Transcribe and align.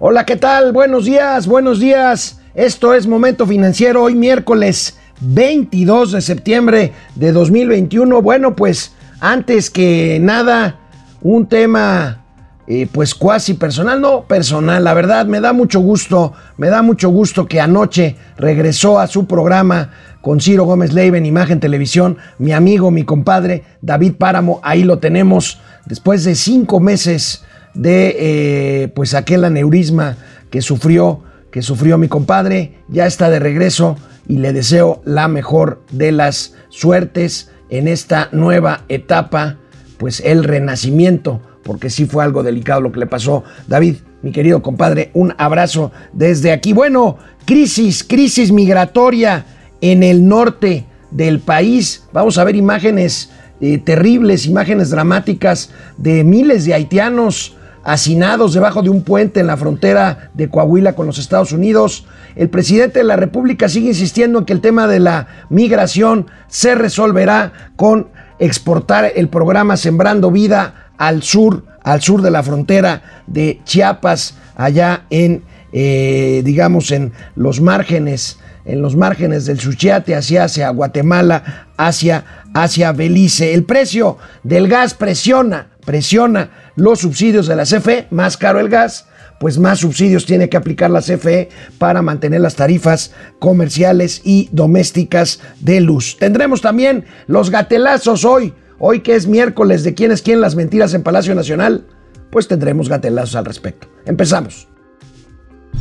Hola, 0.00 0.26
¿qué 0.26 0.34
tal? 0.34 0.72
Buenos 0.72 1.04
días, 1.04 1.46
buenos 1.46 1.78
días. 1.78 2.40
Esto 2.56 2.94
es 2.94 3.06
Momento 3.06 3.46
Financiero, 3.46 4.02
hoy 4.02 4.16
miércoles 4.16 4.98
22 5.20 6.10
de 6.10 6.20
septiembre 6.20 6.92
de 7.14 7.30
2021. 7.30 8.20
Bueno, 8.20 8.56
pues 8.56 8.92
antes 9.20 9.70
que 9.70 10.18
nada, 10.20 10.80
un 11.22 11.46
tema 11.46 12.24
eh, 12.66 12.88
pues 12.90 13.14
cuasi 13.14 13.54
personal, 13.54 14.00
no 14.00 14.24
personal, 14.24 14.82
la 14.82 14.94
verdad 14.94 15.26
me 15.26 15.40
da 15.40 15.52
mucho 15.52 15.78
gusto, 15.78 16.32
me 16.56 16.70
da 16.70 16.82
mucho 16.82 17.10
gusto 17.10 17.46
que 17.46 17.60
anoche 17.60 18.16
regresó 18.36 18.98
a 18.98 19.06
su 19.06 19.26
programa 19.26 19.92
con 20.22 20.40
Ciro 20.40 20.64
Gómez 20.64 20.92
Leiva 20.92 21.18
en 21.18 21.26
Imagen 21.26 21.60
Televisión, 21.60 22.18
mi 22.38 22.50
amigo, 22.50 22.90
mi 22.90 23.04
compadre 23.04 23.62
David 23.80 24.14
Páramo, 24.18 24.58
ahí 24.64 24.82
lo 24.82 24.98
tenemos, 24.98 25.60
después 25.86 26.24
de 26.24 26.34
cinco 26.34 26.80
meses 26.80 27.44
de 27.74 28.16
eh, 28.18 28.88
pues 28.88 29.14
aquel 29.14 29.44
aneurisma 29.44 30.16
que 30.50 30.62
sufrió, 30.62 31.22
que 31.50 31.62
sufrió 31.62 31.98
mi 31.98 32.08
compadre, 32.08 32.78
ya 32.88 33.06
está 33.06 33.30
de 33.30 33.38
regreso 33.38 33.96
y 34.26 34.38
le 34.38 34.52
deseo 34.52 35.02
la 35.04 35.28
mejor 35.28 35.82
de 35.90 36.12
las 36.12 36.54
suertes 36.68 37.50
en 37.68 37.88
esta 37.88 38.28
nueva 38.32 38.84
etapa, 38.88 39.58
pues 39.98 40.20
el 40.20 40.44
renacimiento 40.44 41.40
porque 41.64 41.90
sí 41.90 42.04
fue 42.06 42.22
algo 42.22 42.42
delicado 42.42 42.80
lo 42.80 42.92
que 42.92 43.00
le 43.00 43.06
pasó. 43.06 43.42
David, 43.66 43.96
mi 44.22 44.30
querido 44.30 44.62
compadre, 44.62 45.10
un 45.14 45.34
abrazo 45.38 45.90
desde 46.12 46.52
aquí. 46.52 46.72
Bueno, 46.72 47.16
crisis, 47.46 48.04
crisis 48.04 48.52
migratoria 48.52 49.46
en 49.80 50.02
el 50.02 50.28
norte 50.28 50.84
del 51.10 51.40
país. 51.40 52.04
Vamos 52.12 52.38
a 52.38 52.44
ver 52.44 52.54
imágenes 52.54 53.30
eh, 53.60 53.78
terribles, 53.78 54.46
imágenes 54.46 54.90
dramáticas 54.90 55.70
de 55.96 56.22
miles 56.22 56.64
de 56.64 56.74
haitianos 56.74 57.56
hacinados 57.84 58.54
debajo 58.54 58.82
de 58.82 58.88
un 58.88 59.02
puente 59.02 59.40
en 59.40 59.46
la 59.46 59.56
frontera 59.56 60.30
de 60.34 60.48
Coahuila 60.48 60.94
con 60.94 61.06
los 61.06 61.18
Estados 61.18 61.52
Unidos. 61.52 62.06
El 62.34 62.48
presidente 62.48 63.00
de 63.00 63.04
la 63.04 63.16
República 63.16 63.68
sigue 63.68 63.88
insistiendo 63.88 64.40
en 64.40 64.44
que 64.46 64.54
el 64.54 64.60
tema 64.60 64.86
de 64.86 65.00
la 65.00 65.28
migración 65.50 66.26
se 66.48 66.74
resolverá 66.74 67.52
con 67.76 68.08
exportar 68.38 69.12
el 69.14 69.28
programa 69.28 69.76
Sembrando 69.76 70.30
Vida 70.30 70.90
al 70.96 71.22
sur, 71.22 71.64
al 71.82 72.00
sur 72.00 72.22
de 72.22 72.30
la 72.30 72.42
frontera 72.42 73.22
de 73.26 73.60
Chiapas, 73.64 74.36
allá 74.56 75.04
en, 75.10 75.42
eh, 75.72 76.42
digamos, 76.44 76.90
en 76.90 77.12
los 77.36 77.60
márgenes, 77.60 78.38
en 78.64 78.80
los 78.80 78.96
márgenes 78.96 79.44
del 79.44 79.60
Suchiate, 79.60 80.14
hacia, 80.14 80.44
hacia 80.44 80.70
Guatemala, 80.70 81.66
hacia, 81.76 82.24
hacia 82.54 82.92
Belice. 82.92 83.52
El 83.52 83.64
precio 83.64 84.16
del 84.42 84.68
gas 84.68 84.94
presiona, 84.94 85.68
presiona 85.84 86.50
los 86.76 87.00
subsidios 87.00 87.46
de 87.46 87.56
la 87.56 87.64
CFE, 87.64 88.06
más 88.10 88.36
caro 88.36 88.60
el 88.60 88.68
gas, 88.68 89.06
pues 89.40 89.58
más 89.58 89.80
subsidios 89.80 90.26
tiene 90.26 90.48
que 90.48 90.56
aplicar 90.56 90.90
la 90.90 91.00
CFE 91.00 91.48
para 91.78 92.02
mantener 92.02 92.40
las 92.40 92.54
tarifas 92.54 93.12
comerciales 93.38 94.20
y 94.24 94.48
domésticas 94.52 95.40
de 95.60 95.80
luz. 95.80 96.16
Tendremos 96.18 96.60
también 96.60 97.04
los 97.26 97.50
gatelazos 97.50 98.24
hoy 98.24 98.54
Hoy 98.78 99.00
que 99.00 99.14
es 99.14 99.26
miércoles 99.26 99.84
de 99.84 99.94
quién 99.94 100.10
es 100.10 100.22
quién 100.22 100.40
las 100.40 100.56
mentiras 100.56 100.94
en 100.94 101.02
Palacio 101.02 101.34
Nacional, 101.34 101.86
pues 102.30 102.48
tendremos 102.48 102.88
gatelazos 102.88 103.36
al 103.36 103.44
respecto. 103.44 103.88
Empezamos. 104.04 104.68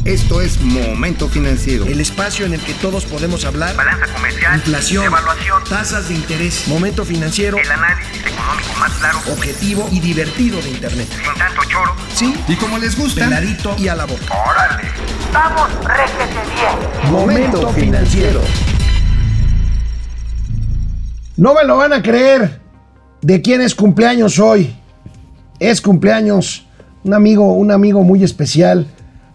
Esto 0.06 0.42
es 0.42 0.60
Momento 0.60 1.30
Financiero. 1.30 1.86
El 1.86 2.02
espacio 2.02 2.46
en 2.46 2.54
el 2.54 2.62
que 2.62 2.74
todos 2.74 3.06
podemos 3.06 3.46
hablar. 3.46 3.76
Balanza 3.76 4.06
comercial. 4.14 4.56
Inflación. 4.56 5.06
Evaluación. 5.06 5.64
Tasas 5.70 6.10
de 6.10 6.16
interés. 6.16 6.68
Momento 6.68 7.06
Financiero. 7.06 7.58
El 7.58 7.72
análisis 7.72 8.20
económico 8.20 8.74
más 8.80 8.92
claro. 8.94 9.20
Objetivo 9.32 9.88
y 9.92 10.02
divertido 10.02 10.62
de 10.62 10.72
Internet. 10.72 11.08
Sin 11.10 11.40
tanto 11.40 11.62
choro. 11.70 11.96
Sí. 12.14 12.36
Y 12.50 12.56
como 12.58 12.78
les 12.78 12.98
gusta. 12.98 13.24
Peladito 13.24 13.76
y 13.78 13.88
a 13.88 13.96
la 13.96 14.06
boca. 14.06 14.26
Órale. 14.30 14.90
Vamos, 15.32 15.70
réjete 15.86 16.42
bien. 16.54 17.12
Momento 17.12 17.70
Financiero. 17.70 18.42
No 21.38 21.54
me 21.54 21.64
lo 21.64 21.78
van 21.78 21.94
a 21.94 22.04
creer. 22.04 22.62
¿De 23.22 23.42
quién 23.42 23.62
es 23.62 23.74
cumpleaños 23.74 24.38
hoy? 24.38 24.76
Es 25.60 25.80
cumpleaños 25.80 26.68
un 27.04 27.14
amigo, 27.14 27.54
un 27.54 27.72
amigo 27.72 28.04
muy 28.04 28.24
especial. 28.24 28.86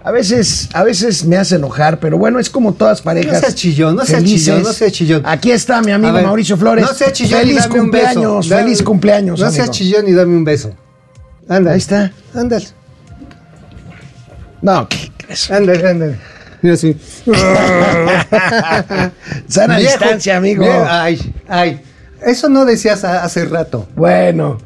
A 0.05 0.11
veces, 0.13 0.69
a 0.75 0.85
veces 0.85 1.25
me 1.25 1.37
hace 1.37 1.57
enojar, 1.57 1.99
pero 2.01 2.17
bueno, 2.19 2.39
es 2.39 2.49
como 2.49 2.73
todas 2.73 3.03
parejas. 3.03 3.33
No 3.35 3.41
seas 3.41 3.55
chillón, 3.57 3.97
no 3.97 4.05
seas 4.07 4.21
felices. 4.21 4.45
chillón, 4.47 4.63
no 4.63 4.73
seas 4.73 4.93
chillón. 4.93 5.23
Aquí 5.27 5.51
está 5.51 5.83
mi 5.83 5.91
amigo 5.93 6.13
ver, 6.15 6.25
Mauricio 6.25 6.57
Flores. 6.57 6.85
No 6.87 6.95
seas 6.95 7.13
chillón 7.13 7.41
Feliz 7.41 7.57
y 7.57 7.59
dame 7.59 7.81
un 7.81 7.91
beso. 7.91 8.05
cumpleaños, 8.07 8.49
Da- 8.49 8.57
feliz 8.59 8.83
cumpleaños. 8.83 9.41
No 9.41 9.47
amigo. 9.47 9.65
seas 9.65 9.77
chillón 9.77 10.09
y 10.09 10.13
dame 10.13 10.37
un 10.37 10.45
beso. 10.45 10.73
Ándale. 11.49 11.71
Ahí 11.73 11.79
está. 11.79 12.13
Ándale, 12.35 12.67
No, 14.63 14.89
¿qué 14.89 15.11
crees? 15.19 15.51
ándale, 15.51 15.89
ándale. 15.89 16.17
Mira 16.63 16.75
así. 16.75 16.97
Sana 19.49 19.79
Viejo, 19.79 19.93
distancia, 19.99 20.37
amigo. 20.37 20.65
viejo. 20.65 20.85
Ay, 20.89 21.35
ay. 21.49 21.81
Eso 22.23 22.49
no 22.49 22.65
decías 22.65 23.05
hace 23.05 23.45
rato. 23.45 23.89
Bueno, 23.95 24.59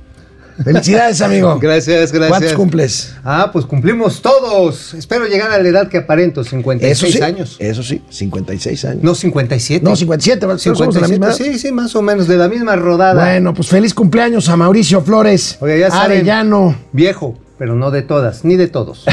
felicidades, 0.64 1.20
amigo. 1.20 1.58
Gracias, 1.60 2.12
gracias. 2.12 2.28
¿Cuántos 2.28 2.52
cumples? 2.54 3.14
Ah, 3.24 3.50
pues 3.52 3.66
cumplimos 3.66 4.22
todos. 4.22 4.94
Espero 4.94 5.26
llegar 5.26 5.50
a 5.50 5.58
la 5.62 5.68
edad 5.68 5.88
que 5.88 5.98
aparento, 5.98 6.44
56 6.44 6.92
Eso 6.92 7.18
sí. 7.18 7.22
años. 7.22 7.56
Eso 7.58 7.82
sí, 7.82 8.02
56 8.08 8.84
años. 8.84 9.02
No, 9.02 9.14
57. 9.14 9.84
No, 9.84 9.96
57, 9.96 10.46
¿verdad? 10.46 10.58
Somos 10.58 10.94
de 10.94 11.00
la 11.00 11.06
57, 11.06 11.12
misma 11.12 11.26
edad. 11.28 11.36
sí, 11.36 11.58
sí, 11.58 11.72
más 11.72 11.94
o 11.96 12.02
menos, 12.02 12.28
de 12.28 12.36
la 12.36 12.48
misma 12.48 12.76
rodada. 12.76 13.24
Bueno, 13.24 13.54
pues 13.54 13.68
feliz 13.68 13.94
cumpleaños 13.94 14.48
a 14.48 14.56
Mauricio 14.56 15.00
Flores. 15.02 15.56
Oiga, 15.60 15.76
ya 15.76 15.90
saben. 15.90 16.18
Arellano. 16.18 16.74
Viejo, 16.92 17.36
pero 17.58 17.74
no 17.74 17.90
de 17.90 18.02
todas, 18.02 18.44
ni 18.44 18.56
de 18.56 18.68
todos. 18.68 19.04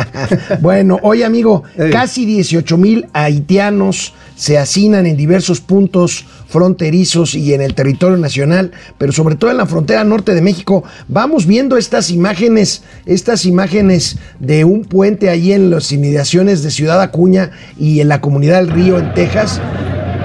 bueno, 0.60 0.98
oye 1.02 1.24
amigo, 1.24 1.62
casi 1.90 2.26
18 2.26 2.76
mil 2.76 3.08
haitianos 3.12 4.14
se 4.36 4.58
hacinan 4.58 5.06
en 5.06 5.16
diversos 5.16 5.60
puntos 5.60 6.26
fronterizos 6.48 7.34
y 7.34 7.54
en 7.54 7.62
el 7.62 7.74
territorio 7.74 8.16
nacional, 8.18 8.70
pero 8.98 9.10
sobre 9.12 9.34
todo 9.34 9.50
en 9.50 9.56
la 9.56 9.66
frontera 9.66 10.04
norte 10.04 10.34
de 10.34 10.42
México. 10.42 10.84
Vamos 11.08 11.46
viendo 11.46 11.76
estas 11.76 12.10
imágenes, 12.10 12.82
estas 13.06 13.44
imágenes 13.46 14.18
de 14.38 14.64
un 14.64 14.84
puente 14.84 15.30
ahí 15.30 15.52
en 15.52 15.70
las 15.70 15.90
inmediaciones 15.90 16.62
de 16.62 16.70
Ciudad 16.70 17.00
Acuña 17.00 17.50
y 17.78 18.00
en 18.00 18.08
la 18.08 18.20
comunidad 18.20 18.58
del 18.58 18.70
Río 18.70 18.98
en 18.98 19.12
Texas. 19.14 19.60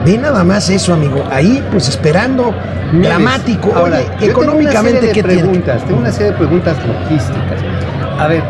Ve 0.06 0.18
nada 0.18 0.44
más 0.44 0.70
eso, 0.70 0.94
amigo. 0.94 1.24
Ahí, 1.30 1.64
pues 1.72 1.88
esperando, 1.88 2.54
dramático. 3.02 3.72
Ahora, 3.74 4.00
Oye, 4.18 4.30
económicamente, 4.32 5.00
una 5.00 5.08
serie 5.08 5.14
¿qué 5.14 5.22
de 5.22 5.28
tiene? 5.30 5.44
preguntas, 5.44 5.86
Tengo 5.86 6.00
una 6.00 6.12
serie 6.12 6.32
de 6.32 6.38
preguntas 6.38 6.78
logísticas. 6.88 7.62
A 8.18 8.28
ver, 8.28 8.44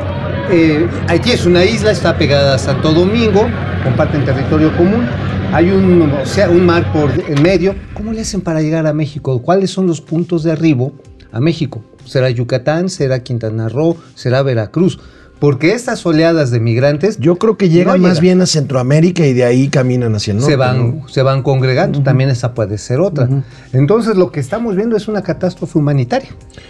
eh, 0.49 0.87
Haití 1.07 1.31
es 1.31 1.45
una 1.45 1.63
isla, 1.63 1.91
está 1.91 2.17
pegada 2.17 2.55
a 2.55 2.57
Santo 2.57 2.93
Domingo, 2.93 3.47
comparten 3.83 4.25
territorio 4.25 4.75
común. 4.77 5.05
Hay 5.53 5.69
un, 5.69 6.01
o 6.03 6.25
sea, 6.25 6.49
un 6.49 6.65
mar 6.65 6.93
por 6.93 7.11
en 7.27 7.43
medio. 7.43 7.75
¿Cómo 7.93 8.13
le 8.13 8.21
hacen 8.21 8.39
para 8.39 8.61
llegar 8.61 8.87
a 8.87 8.93
México? 8.93 9.41
¿Cuáles 9.41 9.69
son 9.69 9.85
los 9.85 9.99
puntos 9.99 10.43
de 10.43 10.53
arribo 10.53 10.93
a 11.33 11.41
México? 11.41 11.83
¿Será 12.05 12.29
Yucatán? 12.29 12.89
¿Será 12.89 13.21
Quintana 13.21 13.67
Roo? 13.67 13.97
¿Será 14.15 14.43
Veracruz? 14.43 14.99
Porque 15.41 15.73
estas 15.73 16.05
oleadas 16.05 16.51
de 16.51 16.59
migrantes 16.59 17.17
Yo 17.17 17.37
creo 17.37 17.57
que 17.57 17.67
llegan 17.67 17.97
No 17.99 18.03
más 18.03 18.11
llegan. 18.11 18.21
bien 18.21 18.41
a 18.41 18.45
Centroamérica 18.45 19.25
y 19.25 19.33
de 19.33 19.43
ahí 19.43 19.69
caminan 19.69 20.13
hacia 20.13 20.33
el 20.33 20.37
norte. 20.37 20.51
se 20.51 20.55
van, 20.55 20.99
¿no? 20.99 21.07
se 21.09 21.23
van 21.23 21.41
congregando. 21.41 22.03
También 22.03 22.29
esa 22.29 22.53
puede 22.53 22.77
ser 22.77 22.99
otra. 22.99 23.27
Entonces 23.73 24.15
lo 24.15 24.31
que 24.31 24.39
estamos 24.39 24.75
viendo 24.75 24.95
es 24.95 25.07
una 25.07 25.23
catástrofe 25.23 25.79
humanitaria. 25.79 26.29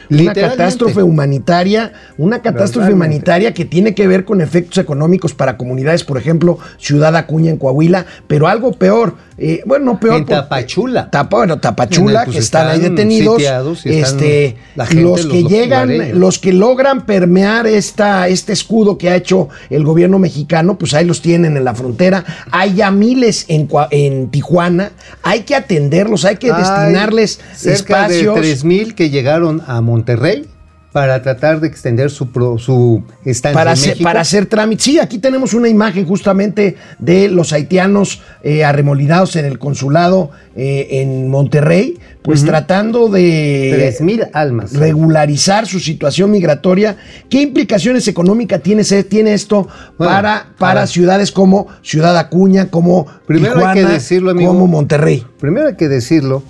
Una 0.10 0.34
catástrofe 0.34 1.04
humanitaria, 1.04 1.92
una 2.18 2.42
catástrofe 2.42 2.88
Realmente. 2.88 2.94
humanitaria 2.96 3.54
que 3.54 3.66
tiene 3.66 3.94
que 3.94 4.08
ver 4.08 4.24
con 4.24 4.40
efectos 4.40 4.78
económicos 4.78 5.34
para 5.34 5.58
comunidades, 5.58 6.06
por 6.06 6.18
ejemplo, 6.18 6.58
Ciudad 6.78 7.14
Acuña 7.18 7.52
en 7.52 7.58
Coahuila, 7.58 8.06
pero 8.28 8.48
algo 8.48 8.72
peor, 8.72 9.16
eh, 9.44 9.64
bueno, 9.66 9.86
no 9.86 10.00
peor. 10.00 10.18
En 10.18 10.26
Tapachula. 10.26 11.10
Tapa, 11.10 11.38
bueno, 11.38 11.60
Tapachula, 11.60 12.20
el, 12.20 12.26
pues, 12.26 12.36
que 12.36 12.44
están, 12.44 12.68
ahí 12.68 12.80
detenidos. 12.80 13.42
este, 13.86 14.56
gente, 14.78 15.06
los 15.06 15.26
que 15.26 15.42
los 15.42 15.50
llegan, 15.50 15.90
lugareños. 15.90 16.18
los 16.20 16.38
que 16.40 16.54
logran 16.54 17.06
permear 17.08 17.66
esta, 17.66 18.28
este 18.28 18.54
escudo 18.54 19.00
que 19.00 19.10
ha 19.10 19.16
hecho 19.16 19.50
el 19.72 19.84
gobierno 19.84 20.20
mexicano, 20.20 20.78
pues 20.78 20.94
ahí 20.94 21.06
los 21.06 21.24
tienen 21.24 21.58
en 21.58 21.64
la 21.64 21.74
frontera. 21.74 22.24
Hay 22.52 22.76
ya 22.76 22.92
miles 22.92 23.46
en, 23.48 23.68
en 23.90 24.30
Tijuana, 24.30 24.92
hay 25.24 25.42
que 25.42 25.56
atenderlos, 25.56 26.24
hay 26.24 26.38
que 26.38 26.52
Hay 26.52 26.62
destinarles 26.62 27.40
cerca 27.56 28.06
espacios. 28.06 28.36
de 28.36 28.42
3.000 28.42 28.94
que 28.94 29.10
llegaron 29.10 29.64
a 29.66 29.82
Monterrey 29.82 30.46
para 30.92 31.22
tratar 31.22 31.62
de 31.62 31.68
extender 31.68 32.10
su, 32.12 32.32
pro- 32.32 32.58
su 32.58 33.04
estancia 33.24 33.54
para 33.58 33.72
en 33.72 33.74
hacer, 33.74 33.90
México. 33.92 34.04
para 34.04 34.22
hacer 34.22 34.46
trámites. 34.48 34.84
Sí, 34.84 35.00
aquí 35.00 35.20
tenemos 35.20 35.54
una 35.54 35.70
imagen 35.70 36.06
justamente 36.06 36.76
de 37.00 37.30
los 37.30 37.54
haitianos 37.54 38.22
eh, 38.44 38.66
arremolinados 38.66 39.36
en 39.38 39.46
el 39.46 39.58
consulado 39.58 40.32
eh, 40.56 40.88
en 41.02 41.30
Monterrey, 41.30 41.98
pues 42.22 42.44
tratando 42.44 43.08
de 43.08 43.96
3.000 44.00 44.30
almas. 44.34 44.74
regularizar 44.74 45.66
su 45.66 45.80
situación 45.80 46.30
migratoria. 46.30 46.98
¿Qué 47.30 47.42
implicaciones 47.42 48.08
económicas 48.10 48.62
tiene, 48.62 48.84
tiene 49.04 49.34
esto 49.34 49.68
Bueno, 49.98 50.14
para, 50.14 50.48
para 50.58 50.88
ciudades 50.88 51.32
como 51.32 51.68
Ciudad 51.82 52.18
Acuña, 52.18 52.68
como 52.70 53.08
Primero 53.26 53.66
hay 53.66 53.76
que 53.76 53.86
decirlo, 53.86 54.32
amigo. 54.32 54.52
como 54.52 54.68
Monterrey? 54.68 55.26
Primero 55.40 55.68
hay 55.68 55.76
que 55.78 55.88
decirlo, 55.88 56.44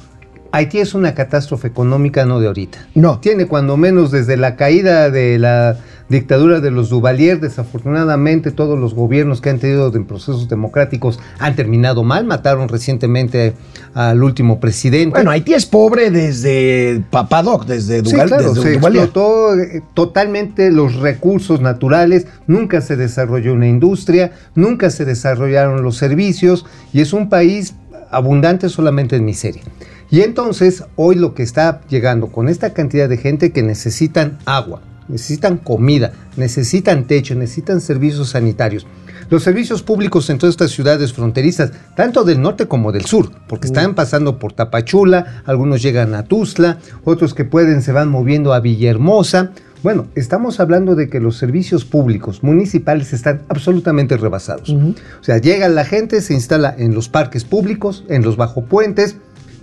Haití 0.52 0.80
es 0.80 0.94
una 0.94 1.14
catástrofe 1.14 1.68
económica 1.68 2.26
no 2.26 2.40
de 2.40 2.48
ahorita. 2.48 2.88
No. 2.96 3.20
Tiene 3.20 3.48
cuando 3.48 3.78
menos 3.78 4.12
desde 4.12 4.38
la 4.38 4.56
caída 4.56 5.10
de 5.10 5.40
la, 5.40 5.78
dictadura 6.12 6.60
de 6.60 6.70
los 6.70 6.90
Duvalier. 6.90 7.40
Desafortunadamente, 7.40 8.52
todos 8.52 8.78
los 8.78 8.94
gobiernos 8.94 9.42
que 9.42 9.50
han 9.50 9.58
tenido 9.58 9.92
en 9.96 10.06
procesos 10.06 10.48
democráticos 10.48 11.20
han 11.40 11.56
terminado 11.56 12.04
mal. 12.04 12.26
Mataron 12.26 12.70
recientemente 12.70 13.54
al 13.96 14.22
último 14.22 14.60
presidente. 14.60 15.16
Bueno, 15.16 15.32
Haití 15.32 15.54
es 15.54 15.66
pobre 15.66 16.12
desde 16.12 17.02
Papadoc, 17.10 17.66
desde 17.66 18.04
Sí, 18.06 18.12
Duval, 18.12 18.28
claro, 18.28 18.54
desde 18.54 18.62
se 18.62 18.74
Duvalier. 18.74 19.04
explotó 19.04 19.58
eh, 19.58 19.82
totalmente 19.96 20.70
los 20.70 20.96
recursos 20.98 21.62
naturales, 21.62 22.28
nunca 22.46 22.82
se 22.82 22.96
desarrolló 22.96 23.54
una 23.54 23.68
industria, 23.68 24.34
nunca 24.54 24.92
se 24.92 25.06
desarrollaron 25.06 25.82
los 25.82 25.98
servicios 25.98 26.66
y 26.94 27.02
es 27.02 27.14
un 27.14 27.30
país 27.30 27.74
abundante 28.12 28.70
solamente 28.70 29.16
en 29.16 29.26
miseria. 29.26 29.64
Y 30.12 30.22
entonces 30.22 30.84
hoy 30.98 31.16
lo 31.16 31.34
que 31.34 31.42
está 31.42 31.80
llegando 31.90 32.28
con 32.28 32.50
esta 32.50 32.74
cantidad 32.74 33.08
de 33.08 33.16
gente 33.16 33.54
que 33.54 33.64
necesitan 33.64 34.40
agua, 34.46 34.82
necesitan 35.08 35.58
comida, 35.58 36.12
necesitan 36.36 37.06
techo, 37.06 37.34
necesitan 37.34 37.80
servicios 37.80 38.32
sanitarios. 38.32 38.86
Los 39.30 39.44
servicios 39.44 39.82
públicos 39.82 40.30
en 40.30 40.38
todas 40.38 40.52
estas 40.56 40.72
ciudades 40.72 41.14
fronterizas, 41.14 41.72
tanto 41.96 42.26
del 42.26 42.42
norte 42.42 42.68
como 42.68 42.92
del 42.92 43.06
sur, 43.06 43.32
porque 43.48 43.68
están 43.68 43.96
pasando 43.96 44.38
por 44.38 44.52
Tapachula, 44.52 45.44
algunos 45.46 45.82
llegan 45.82 46.14
a 46.14 46.24
Tuzla, 46.24 46.80
otros 47.06 47.34
que 47.34 47.46
pueden 47.46 47.82
se 47.82 47.94
van 47.94 48.10
moviendo 48.10 48.52
a 48.52 48.60
Villahermosa. 48.60 49.52
Bueno, 49.82 50.08
estamos 50.16 50.60
hablando 50.60 50.96
de 50.96 51.10
que 51.10 51.22
los 51.22 51.38
servicios 51.38 51.86
públicos 51.86 52.44
municipales 52.44 53.14
están 53.14 53.44
absolutamente 53.48 54.18
rebasados. 54.18 54.70
O 54.70 55.24
sea, 55.24 55.38
llega 55.38 55.70
la 55.70 55.86
gente, 55.86 56.20
se 56.20 56.34
instala 56.34 56.76
en 56.78 56.94
los 56.94 57.08
parques 57.08 57.46
públicos, 57.46 58.04
en 58.10 58.24
los 58.24 58.36
bajopuentes, 58.36 59.16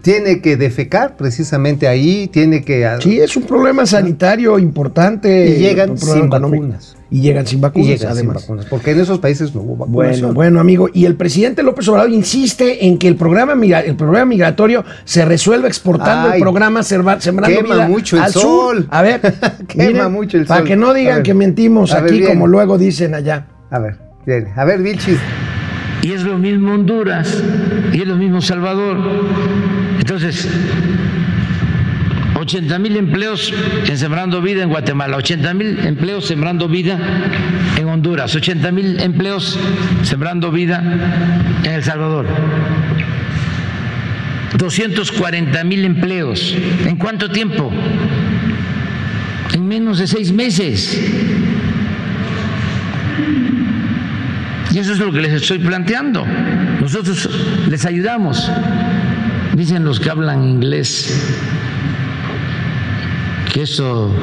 tiene 0.02 0.40
que 0.40 0.56
defecar 0.56 1.16
precisamente 1.16 1.88
ahí, 1.88 2.28
tiene 2.28 2.62
que... 2.64 2.88
Sí, 3.00 3.20
es 3.20 3.36
un 3.36 3.44
problema 3.44 3.84
sanitario 3.86 4.58
importante. 4.58 5.50
Y 5.50 5.54
llegan 5.60 5.96
sin 5.98 6.28
vacunas. 6.30 6.96
Y 7.10 7.20
llegan 7.22 7.46
sin 7.46 7.58
y 7.58 7.62
vacunas, 7.62 7.98
sin 8.00 8.08
además. 8.08 8.34
vacunas, 8.42 8.66
porque 8.66 8.90
en 8.90 9.00
esos 9.00 9.18
países 9.18 9.54
no 9.54 9.62
hubo 9.62 9.76
vacunación. 9.76 10.20
Bueno, 10.20 10.34
bueno, 10.34 10.60
amigo. 10.60 10.88
Y 10.92 11.06
el 11.06 11.14
presidente 11.16 11.62
López 11.62 11.88
Obrador 11.88 12.10
insiste 12.10 12.86
en 12.86 12.98
que 12.98 13.08
el 13.08 13.16
programa, 13.16 13.54
migra- 13.54 13.84
el 13.84 13.96
programa 13.96 14.26
migratorio 14.26 14.84
se 15.04 15.24
resuelva 15.24 15.68
exportando 15.68 16.28
Ay, 16.30 16.36
el 16.36 16.42
programa 16.42 16.82
Sembrando 16.82 17.46
quema 17.46 17.74
Vida 17.76 17.88
mucho 17.88 18.16
el 18.16 18.22
al 18.24 18.32
sur. 18.32 18.42
sol. 18.42 18.86
A 18.90 19.02
ver, 19.02 19.20
Quema 19.68 19.84
miren, 19.86 20.12
mucho 20.12 20.36
el 20.36 20.44
Para 20.46 20.60
sol. 20.60 20.68
que 20.68 20.76
no 20.76 20.92
digan 20.92 21.16
ver. 21.16 21.22
que 21.22 21.34
mentimos 21.34 21.92
ver, 21.94 22.04
aquí, 22.04 22.22
como 22.24 22.46
luego 22.46 22.76
dicen 22.76 23.14
allá. 23.14 23.46
A 23.70 23.78
ver. 23.78 23.96
A 24.56 24.64
ver, 24.66 24.82
Vilchis. 24.82 25.18
y 26.02 26.12
es 26.12 26.22
lo 26.22 26.36
mismo 26.36 26.74
Honduras 26.74 27.42
y 27.92 28.02
es 28.02 28.06
lo 28.06 28.16
mismo 28.16 28.42
Salvador. 28.42 28.98
Entonces, 30.08 30.48
80 32.34 32.78
mil 32.78 32.96
empleos 32.96 33.52
Sembrando 33.92 34.40
Vida 34.40 34.62
en 34.62 34.70
Guatemala, 34.70 35.18
80 35.18 35.52
mil 35.52 35.78
empleos 35.80 36.24
Sembrando 36.24 36.66
Vida 36.66 36.98
en 37.76 37.86
Honduras, 37.86 38.34
80 38.34 38.72
mil 38.72 39.00
empleos 39.00 39.58
Sembrando 40.04 40.50
Vida 40.50 40.82
en 41.62 41.70
El 41.70 41.84
Salvador. 41.84 42.24
240 44.56 45.64
mil 45.64 45.84
empleos. 45.84 46.56
¿En 46.86 46.96
cuánto 46.96 47.30
tiempo? 47.30 47.70
En 49.52 49.68
menos 49.68 49.98
de 49.98 50.06
seis 50.06 50.32
meses. 50.32 50.98
Y 54.72 54.78
eso 54.78 54.94
es 54.94 54.98
lo 55.00 55.12
que 55.12 55.20
les 55.20 55.34
estoy 55.34 55.58
planteando. 55.58 56.24
Nosotros 56.80 57.28
les 57.68 57.84
ayudamos. 57.84 58.50
Dicen 59.58 59.84
los 59.84 59.98
que 59.98 60.08
hablan 60.08 60.44
inglés 60.44 61.12
que 63.52 63.62
eso 63.62 64.14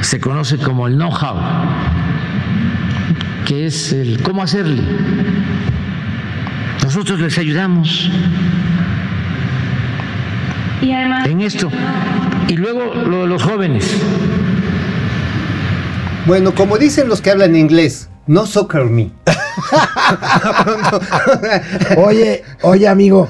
se 0.00 0.18
conoce 0.18 0.56
como 0.56 0.86
el 0.86 0.94
know-how, 0.94 1.36
que 3.44 3.66
es 3.66 3.92
el 3.92 4.22
cómo 4.22 4.42
hacerle. 4.42 4.80
Nosotros 6.82 7.20
les 7.20 7.36
ayudamos 7.36 8.10
Y 10.80 10.92
además, 10.92 11.28
en 11.28 11.42
esto. 11.42 11.70
Y 12.48 12.56
luego 12.56 12.94
lo 12.94 13.20
de 13.20 13.26
los 13.26 13.42
jóvenes. 13.42 14.00
Bueno, 16.24 16.54
como 16.54 16.78
dicen 16.78 17.10
los 17.10 17.20
que 17.20 17.32
hablan 17.32 17.54
inglés, 17.54 18.08
no 18.26 18.46
soccer 18.46 18.84
me. 18.84 19.10
Oye, 21.96 22.42
oye, 22.62 22.88
amigo, 22.88 23.28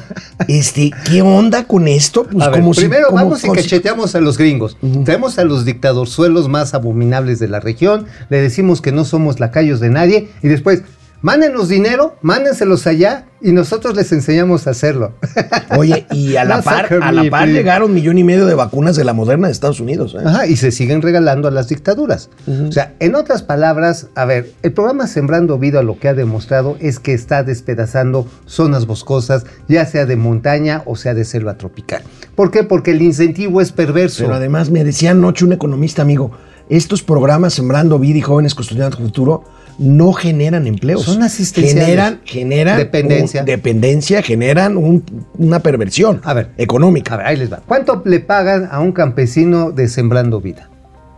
este, 0.48 0.90
¿qué 1.08 1.22
onda 1.22 1.64
con 1.64 1.88
esto? 1.88 2.24
Pues 2.24 2.44
A 2.44 2.50
ver, 2.50 2.60
como 2.60 2.74
si- 2.74 2.80
primero 2.82 3.06
como- 3.08 3.22
vamos 3.22 3.38
y 3.44 3.46
como 3.46 3.54
cacheteamos 3.54 4.14
a 4.14 4.20
los 4.20 4.38
gringos. 4.38 4.76
Traemos 5.04 5.38
a 5.38 5.44
los 5.44 5.64
dictadorzuelos 5.64 6.48
más 6.48 6.74
abominables 6.74 7.38
de 7.38 7.48
la 7.48 7.60
región, 7.60 8.06
le 8.28 8.40
decimos 8.40 8.80
que 8.80 8.92
no 8.92 9.04
somos 9.04 9.40
lacayos 9.40 9.80
de 9.80 9.90
nadie 9.90 10.28
y 10.42 10.48
después, 10.48 10.82
mándenos 11.22 11.68
dinero, 11.68 12.16
mándenselos 12.22 12.86
allá 12.86 13.26
y 13.40 13.52
nosotros 13.52 13.94
les 13.96 14.10
enseñamos 14.12 14.66
a 14.66 14.70
hacerlo. 14.70 15.12
Oye, 15.76 16.06
y 16.10 16.36
a 16.36 16.44
la 16.44 16.58
No 16.58 16.62
par, 16.62 16.98
a 17.02 17.12
la 17.12 17.30
par 17.30 17.48
llegaron 17.48 17.92
millón 17.92 18.18
y 18.18 18.24
medio 18.24 18.46
de 18.46 18.54
vacunas 18.54 18.96
de 18.96 19.04
la 19.04 19.12
moderna 19.12 19.48
de 19.48 19.52
Estados 19.52 19.80
Unidos. 19.80 20.16
¿eh? 20.18 20.22
Ajá, 20.24 20.46
y 20.46 20.56
se 20.56 20.70
siguen 20.70 21.02
regalando 21.02 21.48
a 21.48 21.50
las 21.50 21.68
dictaduras. 21.68 22.30
O 22.46 22.72
sea, 22.72 22.94
en 23.00 23.14
otras 23.14 23.42
palabras, 23.42 24.08
a 24.14 24.24
ver, 24.24 24.52
el 24.62 24.72
programa 24.72 25.06
Sembrando 25.06 25.58
Vida 25.58 25.82
lo 25.82 25.98
que 25.98 26.08
ha 26.08 26.14
demostrado 26.14 26.76
es 26.80 26.98
que 26.98 27.12
está 27.12 27.42
despedazando 27.42 28.26
zonas 28.46 28.86
boscosas, 28.86 29.44
ya 29.68 29.84
sea 29.86 30.06
de 30.06 30.16
montaña 30.16 30.82
o 30.86 30.96
sea 30.96 31.14
de 31.14 31.24
selva 31.24 31.58
tropical. 31.58 32.02
¿Por 32.34 32.50
qué? 32.50 32.64
Porque 32.64 32.92
el 32.92 33.02
incentivo 33.02 33.60
es 33.60 33.72
perverso. 33.72 34.24
Pero 34.24 34.34
además 34.34 34.70
me 34.70 34.84
decía 34.84 35.12
anoche 35.12 35.44
un 35.44 35.52
economista 35.52 36.02
amigo, 36.02 36.32
estos 36.68 37.02
programas 37.02 37.54
Sembrando 37.54 37.98
Vida 37.98 38.18
y 38.18 38.22
Jóvenes 38.22 38.54
Construyendo 38.54 38.96
el 38.96 39.04
Futuro 39.04 39.44
no 39.78 40.12
generan 40.12 40.66
empleos. 40.66 41.02
Son 41.02 41.22
asistenciales. 41.22 41.84
Generan, 41.84 42.20
generan 42.24 42.78
Dependencia. 42.78 43.40
un- 43.40 43.46
dependencia, 43.46 44.22
generan 44.22 44.76
un- 44.76 45.04
una 45.38 45.60
perversión 45.60 46.20
A 46.24 46.32
ver. 46.34 46.50
económica. 46.56 47.14
A 47.14 47.16
ver, 47.18 47.26
ahí 47.26 47.36
les 47.36 47.52
va. 47.52 47.62
¿Cuánto 47.66 48.02
le 48.04 48.20
pagan 48.20 48.68
a 48.70 48.80
un 48.80 48.92
campesino 48.92 49.70
de 49.72 49.88
Sembrando 49.88 50.40
Vida? 50.40 50.70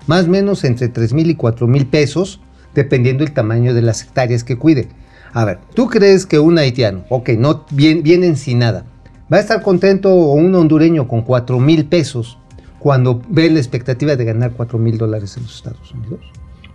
Más 0.07 0.25
o 0.25 0.29
menos 0.29 0.65
entre 0.65 0.89
3 0.89 1.13
mil 1.13 1.31
y 1.31 1.35
4 1.35 1.67
mil 1.67 1.87
pesos, 1.87 2.41
dependiendo 2.75 3.25
el 3.25 3.33
tamaño 3.33 3.75
de 3.75 3.83
las 3.83 4.03
hectáreas 4.03 4.43
que 4.45 4.57
cuide. 4.57 4.89
A 5.35 5.45
ver, 5.45 5.59
¿tú 5.75 5.89
crees 5.89 6.25
que 6.27 6.39
un 6.39 6.59
haitiano, 6.59 7.05
ok, 7.11 7.31
no 7.39 7.67
bien, 7.71 8.03
vienen 8.03 8.37
sin 8.37 8.61
nada, 8.61 8.85
va 9.33 9.37
a 9.37 9.41
estar 9.41 9.61
contento 9.63 10.11
o 10.15 10.33
un 10.33 10.55
hondureño 10.55 11.07
con 11.07 11.23
4 11.23 11.61
mil 11.61 11.85
pesos 11.85 12.39
cuando 12.79 13.21
ve 13.29 13.51
la 13.51 13.59
expectativa 13.59 14.17
de 14.17 14.25
ganar 14.25 14.53
4 14.53 14.79
mil 14.79 14.97
dólares 14.97 15.37
en 15.37 15.43
los 15.43 15.57
Estados 15.57 15.93
Unidos? 15.93 16.21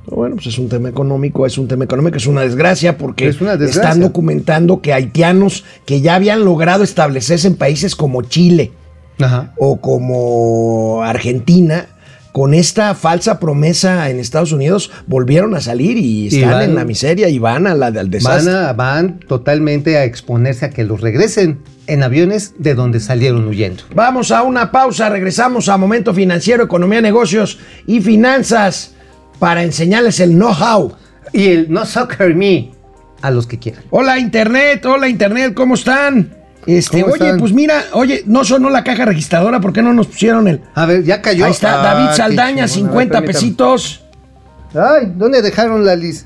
Bueno, 0.06 0.36
pues 0.36 0.48
es 0.48 0.58
un 0.60 0.68
tema 0.70 0.90
económico, 0.90 1.46
es 1.46 1.58
un 1.58 1.68
tema 1.68 1.86
económico, 1.86 2.18
es 2.18 2.28
una 2.28 2.42
desgracia 2.42 2.98
porque 2.98 3.27
Es 3.27 3.39
una 3.42 3.56
desgracia. 3.58 3.82
están 3.89 4.01
documentando 4.01 4.82
que 4.82 4.94
haitianos 4.94 5.63
que 5.86 6.01
ya 6.01 6.16
habían 6.16 6.44
logrado 6.44 6.84
establecerse 6.84 7.48
en 7.48 7.56
países 7.56 7.96
como 7.96 8.22
Chile 8.22 8.72
Ajá. 9.20 9.54
o 9.58 9.80
como 9.80 11.04
Argentina, 11.04 11.88
con 12.34 12.54
esta 12.54 12.96
falsa 12.96 13.39
promesa 13.39 14.10
en 14.10 14.20
Estados 14.20 14.51
Unidos, 14.51 14.92
volvieron 15.08 15.56
a 15.56 15.62
salir 15.62 15.98
y 15.98 16.27
están 16.27 16.51
van- 16.51 16.63
en 16.63 16.75
la 16.75 16.84
miseria 16.84 17.30
y 17.30 17.38
van 17.39 17.68
a 17.68 17.75
la, 17.75 17.88
al 17.88 17.94
Van, 17.94 18.10
desastre. 18.10 18.54
a- 18.54 18.74
van 18.74 19.20
totalmente 19.20 19.98
a 19.98 20.04
exponerse 20.04 20.66
a 20.66 20.70
que 20.72 20.84
los 20.84 21.00
regresen 21.00 21.60
en 21.88 22.01
aviones 22.01 22.56
de 22.58 22.74
donde 22.75 23.00
salieron 23.00 23.48
huyendo. 23.48 23.84
Vamos 23.94 24.32
a 24.32 24.42
una 24.44 24.72
pausa, 24.72 25.10
regresamos 25.10 25.70
a 25.70 25.77
Momento 25.77 26.13
Financiero, 26.13 26.63
Economía, 26.63 27.01
Negocios 27.01 27.60
y 27.86 28.01
Finanzas 28.01 28.93
para 29.44 29.62
enseñarles 29.62 30.22
el 30.22 30.36
know-how. 30.38 30.94
Y 31.34 31.48
el 31.50 31.70
no 31.70 31.86
soccer 31.86 32.34
me 32.34 32.72
a 33.22 33.30
los 33.30 33.46
que 33.46 33.60
quieran. 33.60 33.84
Hola 33.90 34.18
Internet, 34.18 34.86
hola 34.86 35.10
Internet, 35.10 35.54
¿cómo 35.54 35.74
están? 35.74 36.34
Este, 36.66 37.02
¿Cómo 37.02 37.12
oye, 37.14 37.26
están? 37.26 37.40
pues 37.40 37.52
mira, 37.52 37.84
oye, 37.92 38.24
no 38.26 38.46
sonó 38.46 38.70
la 38.70 38.86
caja 38.86 39.04
registradora, 39.04 39.60
¿por 39.60 39.74
qué 39.74 39.82
no 39.82 39.92
nos 39.92 40.08
pusieron 40.08 40.48
el? 40.48 40.62
A 40.76 40.86
ver, 40.86 41.04
ya 41.04 41.22
cayó. 41.22 41.44
Ahí 41.44 41.52
está, 41.52 41.82
Ah, 41.82 41.94
David 41.94 42.16
Saldaña, 42.16 42.68
chingón. 42.70 42.92
A 42.92 42.96
ver, 42.96 43.04
50 43.10 43.12
permítame. 43.12 43.28
pesitos. 43.28 44.06
Ay, 44.74 45.12
¿dónde 45.14 45.42
dejaron 45.42 45.84
la 45.86 45.98
lista? 45.98 46.26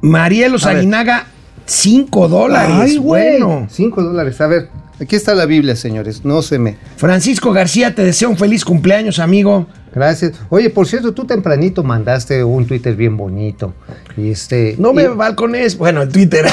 Marielos. 0.00 0.66
Aguinaga, 0.66 1.26
5 1.66 2.28
dólares. 2.28 2.76
Ay, 2.78 2.96
güey. 2.98 3.40
bueno. 3.40 3.66
Cinco 3.68 4.04
dólares. 4.04 4.40
A 4.40 4.46
ver, 4.46 4.68
aquí 5.00 5.16
está 5.16 5.34
la 5.34 5.46
Biblia, 5.46 5.74
señores. 5.74 6.24
No 6.24 6.42
se 6.42 6.60
me. 6.60 6.76
Francisco 6.96 7.52
García, 7.52 7.92
te 7.96 8.04
deseo 8.04 8.30
un 8.30 8.36
feliz 8.38 8.64
cumpleaños, 8.64 9.18
amigo. 9.18 9.66
Gracias. 9.98 10.32
Oye, 10.48 10.70
por 10.70 10.86
cierto, 10.86 11.12
tú 11.12 11.24
tempranito 11.26 11.82
mandaste 11.82 12.42
un 12.44 12.66
Twitter 12.66 12.94
bien 12.94 13.16
bonito. 13.16 13.74
Y 14.16 14.30
este. 14.30 14.76
No 14.78 14.92
me 14.92 15.02
y- 15.02 15.06
balcones, 15.08 15.76
bueno, 15.76 16.02
en 16.02 16.08
Twitter. 16.08 16.44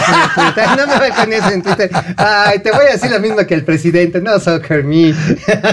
No 0.78 0.88
me 0.88 1.00
balcones 1.00 1.44
en 1.52 1.62
Twitter. 1.62 1.90
Ay, 2.18 2.60
te 2.60 2.72
voy 2.72 2.86
a 2.90 2.94
decir 2.94 3.12
la 3.12 3.20
misma 3.20 3.46
que 3.46 3.54
el 3.54 3.64
presidente. 3.64 4.20
No, 4.22 4.40
soccer 4.40 4.84
me. 4.84 5.14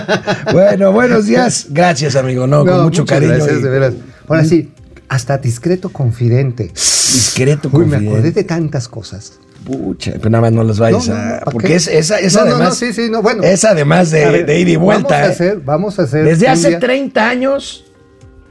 bueno, 0.53 0.93
buenos 0.93 1.27
días. 1.27 1.67
Gracias, 1.71 2.17
amigo, 2.17 2.47
no, 2.47 2.65
con 2.65 2.83
mucho 2.83 3.05
cariño. 3.05 3.35
Gracias, 3.35 3.59
y- 3.59 3.63
de 3.63 3.69
veras. 3.71 3.95
Ahora 4.29 4.45
sí, 4.45 4.71
hasta 5.09 5.39
discreto 5.39 5.89
confidente. 5.91 6.69
Discreto, 6.75 7.69
Uy, 7.73 7.81
me 7.85 7.91
confidente. 7.97 8.09
acordé 8.11 8.31
de 8.33 8.45
tantas 8.45 8.89
cosas. 8.89 9.35
Pucha, 9.65 10.13
pero 10.19 10.31
nada 10.31 10.43
más 10.43 10.53
no 10.53 10.65
las 10.65 10.79
vayas 10.79 11.09
No, 11.09 11.15
no, 11.15 11.21
a. 11.21 11.25
no, 11.25 11.31
¿para 11.41 11.53
porque 11.53 11.69
qué? 11.69 11.75
es 11.77 11.87
esa, 11.89 12.19
esa 12.19 12.45
No, 12.45 12.51
además. 12.57 12.77
sí, 12.77 12.93
sí, 12.93 13.09
no, 13.11 13.23
bueno. 13.23 13.43
Es 13.43 13.65
además 13.65 14.11
de, 14.11 14.27
ver, 14.31 14.47
de 14.47 14.61
ida 14.61 14.71
y 14.71 14.77
vuelta. 14.77 15.09
Vamos 15.09 15.23
a 15.23 15.27
¿eh? 15.27 15.31
hacer, 15.33 15.61
vamos 15.61 15.99
a 15.99 16.03
hacer. 16.03 16.25
Desde 16.25 16.49
hace 16.49 16.69
día- 16.71 16.79
30 16.81 17.29
años 17.29 17.85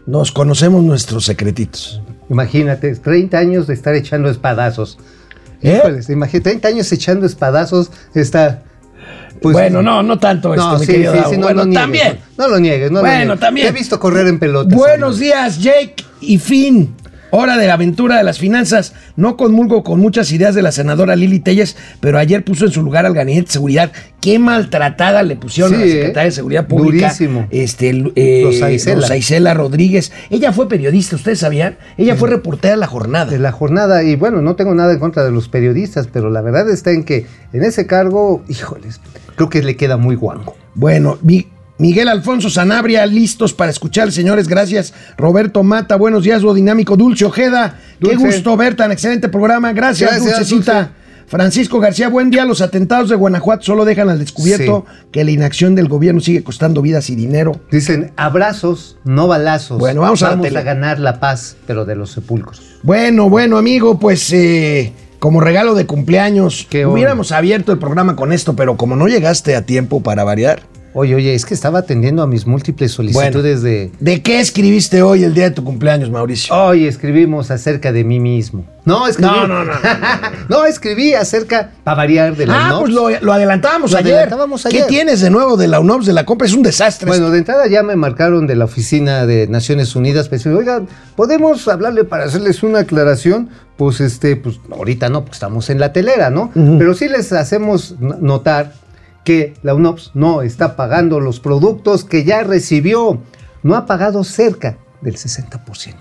Nos 0.05 0.31
conocemos 0.31 0.83
nuestros 0.83 1.25
secretitos. 1.25 2.01
Imagínate, 2.29 2.95
30 2.95 3.37
años 3.37 3.67
de 3.67 3.73
estar 3.73 3.93
echando 3.95 4.29
espadazos. 4.29 4.97
¿Eh? 5.61 5.77
Híjoles, 5.77 6.09
imagínate, 6.09 6.49
30 6.51 6.67
años 6.69 6.91
echando 6.91 7.25
espadazos 7.25 7.91
está... 8.15 8.63
pues, 9.41 9.53
bueno, 9.53 9.81
no, 9.83 10.01
no 10.01 10.17
tanto 10.17 10.53
esto, 10.53 10.71
No, 10.71 10.79
mi 10.79 10.85
sí, 10.85 10.91
querido 10.93 11.11
sí, 11.13 11.17
Davo. 11.19 11.29
sí, 11.31 11.37
no, 11.37 11.43
bueno, 11.43 11.59
no 11.59 11.65
niegues, 11.65 11.81
también. 11.81 12.19
No, 12.37 12.43
no 12.45 12.49
lo 12.49 12.59
niegues, 12.59 12.89
no 12.91 12.95
lo 12.99 13.01
Bueno, 13.01 13.17
niegues. 13.25 13.39
también. 13.39 13.67
Te 13.67 13.69
he 13.69 13.77
visto 13.79 13.99
correr 13.99 14.27
en 14.27 14.39
pelotas. 14.39 14.73
Buenos 14.73 15.19
días, 15.19 15.59
Jake 15.59 15.95
y 16.21 16.37
Finn. 16.39 16.95
Hora 17.31 17.57
de 17.57 17.67
la 17.67 17.73
aventura 17.75 18.17
de 18.17 18.23
las 18.23 18.37
finanzas. 18.39 18.93
No 19.15 19.37
comulgo 19.37 19.83
con 19.83 19.99
muchas 19.99 20.31
ideas 20.31 20.53
de 20.53 20.61
la 20.61 20.71
senadora 20.71 21.15
Lili 21.15 21.39
Telles, 21.39 21.77
pero 21.99 22.19
ayer 22.19 22.43
puso 22.43 22.65
en 22.65 22.71
su 22.71 22.81
lugar 22.83 23.05
al 23.05 23.13
gabinete 23.13 23.47
de 23.47 23.51
seguridad. 23.53 23.91
Qué 24.21 24.37
maltratada 24.37 25.23
le 25.23 25.35
pusieron 25.35 25.73
a 25.73 25.77
la 25.77 25.85
secretaria 25.85 26.21
¿eh? 26.23 26.25
de 26.25 26.31
Seguridad 26.31 26.67
Pública. 26.67 27.07
Durísimo. 27.07 27.47
Este, 27.49 28.03
eh, 28.15 28.41
Rosa 28.43 28.71
Isela. 28.71 28.95
Rosa 29.01 29.17
Isela 29.17 29.53
Rodríguez. 29.53 30.11
Ella 30.29 30.51
fue 30.51 30.67
periodista, 30.69 31.15
¿ustedes 31.15 31.39
sabían? 31.39 31.77
Ella 31.97 32.15
fue 32.15 32.29
reportera 32.29 32.73
de 32.75 32.79
la 32.79 32.87
jornada. 32.87 33.31
de 33.31 33.39
la 33.39 33.51
jornada 33.51 34.03
y 34.03 34.15
bueno, 34.15 34.41
no 34.41 34.55
tengo 34.55 34.75
nada 34.75 34.93
en 34.93 34.99
contra 34.99 35.23
de 35.23 35.31
los 35.31 35.47
periodistas, 35.49 36.07
pero 36.11 36.29
la 36.29 36.41
verdad 36.41 36.69
está 36.69 36.91
en 36.91 37.03
que 37.03 37.25
en 37.53 37.63
ese 37.63 37.87
cargo, 37.87 38.43
híjoles, 38.47 38.99
creo 39.35 39.49
que 39.49 39.63
le 39.63 39.75
queda 39.75 39.97
muy 39.97 40.15
guango. 40.15 40.55
Bueno, 40.75 41.17
Mi- 41.21 41.47
Miguel 41.81 42.09
Alfonso 42.09 42.47
Sanabria, 42.51 43.03
listos 43.07 43.55
para 43.55 43.71
escuchar, 43.71 44.11
señores. 44.11 44.47
Gracias. 44.47 44.93
Roberto 45.17 45.63
Mata, 45.63 45.95
buenos 45.95 46.23
días, 46.23 46.43
Dinámico. 46.53 46.95
Dulce 46.95 47.25
Ojeda, 47.25 47.79
qué 47.99 48.15
gusto 48.15 48.55
ver 48.55 48.75
tan 48.75 48.91
excelente 48.91 49.29
programa. 49.29 49.73
Gracias, 49.73 50.11
Gracias, 50.11 50.37
Dulcecita. 50.37 50.73
Dulce. 50.73 50.91
Francisco 51.25 51.79
García, 51.79 52.07
buen 52.09 52.29
día. 52.29 52.45
Los 52.45 52.61
atentados 52.61 53.09
de 53.09 53.15
Guanajuato 53.15 53.63
solo 53.63 53.83
dejan 53.83 54.11
al 54.11 54.19
descubierto 54.19 54.85
que 55.11 55.23
la 55.23 55.31
inacción 55.31 55.73
del 55.73 55.87
gobierno 55.87 56.21
sigue 56.21 56.43
costando 56.43 56.83
vidas 56.83 57.09
y 57.09 57.15
dinero. 57.15 57.59
Dicen 57.71 58.11
abrazos, 58.15 58.99
no 59.03 59.27
balazos. 59.27 59.79
Bueno, 59.79 60.01
vamos 60.01 60.21
a 60.21 60.29
vamos 60.29 60.45
tele. 60.45 60.59
a 60.59 60.61
ganar 60.61 60.99
la 60.99 61.19
paz, 61.19 61.57
pero 61.65 61.85
de 61.85 61.95
los 61.95 62.11
sepulcros. 62.11 62.61
Bueno, 62.83 63.27
bueno, 63.27 63.57
amigo, 63.57 63.97
pues 63.97 64.31
eh, 64.33 64.93
como 65.17 65.41
regalo 65.41 65.73
de 65.73 65.87
cumpleaños, 65.87 66.67
Qué 66.69 66.85
hubiéramos 66.85 67.31
abierto 67.31 67.71
el 67.71 67.79
programa 67.79 68.15
con 68.15 68.31
esto, 68.33 68.55
pero 68.55 68.77
como 68.77 68.95
no 68.95 69.07
llegaste 69.07 69.55
a 69.55 69.65
tiempo 69.65 70.03
para 70.03 70.23
variar. 70.23 70.61
Oye, 70.93 71.15
oye, 71.15 71.33
es 71.33 71.45
que 71.45 71.53
estaba 71.53 71.79
atendiendo 71.79 72.21
a 72.21 72.27
mis 72.27 72.45
múltiples 72.45 72.91
solicitudes 72.91 73.61
de. 73.61 73.91
¿De 74.01 74.21
qué 74.21 74.41
escribiste 74.41 75.01
hoy 75.01 75.23
el 75.23 75.33
día 75.33 75.45
de 75.45 75.51
tu 75.51 75.63
cumpleaños, 75.63 76.09
Mauricio? 76.11 76.53
Hoy 76.53 76.85
escribimos 76.85 77.49
acerca 77.49 77.93
de 77.93 78.03
mí 78.03 78.19
mismo. 78.19 78.65
No, 78.83 79.07
escribí. 79.07 79.29
No, 79.31 79.47
no, 79.47 79.63
no, 79.63 79.71
no, 80.49 80.65
escribí 80.65 81.13
acerca, 81.13 81.71
para 81.85 81.95
variar, 81.95 82.35
de 82.35 82.45
la 82.45 82.53
Ah, 82.55 82.67
UNOPS. 82.67 82.81
pues 82.81 82.93
lo, 82.93 83.25
lo 83.25 83.31
adelantábamos 83.33 83.91
Lo 83.91 83.97
ayer. 83.99 84.13
adelantábamos 84.15 84.63
¿Qué 84.63 84.77
ayer. 84.77 84.87
tienes 84.87 85.21
de 85.21 85.29
nuevo 85.29 85.55
de 85.55 85.67
la 85.69 85.79
UNOPS 85.79 86.07
de 86.07 86.13
la 86.13 86.25
compra? 86.25 86.45
Es 86.47 86.53
un 86.53 86.63
desastre. 86.63 87.07
Bueno, 87.07 87.29
de 87.29 87.37
entrada 87.37 87.67
ya 87.67 87.83
me 87.83 87.95
marcaron 87.95 88.45
de 88.45 88.55
la 88.57 88.65
oficina 88.65 89.25
de 89.25 89.47
Naciones 89.47 89.95
Unidas, 89.95 90.27
pues, 90.27 90.45
oigan, 90.45 90.89
¿podemos 91.15 91.67
hablarle 91.69 92.03
para 92.03 92.25
hacerles 92.25 92.63
una 92.63 92.79
aclaración? 92.79 93.47
Pues 93.77 94.01
este, 94.01 94.35
pues 94.35 94.59
ahorita 94.71 95.07
no, 95.09 95.21
porque 95.21 95.35
estamos 95.35 95.69
en 95.69 95.79
la 95.79 95.93
telera, 95.93 96.29
¿no? 96.29 96.51
Pero 96.53 96.93
sí 96.95 97.07
les 97.07 97.31
hacemos 97.31 97.95
notar 97.99 98.73
que 99.23 99.53
la 99.63 99.73
UNOPS 99.73 100.11
no 100.13 100.41
está 100.41 100.75
pagando 100.75 101.19
los 101.19 101.39
productos 101.39 102.03
que 102.03 102.23
ya 102.23 102.43
recibió. 102.43 103.19
No 103.63 103.75
ha 103.75 103.85
pagado 103.85 104.23
cerca 104.23 104.77
del 105.01 105.15
60% 105.15 105.95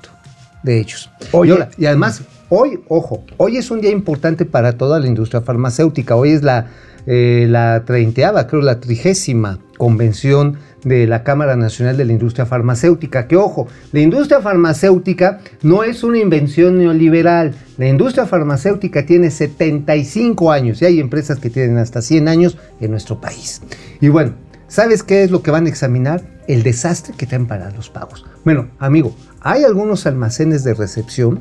de 0.63 0.79
ellos. 0.79 1.11
Oye. 1.33 1.57
y, 1.77 1.83
y 1.83 1.87
además, 1.87 2.23
hoy, 2.49 2.81
ojo, 2.89 3.25
hoy 3.37 3.57
es 3.57 3.71
un 3.71 3.81
día 3.81 3.91
importante 3.91 4.45
para 4.45 4.77
toda 4.77 5.01
la 5.01 5.07
industria 5.07 5.41
farmacéutica. 5.41 6.17
Hoy 6.17 6.31
es 6.31 6.43
la, 6.43 6.67
eh, 7.07 7.47
la 7.49 7.85
treintaava, 7.85 8.47
creo, 8.47 8.63
la 8.63 8.81
trigésima 8.81 9.59
convención 9.79 10.59
de 10.85 11.07
la 11.07 11.23
Cámara 11.23 11.57
Nacional 11.57 11.97
de 11.97 12.05
la 12.05 12.13
Industria 12.13 12.47
Farmacéutica. 12.47 13.27
Que 13.27 13.37
ojo, 13.37 13.69
la 13.93 14.01
industria 14.01 14.41
farmacéutica 14.41 15.41
no 15.63 15.85
es 15.85 16.03
una 16.03 16.19
invención 16.19 16.79
neoliberal. 16.79 17.55
La 17.79 17.89
industria 17.89 18.27
farmacéutica 18.27 19.07
tiene 19.07 19.31
75 19.31 20.53
años 20.53 20.83
y 20.83 20.87
hay 20.87 21.01
empresas 21.01 21.39
que 21.39 21.51
tienen 21.51 21.79
hasta 21.79 22.03
100 22.03 22.29
años 22.29 22.59
en 22.81 22.91
nuestro 22.91 23.21
país. 23.21 23.63
Y 24.01 24.09
bueno, 24.09 24.35
¿sabes 24.69 25.03
qué 25.03 25.23
es 25.23 25.31
lo 25.31 25.43
que 25.43 25.51
van 25.51 25.67
a 25.67 25.69
examinar? 25.69 26.23
El 26.47 26.63
desastre 26.63 27.15
que 27.17 27.27
traen 27.27 27.47
para 27.47 27.71
los 27.71 27.91
pagos. 27.91 28.25
Bueno, 28.45 28.69
amigo, 28.79 29.15
hay 29.41 29.65
algunos 29.65 30.07
almacenes 30.07 30.65
de 30.65 30.75
recepción 30.75 31.41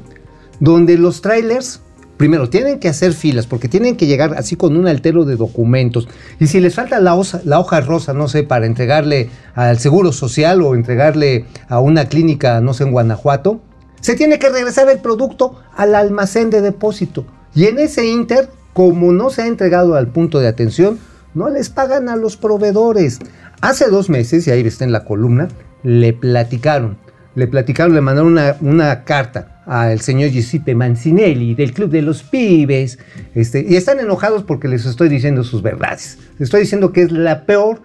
donde 0.60 0.98
los 0.98 1.22
trailers, 1.22 1.82
primero, 2.20 2.50
tienen 2.50 2.80
que 2.80 2.90
hacer 2.90 3.14
filas 3.14 3.48
porque 3.48 3.70
tienen 3.70 3.96
que 3.96 4.06
llegar 4.06 4.34
así 4.38 4.58
con 4.58 4.76
un 4.76 4.90
altero 4.90 5.24
de 5.24 5.38
documentos. 5.38 6.10
Y 6.38 6.48
si 6.48 6.60
les 6.60 6.76
falta 6.76 7.00
la, 7.00 7.16
hoja- 7.16 7.80
rosa, 7.80 8.14
no 8.14 8.28
sé, 8.28 8.44
para 8.44 8.66
entregarle 8.66 9.30
al 9.56 9.80
Seguro 9.80 10.12
Social 10.12 10.62
o 10.62 10.76
entregarle 10.76 11.46
a 11.70 11.80
una 11.80 12.10
clínica, 12.10 12.60
no 12.60 12.74
sé, 12.74 12.84
en 12.84 12.92
Guanajuato, 12.92 13.62
se 14.02 14.16
tiene 14.16 14.38
que 14.38 14.50
regresar 14.50 14.90
el 14.90 15.00
producto 15.00 15.62
al 15.78 15.96
almacén 15.96 16.50
de 16.50 16.60
depósito. 16.60 17.26
Y 17.56 17.68
en 17.68 17.80
ese 17.80 18.06
inter, 18.06 18.50
como 18.74 19.14
no 19.14 19.30
se 19.30 19.44
ha 19.44 19.48
entregado 19.48 19.96
al 19.96 20.10
punto 20.10 20.40
de 20.40 20.50
atención, 20.50 21.00
no 21.34 21.50
les 21.50 21.70
pagan 21.70 22.10
a 22.10 22.18
los 22.18 22.36
proveedores. 22.36 23.20
Hace 23.62 23.88
dos 23.90 24.10
meses, 24.10 24.46
y 24.46 24.52
ahí 24.52 24.60
está 24.68 24.84
en 24.84 24.92
la 24.92 25.06
columna, 25.06 25.48
le 25.84 26.12
platicaron, 26.12 26.98
le 27.36 27.48
platicaron, 27.48 27.94
le 27.94 28.02
mandaron 28.02 28.38
una, 28.62 29.04
carta 29.04 29.62
al 29.66 30.02
señor 30.02 30.32
Giuseppe 30.32 30.74
Mancinelli 30.74 31.54
del 31.54 31.74
Club 31.74 31.92
de 31.92 32.02
los 32.02 32.24
Pibes, 32.24 32.98
este, 33.36 33.66
y 33.68 33.76
están 33.76 34.00
enojados 34.00 34.44
porque 34.44 34.68
les 34.68 34.86
estoy 34.86 35.10
diciendo 35.10 35.44
sus 35.44 35.62
verdades. 35.62 36.18
Les 36.34 36.48
estoy 36.48 36.62
diciendo 36.62 36.92
que 36.92 37.04
es 37.04 37.12
la 37.12 37.46
peor 37.46 37.82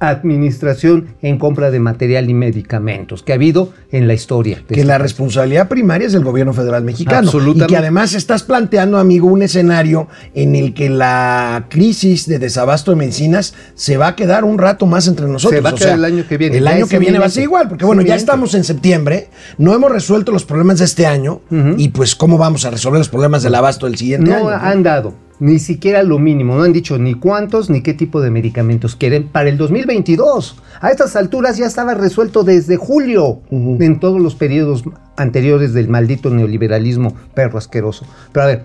administración 0.00 1.08
en 1.22 1.38
compra 1.38 1.70
de 1.70 1.80
material 1.80 2.28
y 2.30 2.34
medicamentos 2.34 3.22
que 3.22 3.32
ha 3.32 3.36
habido 3.36 3.72
en 3.90 4.06
la 4.06 4.14
historia. 4.14 4.62
que 4.68 4.74
este 4.74 4.84
la 4.84 4.98
responsabilidad 4.98 5.68
primaria 5.68 6.06
es 6.06 6.12
del 6.12 6.24
gobierno 6.24 6.52
federal 6.52 6.84
mexicano. 6.84 7.18
Absolutamente. 7.18 7.64
Y 7.64 7.66
que 7.68 7.76
además 7.76 8.14
estás 8.14 8.42
planteando, 8.42 8.98
amigo, 8.98 9.26
un 9.28 9.42
escenario 9.42 10.08
en 10.34 10.54
el 10.54 10.74
que 10.74 10.88
la 10.90 11.66
crisis 11.70 12.26
de 12.26 12.38
desabasto 12.38 12.90
de 12.90 12.96
medicinas 12.96 13.54
se 13.74 13.96
va 13.96 14.08
a 14.08 14.16
quedar 14.16 14.44
un 14.44 14.58
rato 14.58 14.86
más 14.86 15.06
entre 15.08 15.26
nosotros. 15.26 15.56
Se 15.58 15.62
va 15.62 15.70
a 15.70 15.74
O 15.74 15.76
quedar 15.76 15.88
sea, 15.88 15.94
el 15.96 16.04
año 16.04 16.24
que 16.28 16.36
viene. 16.36 16.56
El 16.58 16.66
año 16.68 16.86
que 16.86 16.98
viene 16.98 17.18
va 17.18 17.26
a 17.26 17.30
ser 17.30 17.44
igual, 17.44 17.68
porque 17.68 17.84
bueno, 17.84 18.02
ya 18.02 18.14
estamos 18.14 18.54
en 18.54 18.64
septiembre, 18.64 19.28
no 19.58 19.74
hemos 19.74 19.90
resuelto 19.90 20.32
los 20.32 20.44
problemas 20.44 20.78
de 20.78 20.84
este 20.84 21.06
año 21.06 21.40
y 21.76 21.88
pues 21.90 22.14
cómo 22.14 22.38
vamos 22.38 22.64
a 22.64 22.70
resolver 22.70 22.98
los 22.98 23.08
problemas 23.08 23.42
del 23.42 23.54
abasto 23.54 23.86
del 23.86 23.96
siguiente 23.96 24.30
No 24.30 24.48
año. 24.48 24.48
han 24.50 24.82
dado 24.82 25.14
ni 25.38 25.58
siquiera 25.58 26.02
lo 26.02 26.18
mínimo, 26.18 26.54
no 26.54 26.62
han 26.62 26.72
dicho 26.72 26.98
ni 26.98 27.14
cuántos 27.14 27.68
ni 27.68 27.82
qué 27.82 27.94
tipo 27.94 28.20
de 28.20 28.30
medicamentos 28.30 28.96
quieren 28.96 29.28
para 29.28 29.48
el 29.48 29.58
2022. 29.58 30.56
A 30.80 30.90
estas 30.90 31.16
alturas 31.16 31.56
ya 31.56 31.66
estaba 31.66 31.94
resuelto 31.94 32.42
desde 32.42 32.76
julio 32.76 33.40
en 33.50 34.00
todos 34.00 34.20
los 34.20 34.34
periodos 34.34 34.84
anteriores 35.16 35.72
del 35.74 35.88
maldito 35.88 36.30
neoliberalismo 36.30 37.14
perro 37.34 37.58
asqueroso. 37.58 38.06
Pero 38.32 38.44
a 38.44 38.46
ver, 38.46 38.64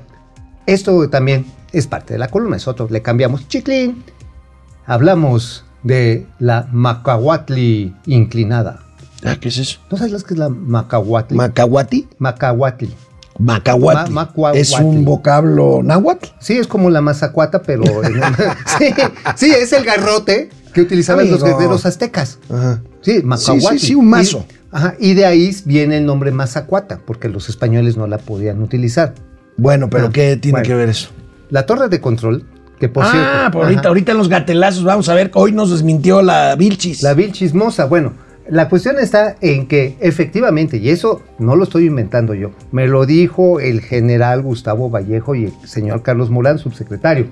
esto 0.66 1.10
también 1.10 1.46
es 1.72 1.88
parte 1.88 2.14
de 2.14 2.20
la 2.20 2.28
columna, 2.28 2.58
es 2.58 2.68
otro, 2.68 2.88
le 2.90 3.02
cambiamos 3.02 3.48
chiclín. 3.48 4.04
Hablamos 4.86 5.66
de 5.84 6.26
la 6.40 6.68
Macahuatli 6.72 7.94
inclinada. 8.06 8.84
Ah, 9.24 9.36
¿Qué 9.40 9.50
es 9.50 9.58
eso? 9.58 9.80
¿No 9.92 9.98
sabes 9.98 10.14
lo 10.14 10.20
que 10.20 10.34
es 10.34 10.40
la 10.40 10.50
Macahuatli? 10.50 11.38
¿Macahuati? 11.38 12.08
Macahuatli. 12.18 12.94
Macahuatli. 13.40 14.14
Ma-. 14.14 14.32
¿Es 14.54 14.72
un 14.80 15.06
vocablo 15.06 15.82
náhuatl? 15.84 16.28
Sí, 16.40 16.58
es 16.58 16.68
como 16.68 16.90
la 16.90 17.02
mazacuata, 17.02 17.62
pero... 17.62 17.84
en- 18.04 18.14
sí, 18.78 18.94
sí, 19.36 19.52
es 19.52 19.74
el 19.74 19.84
garrote 19.84 20.50
que 20.74 20.82
utilizaban 20.82 21.30
los 21.30 21.44
guerreros 21.44 21.86
aztecas. 21.86 22.40
Ajá. 22.50 22.82
Sí, 23.02 23.22
macahuatli. 23.24 23.80
sí, 23.80 23.88
sí, 23.88 23.96
un 23.96 24.10
mazo. 24.10 24.46
Y, 24.50 24.76
ajá, 24.76 24.96
y 25.00 25.14
de 25.16 25.26
ahí 25.26 25.56
viene 25.66 25.98
el 25.98 26.06
nombre 26.06 26.32
mazacuata, 26.32 27.00
porque 27.06 27.28
los 27.30 27.50
españoles 27.50 27.98
no 27.98 28.08
la 28.08 28.18
podían 28.20 28.62
utilizar. 28.62 29.14
Bueno, 29.58 29.90
pero 29.90 30.08
Ah, 30.08 30.12
¿qué 30.14 30.38
tiene 30.38 30.60
bueno. 30.60 30.68
que 30.68 30.76
ver 30.76 30.90
eso? 30.90 31.10
La 31.50 31.66
torre 31.66 31.90
de 31.90 32.00
control, 32.00 32.46
que 32.80 32.88
por 32.88 33.04
ah, 33.06 33.12
cierto... 33.12 33.52
por 33.52 33.64
ahorita, 33.64 33.80
ajá, 33.82 33.88
ahorita 33.90 34.12
en 34.14 34.18
los 34.18 34.30
gatelazos 34.30 34.84
vamos 34.84 35.10
a 35.10 35.14
ver. 35.14 35.30
Hoy 35.34 35.52
nos 35.52 35.72
desmintió 35.72 36.22
la 36.22 36.56
Vilchis. 36.56 37.04
La 37.04 37.14
vil 37.14 37.32
chismosa, 37.34 37.86
bueno, 37.86 38.14
la 38.52 38.68
cuestión 38.68 39.00
está 39.00 39.38
en 39.40 39.66
que 39.66 39.96
efectivamente, 40.02 40.76
y 40.76 40.90
eso 40.90 41.22
no 41.40 41.56
lo 41.56 41.64
estoy 41.64 41.86
inventando 41.86 42.34
yo, 42.34 42.52
me 42.74 42.86
lo 42.86 43.06
dijo 43.06 43.62
el 43.62 43.80
general 43.80 44.42
Gustavo 44.42 44.90
Vallejo 44.90 45.36
y 45.36 45.46
el 45.46 45.54
señor 45.64 46.04
Carlos 46.04 46.30
Morán, 46.30 46.60
subsecretario. 46.60 47.28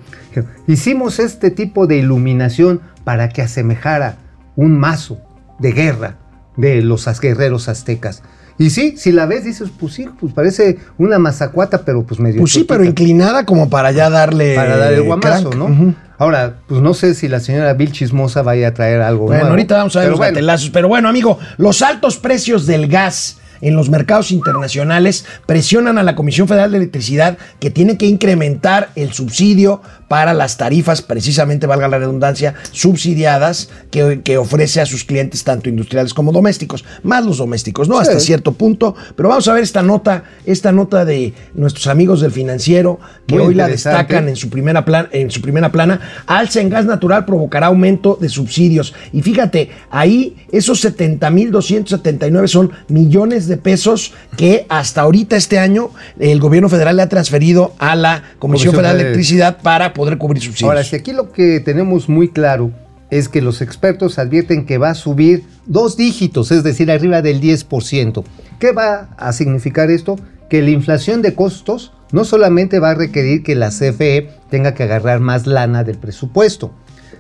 Hicimos 0.66 1.20
este 1.20 1.52
tipo 1.52 1.88
de 1.88 1.98
iluminación 1.98 2.80
para 3.04 3.28
que 3.28 3.42
asemejara 3.42 4.16
un 4.56 4.80
mazo 4.80 5.20
de 5.60 5.74
guerra 5.74 6.16
de 6.56 6.82
los 6.82 7.06
guerreros 7.20 7.68
aztecas. 7.68 8.24
Y 8.58 8.70
sí, 8.70 8.96
si 8.96 9.12
la 9.12 9.26
ves, 9.26 9.44
dices, 9.44 9.70
pues 9.78 9.94
sí, 9.94 10.08
pues 10.20 10.34
parece 10.34 10.78
una 10.98 11.20
mazacuata, 11.20 11.84
pero 11.84 12.04
pues 12.04 12.22
medio. 12.22 12.40
Pues 12.40 12.54
sí, 12.54 12.64
pero 12.64 12.86
inclinada 12.86 13.46
como 13.46 13.70
para 13.70 13.92
ya 13.92 14.10
darle. 14.10 14.56
para 14.56 14.78
dar 14.78 14.94
el 14.94 15.04
guamazo, 15.04 15.50
crank. 15.50 15.70
¿no? 15.70 15.96
Ahora, 16.20 16.58
pues 16.68 16.82
no 16.82 16.94
sé 16.94 17.16
si 17.16 17.30
la 17.30 17.40
señora 17.40 17.74
Bill 17.74 17.94
Chismosa 17.94 18.42
vaya 18.42 18.68
a 18.68 18.74
traer 18.74 19.02
algo 19.02 19.24
Bueno, 19.24 19.40
nuevo, 19.40 19.54
ahorita 19.54 19.78
vamos 19.78 19.96
a 19.96 20.00
ver 20.00 20.06
pero 20.08 20.12
los 20.12 20.20
bueno. 20.20 20.34
gatelazos. 20.34 20.70
Pero 20.70 20.88
bueno, 20.90 21.08
amigo, 21.10 21.40
los 21.58 21.82
altos 21.82 22.18
precios 22.18 22.66
del 22.68 22.88
gas 22.90 23.38
en 23.62 23.76
los 23.76 23.90
mercados 23.90 24.32
internacionales 24.32 25.26
presionan 25.46 25.98
a 25.98 26.04
la 26.04 26.16
Comisión 26.16 26.48
Federal 26.48 26.72
de 26.72 26.78
Electricidad 26.78 27.38
que 27.60 27.70
tiene 27.70 27.98
que 27.98 28.06
incrementar 28.06 28.90
el 28.96 29.14
subsidio 29.14 29.82
para 30.10 30.34
las 30.34 30.58
tarifas, 30.58 31.02
precisamente, 31.02 31.68
valga 31.68 31.88
la 31.88 32.00
redundancia, 32.00 32.56
subsidiadas 32.72 33.70
que, 33.92 34.22
que 34.24 34.38
ofrece 34.38 34.82
a 34.82 34.86
sus 34.86 35.06
clientes, 35.06 35.46
tanto 35.46 35.70
industriales 35.70 36.14
como 36.14 36.34
domésticos, 36.34 36.84
más 37.04 37.24
los 37.24 37.38
domésticos, 37.38 37.88
¿no? 37.88 37.98
Hasta 37.98 38.20
cierto 38.20 38.52
punto. 38.52 38.96
Pero 39.16 39.30
vamos 39.30 39.48
a 39.48 39.54
ver 39.54 39.64
esta 39.64 39.84
nota, 39.84 40.24
esta 40.46 40.72
nota 40.72 41.06
de 41.06 41.34
nuestros 41.54 41.88
amigos 41.88 42.22
del 42.22 42.32
financiero, 42.32 43.00
que 43.28 43.36
Muy 43.36 43.46
hoy 43.46 43.54
la 43.54 43.68
destacan 43.68 44.28
en 44.28 44.36
su 44.36 44.50
primera 44.50 44.84
plana, 44.84 45.10
en 45.12 45.32
su 45.32 45.42
primera 45.42 45.72
plana. 45.72 46.02
Alza 46.26 46.60
en 46.60 46.70
gas 46.70 46.86
natural 46.86 47.26
provocará 47.26 47.68
aumento 47.68 48.18
de 48.20 48.30
subsidios. 48.30 48.96
Y 49.14 49.22
fíjate, 49.22 49.70
ahí 49.92 50.38
esos 50.52 50.84
70.279 50.84 52.48
son 52.48 52.72
millones 52.88 53.48
de 53.48 53.58
pesos 53.58 54.14
que 54.38 54.66
hasta 54.70 55.02
ahorita 55.02 55.36
este 55.36 55.60
año 55.60 55.92
el 56.20 56.40
gobierno 56.40 56.68
federal 56.68 56.98
le 56.98 57.04
ha 57.04 57.10
transferido 57.10 57.74
a 57.78 57.96
la 57.96 58.24
Comisión, 58.40 58.40
Comisión 58.40 58.76
Federal 58.76 58.98
de. 58.98 59.04
Electricidad 59.04 59.58
para 59.62 59.94
poder 60.00 60.18
cubrir 60.18 60.42
subsidios. 60.42 60.70
Ahora, 60.70 60.84
si 60.84 60.96
aquí 60.96 61.12
lo 61.12 61.34
que 61.34 61.60
tenemos 61.60 62.08
muy 62.08 62.30
claro 62.30 62.72
es 63.10 63.28
que 63.28 63.42
los 63.42 63.62
expertos 63.62 64.18
advierten 64.18 64.66
que 64.66 64.78
va 64.78 64.92
a 64.92 64.96
subir 64.96 65.44
dos 65.66 65.98
dígitos, 65.98 66.52
es 66.52 66.64
decir, 66.64 66.90
arriba 66.90 67.22
del 67.22 67.42
10%. 67.42 68.24
¿Qué 68.60 68.72
va 68.72 69.10
a 69.18 69.34
significar 69.34 69.92
esto? 69.92 70.16
Que 70.50 70.62
la 70.62 70.70
inflación 70.70 71.22
de 71.22 71.34
costos 71.34 71.92
no 72.14 72.24
solamente 72.24 72.80
va 72.80 72.92
a 72.92 72.96
requerir 72.96 73.44
que 73.44 73.56
la 73.56 73.72
CFE 73.72 74.30
tenga 74.50 74.74
que 74.74 74.84
agarrar 74.84 75.20
más 75.20 75.48
lana 75.48 75.84
del 75.84 75.98
presupuesto, 75.98 76.72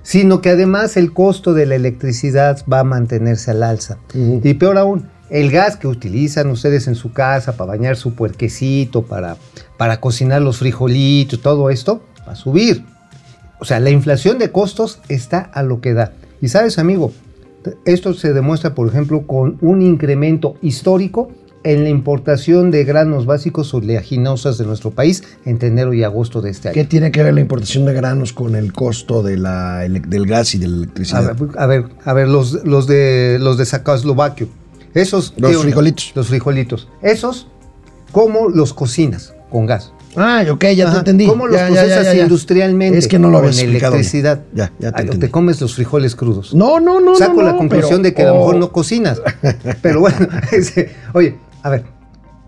sino 0.01 0.39
que 0.39 0.49
además 0.49 0.95
el 0.95 1.11
costo 1.11 1.53
de 1.53 1.65
la 1.65 1.75
electricidad 1.75 2.63
va 2.71 2.79
a 2.79 2.85
mantenerse 2.85 3.51
al 3.51 3.63
alza. 3.63 3.97
Y 4.13 4.53
peor 4.53 4.77
aún, 4.77 5.09
el 5.29 5.51
gas 5.51 5.75
que 5.75 5.87
utilizan 5.87 6.49
ustedes 6.49 6.87
en 6.87 6.95
su 6.95 7.13
casa 7.13 7.57
para 7.57 7.71
bañar 7.71 7.97
su 7.97 8.15
puerquecito, 8.15 9.03
para, 9.03 9.37
para 9.77 9.99
cocinar 9.99 10.41
los 10.41 10.57
frijolitos, 10.57 11.41
todo 11.41 11.69
esto, 11.69 12.01
va 12.29 12.33
a 12.33 12.35
subir. 12.35 12.85
O 13.59 13.65
sea, 13.65 13.79
la 13.79 13.89
inflación 13.89 14.37
de 14.37 14.51
costos 14.51 14.99
está 15.09 15.39
a 15.39 15.63
lo 15.63 15.81
que 15.81 15.93
da. 15.93 16.13
Y 16.41 16.47
sabes, 16.47 16.79
amigo, 16.79 17.11
esto 17.85 18.13
se 18.13 18.31
demuestra, 18.33 18.73
por 18.73 18.87
ejemplo, 18.87 19.27
con 19.27 19.57
un 19.61 19.81
incremento 19.81 20.55
histórico 20.61 21.31
en 21.65 21.83
la 21.83 21.89
importación 21.89 22.71
de 22.71 22.85
granos 22.85 23.25
básicos 23.25 23.73
oleaginosas 23.73 24.57
de 24.57 24.65
nuestro 24.65 24.91
país 24.91 25.23
entre 25.45 25.67
enero 25.67 25.93
y 25.93 26.03
agosto 26.05 26.41
de 26.41 26.51
este 26.51 26.69
año. 26.69 26.73
¿Qué 26.75 26.85
tiene 26.85 27.11
que 27.11 27.21
ver 27.21 27.33
la 27.33 27.41
importación 27.41 27.83
de 27.85 27.93
granos 27.93 28.31
con 28.31 28.55
el 28.55 28.71
costo 28.71 29.23
de 29.23 29.35
la 29.35 29.83
ele- 29.83 29.99
del 29.99 30.25
gas 30.25 30.55
y 30.55 30.57
de 30.59 30.67
la 30.69 30.75
A 30.75 30.77
electricidad? 30.77 31.35
ver, 31.37 31.49
a 31.57 31.65
ver, 31.65 31.85
a 32.05 32.13
ver, 32.13 32.29
los, 32.29 32.63
los 32.63 32.87
de 32.87 33.37
los 33.41 33.57
de 33.57 33.65
esos 34.93 35.33
Los 35.37 35.57
frijolitos. 35.61 36.13
los 36.15 36.27
frijolitos, 36.29 36.87
esos, 37.01 37.47
¿cómo 38.13 38.47
los 38.47 38.73
cocinas 38.73 39.33
con 39.49 39.65
gas? 39.65 39.91
Ah, 40.15 40.43
ok, 40.49 40.65
ya 40.75 40.91
te 40.91 40.97
entendí. 40.99 41.27
¿Cómo 41.27 41.47
los 41.47 41.55
Ya, 41.55 41.67
procesas 41.67 42.05
ya, 42.05 42.13
ya. 42.13 42.23
industrialmente? 42.23 42.97
Es 42.97 43.07
que 43.07 43.19
no 43.19 43.29
lo 43.29 43.45
explicado 43.45 43.93
bien. 43.93 43.99
electricidad. 44.01 44.41
Ya, 44.53 44.71
ya 44.79 44.91
te 44.91 45.01
entendí. 45.01 45.27
te 45.27 45.31
comes 45.31 45.61
los 45.61 45.75
frijoles 45.75 46.15
crudos. 46.15 46.53
No, 46.53 46.79
no, 46.79 46.99
no. 46.99 47.15
Saco 47.15 47.35
no, 47.35 47.43
la 47.43 47.51
no, 47.51 47.57
conclusión 47.57 48.01
pero- 48.01 48.03
de 48.03 48.13
que 48.13 48.21
a 48.23 48.27
lo 48.29 48.35
mejor 48.35 48.55
oh. 48.55 48.59
no 48.59 48.71
cocinas. 48.71 49.21
Pero 49.81 49.99
bueno, 50.01 50.17
oye, 51.13 51.37
a 51.61 51.69
ver, 51.69 51.83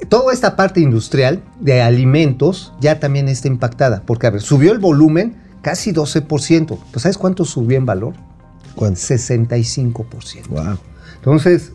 toda 0.10 0.34
esta 0.34 0.56
parte 0.56 0.80
industrial 0.80 1.42
de 1.60 1.82
alimentos 1.82 2.74
ya 2.82 3.00
también 3.00 3.28
está 3.30 3.48
impactada. 3.48 4.02
Porque, 4.06 4.28
a 4.28 4.32
ver, 4.32 4.42
subió 4.42 4.72
el 4.72 4.80
volumen 4.80 5.36
casi 5.62 5.94
12%. 5.94 6.78
¿Pues 6.92 7.04
sabes 7.04 7.18
cuánto 7.18 7.46
subió 7.46 7.78
en 7.78 7.86
valor? 7.86 8.16
¿Cuánto? 8.76 9.00
65%. 9.00 10.48
Wow. 10.50 10.78
Entonces, 11.18 11.74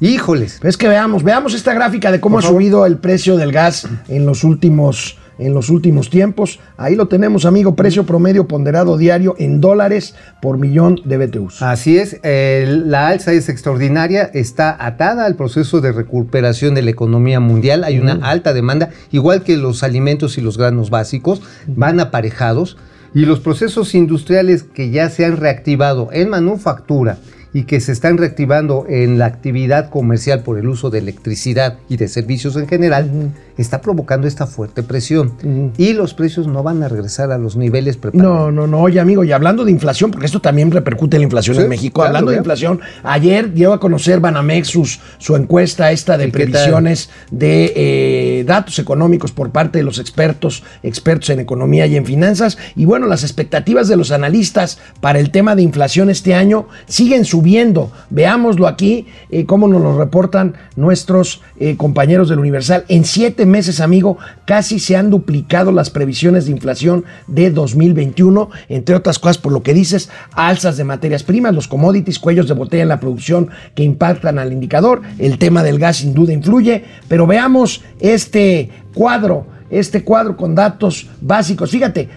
híjoles. 0.00 0.60
Es 0.62 0.76
que 0.76 0.88
veamos, 0.88 1.22
veamos 1.24 1.54
esta 1.54 1.74
gráfica 1.74 2.12
de 2.12 2.20
cómo 2.20 2.36
Por 2.36 2.44
ha 2.44 2.46
favor. 2.46 2.60
subido 2.62 2.86
el 2.86 2.98
precio 2.98 3.36
del 3.36 3.50
gas 3.50 3.88
en 4.08 4.26
los 4.26 4.44
últimos 4.44 5.18
en 5.38 5.54
los 5.54 5.70
últimos 5.70 6.10
tiempos. 6.10 6.60
Ahí 6.76 6.94
lo 6.94 7.08
tenemos, 7.08 7.44
amigo, 7.44 7.74
precio 7.74 8.04
promedio 8.04 8.46
ponderado 8.48 8.96
diario 8.96 9.34
en 9.38 9.60
dólares 9.60 10.14
por 10.40 10.58
millón 10.58 11.00
de 11.04 11.18
BTUs. 11.18 11.62
Así 11.62 11.98
es, 11.98 12.20
la 12.22 13.08
alza 13.08 13.32
es 13.32 13.48
extraordinaria, 13.48 14.30
está 14.34 14.76
atada 14.84 15.26
al 15.26 15.36
proceso 15.36 15.80
de 15.80 15.92
recuperación 15.92 16.74
de 16.74 16.82
la 16.82 16.90
economía 16.90 17.40
mundial, 17.40 17.84
hay 17.84 17.98
una 17.98 18.14
alta 18.22 18.52
demanda, 18.52 18.90
igual 19.10 19.42
que 19.42 19.56
los 19.56 19.82
alimentos 19.82 20.38
y 20.38 20.40
los 20.40 20.58
granos 20.58 20.90
básicos, 20.90 21.42
van 21.66 22.00
aparejados, 22.00 22.76
y 23.14 23.26
los 23.26 23.40
procesos 23.40 23.94
industriales 23.94 24.64
que 24.64 24.90
ya 24.90 25.08
se 25.08 25.24
han 25.24 25.36
reactivado 25.36 26.08
en 26.12 26.30
manufactura 26.30 27.18
y 27.52 27.62
que 27.62 27.80
se 27.80 27.92
están 27.92 28.18
reactivando 28.18 28.84
en 28.88 29.16
la 29.18 29.26
actividad 29.26 29.88
comercial 29.88 30.42
por 30.42 30.58
el 30.58 30.68
uso 30.68 30.90
de 30.90 30.98
electricidad 30.98 31.78
y 31.88 31.96
de 31.96 32.08
servicios 32.08 32.56
en 32.56 32.66
general, 32.66 33.32
está 33.56 33.80
provocando 33.80 34.26
esta 34.26 34.46
fuerte 34.46 34.82
presión. 34.82 35.32
Y 35.78 35.92
los 35.92 36.14
precios 36.14 36.46
no 36.46 36.62
van 36.62 36.82
a 36.82 36.88
regresar 36.88 37.30
a 37.32 37.38
los 37.38 37.56
niveles 37.56 37.96
preparados. 37.96 38.32
No, 38.32 38.50
no, 38.50 38.66
no. 38.66 38.80
Oye, 38.80 39.00
amigo, 39.00 39.24
y 39.24 39.32
hablando 39.32 39.64
de 39.64 39.70
inflación, 39.70 40.10
porque 40.10 40.26
esto 40.26 40.40
también 40.40 40.70
repercute 40.70 41.16
en 41.16 41.22
la 41.22 41.24
inflación 41.24 41.56
Sí, 41.56 41.62
en 41.62 41.68
México. 41.68 42.00
claro, 42.00 42.08
hablando 42.08 42.30
de 42.30 42.36
claro. 42.38 42.42
inflación, 42.42 42.80
ayer 43.02 43.52
dio 43.52 43.72
a 43.72 43.80
conocer 43.80 44.20
Banamex 44.20 44.68
sus- 44.68 45.00
su 45.18 45.36
encuesta 45.36 45.92
esta 45.92 46.16
de 46.18 46.28
previsiones 46.28 47.10
de 47.30 47.72
eh, 47.76 48.44
datos 48.44 48.78
económicos 48.78 49.32
por 49.32 49.50
parte 49.50 49.78
de 49.78 49.84
los 49.84 49.98
expertos, 49.98 50.62
expertos 50.82 51.30
en 51.30 51.40
economía 51.40 51.86
y 51.86 51.96
en 51.96 52.04
finanzas. 52.06 52.58
Y 52.76 52.84
bueno, 52.84 53.06
las 53.06 53.22
expectativas 53.22 53.88
de 53.88 53.96
los 53.96 54.10
analistas 54.10 54.78
para 55.00 55.18
el 55.20 55.30
tema 55.30 55.54
de 55.56 55.62
inflación 55.62 56.10
este 56.10 56.34
año 56.34 56.66
siguen 56.86 57.24
subiendo. 57.24 57.90
Veámoslo 58.10 58.66
aquí, 58.66 59.06
eh, 59.30 59.44
cómo 59.46 59.68
nos 59.68 59.82
lo 59.82 59.98
reportan 59.98 60.54
nuestros 60.76 61.42
eh, 61.58 61.76
compañeros 61.76 62.28
del 62.28 62.38
Universal. 62.38 62.84
En 62.88 63.04
siete 63.04 63.43
meses, 63.46 63.80
amigo, 63.80 64.18
casi 64.46 64.78
se 64.78 64.96
han 64.96 65.10
duplicado 65.10 65.72
las 65.72 65.90
previsiones 65.90 66.46
de 66.46 66.52
inflación 66.52 67.04
de 67.26 67.50
2021, 67.50 68.50
entre 68.68 68.94
otras 68.94 69.18
cosas, 69.18 69.38
por 69.38 69.52
lo 69.52 69.62
que 69.62 69.74
dices, 69.74 70.10
alzas 70.32 70.76
de 70.76 70.84
materias 70.84 71.22
primas, 71.22 71.54
los 71.54 71.68
commodities, 71.68 72.18
cuellos 72.18 72.48
de 72.48 72.54
botella 72.54 72.82
en 72.82 72.88
la 72.88 73.00
producción 73.00 73.50
que 73.74 73.82
impactan 73.82 74.38
al 74.38 74.52
indicador. 74.52 75.02
El 75.18 75.38
tema 75.38 75.62
del 75.62 75.78
gas 75.78 75.98
sin 75.98 76.14
duda 76.14 76.32
influye, 76.32 76.84
pero 77.08 77.26
veamos 77.26 77.82
este 78.00 78.70
cuadro, 78.94 79.46
este 79.70 80.04
cuadro 80.04 80.36
con 80.36 80.54
datos 80.54 81.08
básicos. 81.20 81.70
Fíjate, 81.70 82.08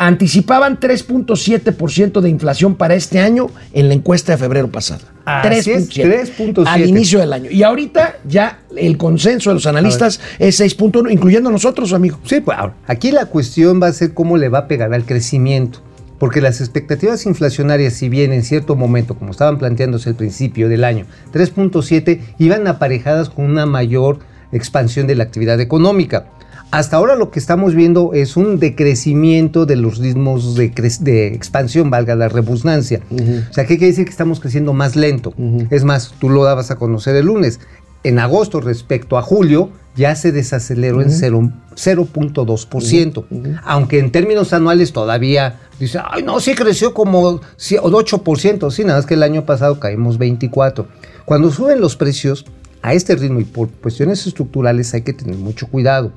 anticipaban 0.00 0.80
3.7% 0.80 2.22
de 2.22 2.30
inflación 2.30 2.74
para 2.74 2.94
este 2.94 3.20
año 3.20 3.48
en 3.74 3.88
la 3.88 3.94
encuesta 3.94 4.32
de 4.32 4.38
febrero 4.38 4.70
pasada. 4.70 5.02
Así 5.26 5.72
es, 5.72 5.90
3.7. 5.90 6.64
Al 6.66 6.88
inicio 6.88 7.18
del 7.20 7.34
año. 7.34 7.50
Y 7.50 7.62
ahorita 7.62 8.16
ya 8.26 8.60
el 8.74 8.96
consenso 8.96 9.50
de 9.50 9.54
los 9.54 9.66
analistas 9.66 10.18
es 10.38 10.58
6.1, 10.58 11.12
incluyendo 11.12 11.50
nosotros, 11.50 11.92
amigo. 11.92 12.18
Sí, 12.24 12.40
pues 12.40 12.56
ahora, 12.56 12.74
aquí 12.86 13.10
la 13.10 13.26
cuestión 13.26 13.78
va 13.82 13.88
a 13.88 13.92
ser 13.92 14.14
cómo 14.14 14.38
le 14.38 14.48
va 14.48 14.60
a 14.60 14.68
pegar 14.68 14.94
al 14.94 15.04
crecimiento. 15.04 15.80
Porque 16.18 16.40
las 16.40 16.62
expectativas 16.62 17.26
inflacionarias, 17.26 17.92
si 17.92 18.08
bien 18.08 18.32
en 18.32 18.42
cierto 18.42 18.76
momento, 18.76 19.16
como 19.16 19.32
estaban 19.32 19.58
planteándose 19.58 20.08
al 20.08 20.14
principio 20.14 20.70
del 20.70 20.84
año, 20.84 21.04
3.7, 21.34 22.20
iban 22.38 22.66
aparejadas 22.66 23.28
con 23.28 23.44
una 23.44 23.66
mayor 23.66 24.20
expansión 24.50 25.06
de 25.06 25.14
la 25.14 25.24
actividad 25.24 25.60
económica. 25.60 26.24
Hasta 26.70 26.96
ahora 26.96 27.16
lo 27.16 27.30
que 27.30 27.38
estamos 27.40 27.74
viendo 27.74 28.12
es 28.14 28.36
un 28.36 28.58
decrecimiento 28.60 29.66
de 29.66 29.76
los 29.76 29.98
ritmos 29.98 30.54
de, 30.54 31.26
expansión, 31.34 31.90
valga 31.90 32.14
la 32.14 32.28
redundancia. 32.28 33.00
O 33.10 33.52
sea, 33.52 33.64
¿qué 33.64 33.76
quiere 33.76 33.88
decir 33.88 34.04
que 34.04 34.10
estamos 34.10 34.38
creciendo 34.40 34.72
más 34.72 34.94
lento? 34.94 35.34
Es 35.70 35.82
más, 35.84 36.14
tú 36.20 36.28
lo 36.28 36.44
dabas 36.44 36.70
a 36.70 36.76
conocer 36.76 37.16
el 37.16 37.26
lunes. 37.26 37.58
En 38.04 38.18
agosto 38.18 38.60
respecto 38.60 39.18
a 39.18 39.22
julio 39.22 39.70
ya 39.96 40.14
se 40.14 40.32
desaceleró 40.32 41.02
en 41.02 41.10
cero- 41.10 41.50
0.2%. 41.74 43.24
Aunque 43.64 43.98
en 43.98 44.10
términos 44.12 44.52
anuales 44.52 44.92
todavía 44.92 45.58
dice, 45.78 45.98
ay, 46.08 46.22
no, 46.22 46.40
sí 46.40 46.54
creció 46.54 46.94
como 46.94 47.40
sí, 47.56 47.76
8%. 47.76 48.70
Sí, 48.70 48.84
nada 48.84 48.98
más 49.00 49.06
que 49.06 49.14
el 49.14 49.22
año 49.22 49.44
pasado 49.44 49.80
caímos 49.80 50.18
24%. 50.18 50.86
Cuando 51.24 51.50
suben 51.50 51.80
los 51.80 51.96
precios 51.96 52.44
a 52.82 52.94
este 52.94 53.14
ritmo 53.16 53.40
y 53.40 53.44
por 53.44 53.68
cuestiones 53.70 54.26
estructurales 54.26 54.94
hay 54.94 55.02
que 55.02 55.12
tener 55.12 55.36
mucho 55.36 55.66
cuidado. 55.66 56.12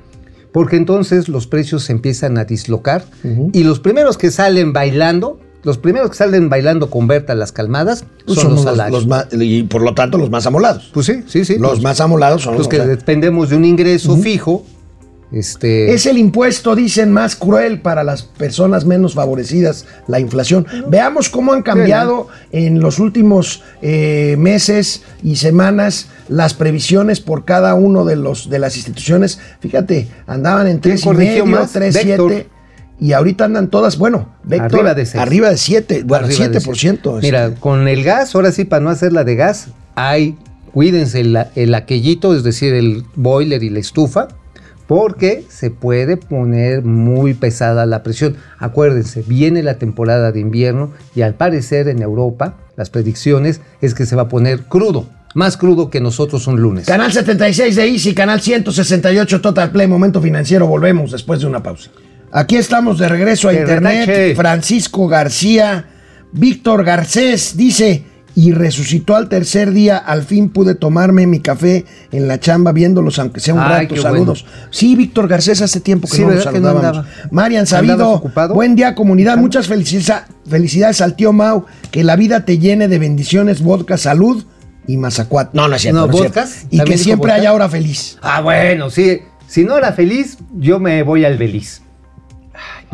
Porque 0.54 0.78
entonces 0.78 1.28
los 1.28 1.48
precios 1.48 1.84
se 1.84 1.92
empiezan 1.92 2.38
a 2.38 2.46
dislocar 2.46 3.04
y 3.52 3.63
los 3.63 3.80
primeros 3.80 4.18
que 4.18 4.32
salen 4.32 4.72
bailando, 4.72 5.39
los 5.63 5.78
primeros 5.78 6.12
que 6.12 6.16
salen 6.18 6.48
bailando 6.50 6.89
con 6.89 7.08
Berta 7.08 7.34
las 7.36 7.52
calmadas 7.52 8.06
son 8.28 8.52
los 8.56 8.63
salarios. 8.63 9.00
los 9.00 9.08
más- 9.08 9.28
y 9.32 9.63
por 9.63 9.82
lo 9.82 9.94
tanto 9.96 10.18
los 10.18 10.30
más 10.30 10.46
amolados. 10.46 10.92
Pues 10.94 11.06
sí, 11.08 11.24
sí, 11.28 11.44
sí. 11.44 11.58
los 11.58 11.82
más 11.82 12.00
amolados 12.02 12.44
son 12.44 12.54
los 12.54 12.60
los 12.60 12.68
que 12.68 12.78
o 12.78 12.84
sea, 12.84 12.88
dependemos 12.88 13.50
de 13.50 13.56
un 13.58 13.66
ingreso 13.66 14.16
fijo. 14.18 14.66
Este, 15.34 15.93
Es 15.93 16.06
el 16.06 16.19
impuesto, 16.19 16.76
dicen, 16.76 17.12
más 17.12 17.36
cruel 17.36 17.82
para 17.82 18.04
las 18.04 18.22
personas 18.22 18.86
menos 18.86 19.15
favorecidas, 19.15 19.86
la 20.08 20.19
inflación. 20.19 20.67
Veamos 20.89 21.30
cómo 21.30 21.54
han 21.54 21.63
cambiado 21.63 22.28
en 22.52 22.80
los 22.80 23.00
últimos 23.00 23.63
eh, 23.82 24.36
meses 24.38 25.02
y 25.24 25.38
semanas 25.38 26.08
las 26.30 26.54
previsiones 26.54 27.19
por 27.19 27.46
cada 27.46 27.74
uno 27.74 28.06
de 28.06 28.15
los 28.15 28.48
de 28.48 28.60
las 28.60 28.78
instituciones. 28.78 29.39
Fíjate, 29.60 30.08
andaban 30.28 30.67
en 30.67 30.78
¿Quién 30.78 30.96
3 30.96 31.02
y 31.02 31.04
corrigió 31.04 31.46
medio, 31.46 31.60
más? 31.60 31.72
3, 31.72 31.93
Vector. 31.96 32.32
7 32.32 32.50
y 33.00 33.12
ahorita 33.13 33.46
andan 33.46 33.69
todas, 33.69 33.98
bueno, 33.98 34.30
Vector, 34.43 34.80
Arriba 34.80 34.93
de 34.93 35.06
seis. 35.06 35.22
Arriba 35.22 35.50
de 35.50 35.58
7, 35.58 36.04
bueno, 36.06 36.26
arriba 36.28 36.48
de 36.48 36.60
7%. 36.60 37.22
Mira, 37.22 37.56
con 37.56 37.88
el 37.88 38.04
gas, 38.04 38.36
ahora 38.36 38.52
sí, 38.52 38.65
para 38.65 38.82
no 38.84 38.91
hacer 38.91 39.12
la 39.12 39.24
de 39.24 39.36
gas, 39.36 39.69
hay 39.96 40.38
cuídense 40.74 41.22
el, 41.22 41.38
el 41.56 41.76
aquellito, 41.76 42.36
es 42.36 42.43
decir, 42.43 42.74
el 42.74 43.04
boiler 43.15 43.63
y 43.63 43.69
la 43.69 43.80
estufa, 43.80 44.28
porque 44.88 45.43
se 45.50 45.72
puede 45.72 46.17
poner 46.17 46.84
muy 46.84 47.34
pesada 47.34 47.86
la 47.86 48.04
presión. 48.04 48.36
Acuérdense, 48.60 49.24
viene 49.26 49.63
la 49.63 49.76
temporada 49.76 50.32
de 50.32 50.39
invierno 50.39 50.91
y 51.15 51.22
al 51.22 51.36
parecer 51.36 51.88
en 51.88 52.02
Europa 52.02 52.56
las 52.76 52.89
predicciones 52.89 53.62
es 53.82 53.93
que 53.93 54.06
se 54.06 54.15
va 54.15 54.24
a 54.24 54.28
poner 54.28 54.63
crudo, 54.63 55.08
más 55.36 55.58
crudo 55.58 55.89
que 55.89 56.02
nosotros 56.02 56.48
un 56.48 56.62
lunes. 56.62 56.86
Canal 56.86 57.12
76 57.12 57.76
de 57.76 57.88
Easy, 57.88 58.13
canal 58.13 58.41
168 58.41 59.41
Total 59.41 59.72
Play, 59.72 59.88
Momento 59.88 60.22
Financiero. 60.22 60.67
Volvemos 60.67 61.12
después 61.12 61.39
de 61.39 61.48
una 61.48 61.63
pausa. 61.63 61.89
Aquí 62.32 62.56
estamos 62.56 62.98
de 62.98 63.08
regreso 63.10 63.50
a 63.50 63.54
Internet. 63.54 64.08
retache. 64.08 64.36
Francisco 64.36 65.08
García, 65.08 65.86
Víctor 66.32 66.84
Garcés 66.84 67.56
dice, 67.56 68.04
y 68.36 68.52
resucitó 68.52 69.15
al 69.15 69.30
tercer 69.30 69.72
día, 69.72 69.98
al 69.98 70.24
fin 70.24 70.50
pude 70.50 70.76
tomarme 70.76 71.28
mi 71.28 71.39
café 71.39 71.86
en 72.12 72.28
la 72.28 72.39
chamba 72.39 72.72
viéndolos, 72.72 73.19
aunque 73.19 73.39
sea 73.39 73.54
un 73.54 73.60
Ay, 73.62 73.88
rato. 73.88 74.02
Saludos. 74.02 74.46
Sí, 74.72 74.96
Víctor 74.96 75.28
Garcés, 75.28 75.62
hace 75.62 75.80
tiempo 75.80 76.08
que 76.08 76.17
Sí, 76.17 76.24
no. 76.24 76.30
Marian 77.32 77.65
¿Andabas 77.65 77.69
Sabido, 77.69 78.24
buen 78.54 78.76
día 78.76 78.96
comunidad, 78.96 79.38
muchas 79.38 79.67
felicidades, 79.67 80.26
felicidades 80.48 81.02
al 81.02 81.15
tío 81.15 81.32
Mau, 81.34 81.65
que 81.91 82.04
la 82.04 82.15
vida 82.15 82.46
te 82.46 82.58
llene 82.58 82.88
de 82.88 83.00
bendiciones, 83.00 83.62
vodka, 83.62 83.98
salud 83.98 84.43
y 84.88 84.98
mazacuat. 84.98 85.54
No, 85.54 85.67
no 85.67 85.76
es 85.76 85.82
cierto. 85.84 86.02
No, 86.02 86.08
no 86.08 86.17
cierto. 86.17 86.41
Y 86.72 86.78
¿también 86.78 86.98
que 86.98 87.04
siempre 87.04 87.30
vodka? 87.32 87.36
haya 87.36 87.54
hora 87.54 87.69
feliz. 87.69 88.17
Ah, 88.22 88.41
bueno, 88.41 88.89
sí. 88.89 89.19
Si 89.48 89.63
no 89.63 89.78
era 89.78 89.93
feliz, 89.93 90.39
yo 90.58 90.80
me 90.80 91.04
voy 91.04 91.26
al 91.26 91.38
Beliz. 91.38 91.83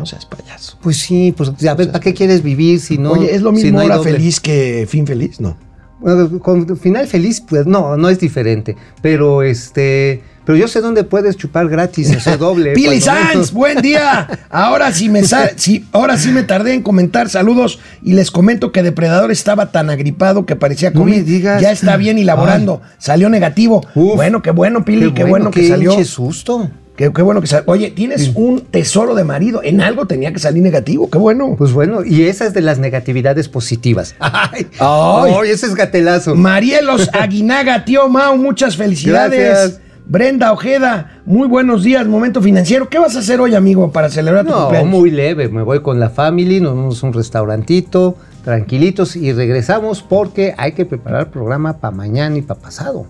No 0.00 0.06
seas 0.06 0.26
payaso. 0.26 0.78
Pues 0.82 0.96
sí, 0.96 1.34
pues 1.36 1.50
a 1.66 1.74
ver, 1.74 1.88
¿para 1.88 2.00
qué 2.00 2.14
quieres 2.14 2.42
vivir 2.42 2.80
si 2.80 2.98
no? 2.98 3.12
Oye, 3.12 3.34
¿es 3.34 3.42
lo 3.42 3.50
si 3.54 3.64
mismo 3.64 3.78
no 3.78 3.80
hay 3.80 3.86
hora 3.90 4.02
feliz 4.02 4.40
que 4.40 4.86
fin 4.88 5.06
feliz? 5.06 5.40
No. 5.40 5.56
Bueno, 6.00 6.38
con 6.38 6.78
final 6.78 7.06
feliz, 7.06 7.42
pues 7.42 7.66
no, 7.66 7.96
no 7.98 8.08
es 8.08 8.18
diferente. 8.18 8.76
Pero 9.02 9.42
este, 9.42 10.22
pero 10.46 10.56
yo 10.56 10.66
sé 10.66 10.80
dónde 10.80 11.04
puedes 11.04 11.36
chupar 11.36 11.68
gratis, 11.68 12.16
o 12.16 12.20
sea, 12.20 12.38
doble. 12.38 12.72
Pili. 12.74 13.00
Sanz, 13.00 13.52
buen 13.52 13.82
día. 13.82 14.26
Ahora 14.48 14.92
sí 14.92 15.10
me 15.10 15.22
sí, 15.56 15.84
ahora 15.92 16.16
sí 16.16 16.30
me 16.30 16.42
tardé 16.42 16.72
en 16.72 16.82
comentar 16.82 17.28
saludos 17.28 17.78
y 18.02 18.14
les 18.14 18.30
comento 18.30 18.72
que 18.72 18.82
Depredador 18.82 19.30
estaba 19.30 19.70
tan 19.70 19.90
agripado 19.90 20.46
que 20.46 20.56
parecía 20.56 20.90
No 20.90 21.00
COVID. 21.00 21.12
me 21.14 21.22
digas. 21.22 21.60
Ya 21.60 21.70
está 21.70 21.98
bien 21.98 22.18
y 22.18 22.24
laborando. 22.24 22.80
Salió 22.96 23.28
negativo. 23.28 23.86
Uf. 23.94 24.16
bueno, 24.16 24.40
qué 24.40 24.52
bueno, 24.52 24.84
Pili, 24.84 25.12
qué, 25.12 25.24
bueno, 25.24 25.50
que 25.50 25.60
qué 25.60 25.68
salió. 25.68 25.92
hinche 25.92 26.06
susto. 26.06 26.70
Qué, 27.00 27.10
qué 27.14 27.22
bueno 27.22 27.40
que 27.40 27.46
salió. 27.46 27.64
Oye, 27.66 27.90
tienes 27.92 28.32
un 28.34 28.60
tesoro 28.60 29.14
de 29.14 29.24
marido. 29.24 29.62
En 29.64 29.80
algo 29.80 30.04
tenía 30.06 30.34
que 30.34 30.38
salir 30.38 30.62
negativo. 30.62 31.08
Qué 31.08 31.16
bueno. 31.16 31.54
Pues 31.56 31.72
bueno, 31.72 32.04
y 32.04 32.24
esa 32.24 32.44
es 32.44 32.52
de 32.52 32.60
las 32.60 32.78
negatividades 32.78 33.48
positivas. 33.48 34.14
Ay, 34.20 34.66
Ay. 34.78 35.48
ese 35.48 35.64
es 35.64 35.74
gatelazo. 35.74 36.34
Marielos 36.34 37.08
Aguinaga, 37.14 37.86
tío 37.86 38.06
Mau, 38.10 38.36
muchas 38.36 38.76
felicidades. 38.76 39.40
Gracias. 39.40 39.80
Brenda 40.04 40.52
Ojeda, 40.52 41.22
muy 41.24 41.48
buenos 41.48 41.84
días, 41.84 42.06
momento 42.06 42.42
financiero. 42.42 42.90
¿Qué 42.90 42.98
vas 42.98 43.16
a 43.16 43.20
hacer 43.20 43.40
hoy, 43.40 43.54
amigo, 43.54 43.90
para 43.92 44.10
celebrar 44.10 44.44
tu 44.44 44.50
No, 44.50 44.58
cumpleaños? 44.62 44.90
muy 44.90 45.10
leve. 45.10 45.48
Me 45.48 45.62
voy 45.62 45.80
con 45.80 45.98
la 46.00 46.10
family, 46.10 46.60
nos 46.60 46.74
vamos 46.76 47.02
a 47.02 47.06
un 47.06 47.14
restaurantito, 47.14 48.16
tranquilitos 48.44 49.16
y 49.16 49.32
regresamos 49.32 50.02
porque 50.02 50.52
hay 50.58 50.72
que 50.72 50.84
preparar 50.84 51.30
programa 51.30 51.78
para 51.78 51.96
mañana 51.96 52.36
y 52.36 52.42
para 52.42 52.60
pasado. 52.60 53.06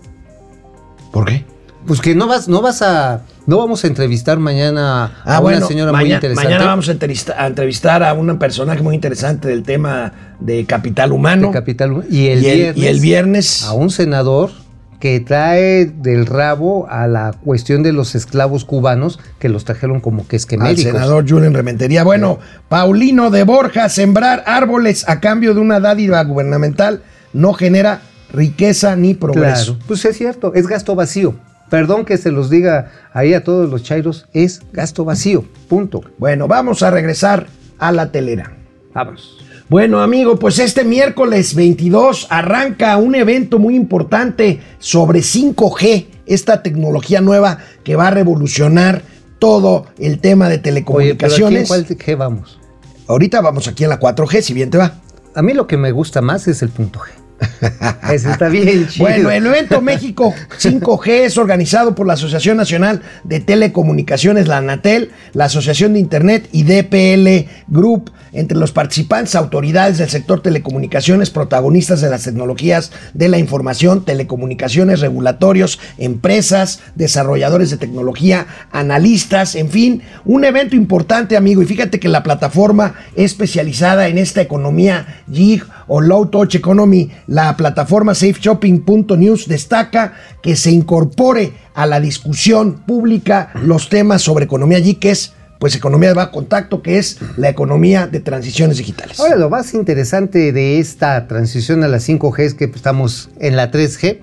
¿Por 1.11 1.25
qué? 1.25 1.43
Pues 1.87 1.99
que 1.99 2.13
no 2.15 2.27
vas, 2.27 2.47
no 2.47 2.61
vas 2.61 2.81
a, 2.81 3.21
no 3.47 3.57
vamos 3.57 3.83
a 3.83 3.87
entrevistar 3.87 4.37
mañana 4.39 5.11
Ah, 5.25 5.37
a 5.37 5.39
bueno, 5.39 5.57
una 5.59 5.67
señora 5.67 5.91
muy 5.91 6.13
interesante. 6.13 6.43
Mañana 6.49 6.65
vamos 6.65 6.87
a 6.89 6.91
entrevista- 6.91 7.35
a 7.37 7.47
entrevistar 7.47 8.03
a 8.03 8.13
un 8.13 8.37
personaje 8.37 8.81
muy 8.83 8.93
interesante 8.95 9.47
del 9.47 9.63
tema 9.63 10.13
de 10.39 10.65
capital 10.65 11.11
humano. 11.11 11.47
de 11.47 11.53
Capital 11.53 12.03
y 12.09 12.27
el, 12.27 12.43
y, 12.43 12.47
el, 12.49 12.55
viernes, 12.57 12.77
y 12.77 12.87
el 12.87 12.99
viernes. 12.99 13.63
a 13.63 13.73
un 13.73 13.89
senador 13.89 14.51
que 14.99 15.19
trae 15.19 15.85
del 15.87 16.27
rabo 16.27 16.87
a 16.87 17.07
la 17.07 17.33
cuestión 17.43 17.81
de 17.81 17.91
los 17.91 18.13
esclavos 18.13 18.63
cubanos 18.65 19.19
que 19.39 19.49
los 19.49 19.65
trajeron 19.65 19.99
como 19.99 20.27
que 20.27 20.35
al 20.35 20.39
esquemédicos. 20.39 20.83
senador 20.83 21.27
Julen 21.27 21.55
Rementería. 21.55 22.03
Bueno, 22.03 22.37
Paulino 22.69 23.31
de 23.31 23.43
Borja, 23.43 23.89
sembrar 23.89 24.43
árboles 24.45 25.09
a 25.09 25.19
cambio 25.19 25.55
de 25.55 25.59
una 25.59 25.79
dádiva 25.79 26.23
gubernamental 26.23 27.01
no 27.33 27.53
genera 27.53 28.01
riqueza 28.31 28.95
ni 28.95 29.15
progreso. 29.15 29.73
Claro, 29.73 29.85
pues 29.87 30.05
es 30.05 30.15
cierto, 30.15 30.53
es 30.53 30.67
gasto 30.67 30.93
vacío. 30.93 31.33
Perdón 31.71 32.03
que 32.03 32.17
se 32.17 32.31
los 32.31 32.49
diga 32.49 32.91
ahí 33.13 33.33
a 33.33 33.45
todos 33.45 33.69
los 33.69 33.81
chairos, 33.81 34.27
es 34.33 34.61
gasto 34.73 35.05
vacío, 35.05 35.45
punto. 35.69 36.03
Bueno, 36.17 36.49
vamos 36.49 36.83
a 36.83 36.91
regresar 36.91 37.47
a 37.79 37.93
la 37.93 38.11
telera. 38.11 38.57
Vámonos. 38.93 39.37
Bueno, 39.69 40.01
amigo, 40.01 40.37
pues 40.37 40.59
este 40.59 40.83
miércoles 40.83 41.55
22 41.55 42.27
arranca 42.29 42.97
un 42.97 43.15
evento 43.15 43.57
muy 43.57 43.77
importante 43.77 44.59
sobre 44.79 45.21
5G, 45.21 46.07
esta 46.25 46.61
tecnología 46.61 47.21
nueva 47.21 47.59
que 47.85 47.95
va 47.95 48.07
a 48.07 48.11
revolucionar 48.11 49.01
todo 49.39 49.85
el 49.97 50.19
tema 50.19 50.49
de 50.49 50.55
Oye, 50.55 50.61
pero 50.61 50.73
aquí 50.73 50.75
en 50.75 50.83
telecomunicaciones. 50.83 51.67
cuál 51.69 51.87
G 51.87 52.17
vamos. 52.17 52.59
Ahorita 53.07 53.39
vamos 53.39 53.69
aquí 53.69 53.85
en 53.85 53.91
la 53.91 53.99
4G, 54.01 54.41
si 54.41 54.53
bien 54.53 54.71
te 54.71 54.77
va. 54.77 54.95
A 55.35 55.41
mí 55.41 55.53
lo 55.53 55.67
que 55.67 55.77
me 55.77 55.93
gusta 55.93 56.21
más 56.21 56.49
es 56.49 56.61
el 56.63 56.69
punto 56.69 56.99
G. 56.99 57.20
Ese 58.11 58.31
está 58.31 58.49
bien 58.49 58.87
chido. 58.87 59.05
Bueno, 59.05 59.31
el 59.31 59.45
evento 59.45 59.81
México 59.81 60.33
5G 60.59 61.07
es 61.25 61.37
organizado 61.37 61.95
por 61.95 62.07
la 62.07 62.13
Asociación 62.13 62.57
Nacional 62.57 63.01
de 63.23 63.39
Telecomunicaciones, 63.39 64.47
la 64.47 64.57
ANATEL, 64.57 65.11
la 65.33 65.45
Asociación 65.45 65.93
de 65.93 65.99
Internet 65.99 66.47
y 66.51 66.63
DPL 66.63 67.49
Group. 67.67 68.11
Entre 68.33 68.57
los 68.57 68.71
participantes, 68.71 69.35
autoridades 69.35 69.97
del 69.97 70.09
sector 70.09 70.41
telecomunicaciones, 70.41 71.29
protagonistas 71.29 71.99
de 71.99 72.09
las 72.09 72.23
tecnologías 72.23 72.93
de 73.13 73.27
la 73.27 73.37
información, 73.37 74.05
telecomunicaciones, 74.05 75.01
regulatorios, 75.01 75.79
empresas, 75.97 76.79
desarrolladores 76.95 77.71
de 77.71 77.77
tecnología, 77.77 78.47
analistas, 78.71 79.55
en 79.55 79.69
fin, 79.69 80.03
un 80.23 80.45
evento 80.45 80.77
importante, 80.77 81.35
amigo. 81.35 81.61
Y 81.61 81.65
fíjate 81.65 81.99
que 81.99 82.07
la 82.07 82.23
plataforma 82.23 82.95
especializada 83.17 84.07
en 84.07 84.17
esta 84.17 84.39
economía 84.39 85.23
gig 85.29 85.65
o 85.93 85.99
low 85.99 86.25
touch 86.27 86.55
economy, 86.55 87.11
la 87.27 87.57
plataforma 87.57 88.15
safeshopping.news 88.15 89.49
destaca 89.49 90.13
que 90.41 90.55
se 90.55 90.71
incorpore 90.71 91.51
a 91.73 91.85
la 91.85 91.99
discusión 91.99 92.83
pública 92.87 93.51
los 93.61 93.89
temas 93.89 94.21
sobre 94.21 94.45
economía 94.45 94.79
gig, 94.79 94.99
que 94.99 95.11
es 95.11 95.33
pues 95.59 95.75
economía 95.75 96.07
de 96.07 96.15
bajo 96.15 96.31
contacto, 96.31 96.81
que 96.81 96.97
es 96.97 97.19
la 97.35 97.49
economía 97.49 98.07
de 98.07 98.21
transiciones 98.21 98.77
digitales. 98.77 99.19
Ahora, 99.19 99.35
lo 99.35 99.49
más 99.49 99.73
interesante 99.73 100.53
de 100.53 100.79
esta 100.79 101.27
transición 101.27 101.83
a 101.83 101.89
la 101.89 101.97
5G 101.97 102.39
es 102.39 102.53
que 102.53 102.65
estamos 102.65 103.29
en 103.39 103.57
la 103.57 103.69
3G. 103.69 104.21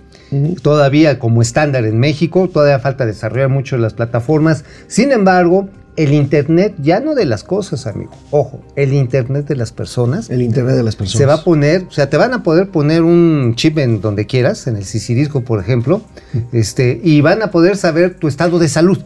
Todavía 0.62 1.18
como 1.18 1.42
estándar 1.42 1.84
en 1.84 1.98
México, 1.98 2.48
todavía 2.48 2.78
falta 2.78 3.04
desarrollar 3.04 3.50
mucho 3.50 3.76
las 3.76 3.92
plataformas. 3.92 4.64
Sin 4.86 5.12
embargo, 5.12 5.68
el 5.98 6.14
Internet 6.14 6.74
ya 6.78 7.00
no 7.00 7.14
de 7.14 7.24
las 7.26 7.44
cosas, 7.44 7.86
amigo. 7.86 8.10
Ojo, 8.30 8.60
el 8.76 8.92
Internet 8.94 9.46
de 9.46 9.56
las 9.56 9.72
personas 9.72 10.30
El 10.30 10.40
internet 10.42 10.76
de 10.76 10.82
las 10.82 10.96
personas. 10.96 11.18
se 11.18 11.26
va 11.26 11.34
a 11.34 11.44
poner, 11.44 11.84
o 11.88 11.90
sea, 11.90 12.08
te 12.08 12.16
van 12.16 12.32
a 12.32 12.42
poder 12.42 12.70
poner 12.70 13.02
un 13.02 13.52
chip 13.56 13.76
en 13.78 14.00
donde 14.00 14.26
quieras, 14.26 14.66
en 14.66 14.76
el 14.76 14.84
sisirisco, 14.84 15.42
por 15.42 15.60
ejemplo, 15.60 16.00
este, 16.52 17.00
y 17.02 17.20
van 17.20 17.42
a 17.42 17.50
poder 17.50 17.76
saber 17.76 18.14
tu 18.14 18.28
estado 18.28 18.58
de 18.58 18.68
salud. 18.68 18.98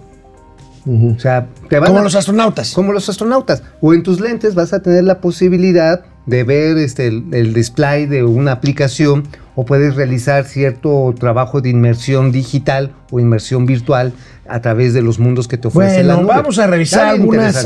O 0.85 1.19
sea, 1.19 1.47
te 1.69 1.79
van 1.79 1.89
Como 1.89 2.01
a- 2.01 2.03
los 2.05 2.15
astronautas. 2.17 2.73
como 2.73 2.93
los 2.93 3.09
astronautas. 3.09 3.63
O 3.81 3.95
en 3.95 4.03
tus 4.03 4.21
lentes 4.21 4.55
vas 4.57 4.73
a 4.73 4.83
tener 4.83 5.05
la 5.05 5.21
posibilidad 5.21 6.05
de 6.27 6.43
ver 6.45 6.77
este, 6.79 7.07
el, 7.07 7.25
el 7.33 7.55
display 7.55 8.07
de 8.07 8.25
una 8.25 8.53
aplicación 8.53 9.25
o 9.55 9.65
puedes 9.65 9.95
realizar 9.97 10.45
cierto 10.45 11.15
trabajo 11.19 11.61
de 11.61 11.69
inmersión 11.71 12.33
digital 12.33 12.93
o 13.11 13.21
inmersión 13.21 13.67
virtual 13.67 14.13
a 14.49 14.61
través 14.61 14.93
de 14.93 15.03
los 15.03 15.19
mundos 15.19 15.47
que 15.47 15.57
te 15.57 15.69
ofrece 15.69 16.03
la 16.03 16.15
Bueno, 16.15 16.29
nube. 16.29 16.37
vamos 16.37 16.59
a 16.59 16.67
revisar 16.67 17.15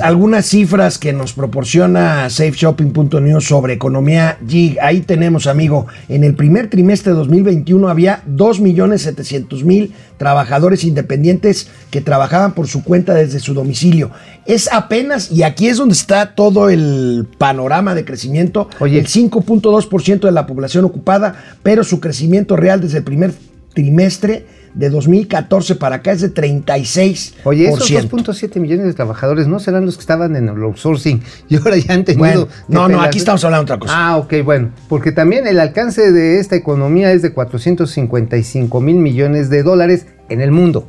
algunas 0.02 0.46
cifras 0.46 0.98
que 0.98 1.12
nos 1.12 1.32
proporciona 1.32 2.28
safeshopping.news 2.28 3.44
sobre 3.44 3.72
economía 3.74 4.36
gig. 4.46 4.76
Ahí 4.82 5.00
tenemos, 5.00 5.46
amigo, 5.46 5.86
en 6.08 6.22
el 6.24 6.34
primer 6.34 6.68
trimestre 6.68 7.12
de 7.12 7.18
2021 7.18 7.88
había 7.88 8.22
2.700.000 8.28 9.90
trabajadores 10.16 10.84
independientes 10.84 11.68
que 11.90 12.00
trabajaban 12.00 12.52
por 12.52 12.66
su 12.68 12.82
cuenta 12.82 13.14
desde 13.14 13.38
su 13.40 13.54
domicilio. 13.54 14.10
Es 14.46 14.72
apenas, 14.72 15.30
y 15.32 15.42
aquí 15.42 15.68
es 15.68 15.76
donde 15.78 15.94
está 15.94 16.34
todo 16.34 16.68
el 16.70 17.26
panorama 17.38 17.94
de 17.94 18.04
crecimiento, 18.04 18.68
Oye. 18.80 18.98
el 18.98 19.06
5.2% 19.06 20.20
de 20.20 20.32
la 20.32 20.46
población 20.46 20.84
ocupada, 20.84 21.34
pero 21.62 21.75
su 21.84 22.00
crecimiento 22.00 22.56
real 22.56 22.80
desde 22.80 22.98
el 22.98 23.04
primer 23.04 23.32
trimestre 23.74 24.46
de 24.76 24.90
2014 24.90 25.74
para 25.76 25.96
acá 25.96 26.12
es 26.12 26.20
de 26.20 26.32
36%. 26.32 27.34
Oye, 27.44 27.68
esos 27.68 27.90
2.7 27.90 28.60
millones 28.60 28.86
de 28.86 28.94
trabajadores 28.94 29.46
no 29.46 29.58
serán 29.58 29.86
los 29.86 29.96
que 29.96 30.02
estaban 30.02 30.36
en 30.36 30.48
el 30.48 30.62
outsourcing 30.62 31.22
y 31.48 31.56
ahora 31.56 31.76
ya 31.76 31.94
han 31.94 32.04
tenido. 32.04 32.18
Bueno, 32.18 32.48
no, 32.68 32.88
no, 32.88 33.00
aquí 33.00 33.18
estamos 33.18 33.44
hablando 33.44 33.64
de 33.66 33.74
otra 33.74 33.78
cosa. 33.78 33.94
Ah, 33.96 34.16
ok, 34.18 34.34
bueno, 34.44 34.70
porque 34.88 35.12
también 35.12 35.46
el 35.46 35.58
alcance 35.60 36.12
de 36.12 36.38
esta 36.38 36.56
economía 36.56 37.12
es 37.12 37.22
de 37.22 37.32
455 37.32 38.80
mil 38.80 38.96
millones 38.96 39.50
de 39.50 39.62
dólares 39.62 40.06
en 40.28 40.40
el 40.40 40.50
mundo. 40.50 40.86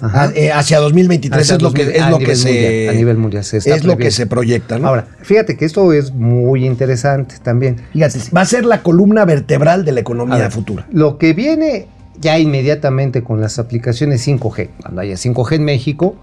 Ah, 0.00 0.30
eh, 0.34 0.52
hacia 0.52 0.80
2023 0.80 1.42
Hacia 1.42 1.56
es 1.56 1.62
lo 1.62 1.72
que 1.72 1.84
2000, 1.84 2.02
es 2.02 2.10
lo 2.10 2.18
que 2.18 2.36
se 2.36 2.48
mundial, 2.48 2.88
a 2.88 2.92
nivel 2.98 3.16
mundial 3.16 3.44
se 3.44 3.58
está 3.58 3.74
es 3.74 3.84
lo 3.84 3.96
que 3.96 4.10
se 4.10 4.26
proyecta, 4.26 4.78
¿no? 4.78 4.88
Ahora, 4.88 5.06
fíjate 5.22 5.56
que 5.56 5.64
esto 5.64 5.92
es 5.92 6.12
muy 6.12 6.66
interesante 6.66 7.36
también. 7.42 7.76
fíjate, 7.92 8.18
va 8.34 8.40
a 8.42 8.46
ser 8.46 8.64
la 8.66 8.82
columna 8.82 9.24
vertebral 9.24 9.84
de 9.84 9.92
la 9.92 10.00
economía 10.00 10.38
ver, 10.38 10.50
futura. 10.50 10.86
Lo 10.90 11.16
que 11.18 11.32
viene 11.32 11.88
ya 12.20 12.38
inmediatamente 12.38 13.22
con 13.22 13.40
las 13.40 13.58
aplicaciones 13.58 14.26
5G, 14.26 14.70
cuando 14.82 15.00
haya 15.00 15.14
5G 15.14 15.56
en 15.56 15.64
México, 15.64 16.16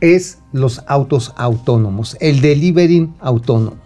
es 0.00 0.38
los 0.52 0.82
autos 0.86 1.32
autónomos, 1.36 2.16
el 2.20 2.40
delivery 2.40 3.10
autónomo. 3.20 3.83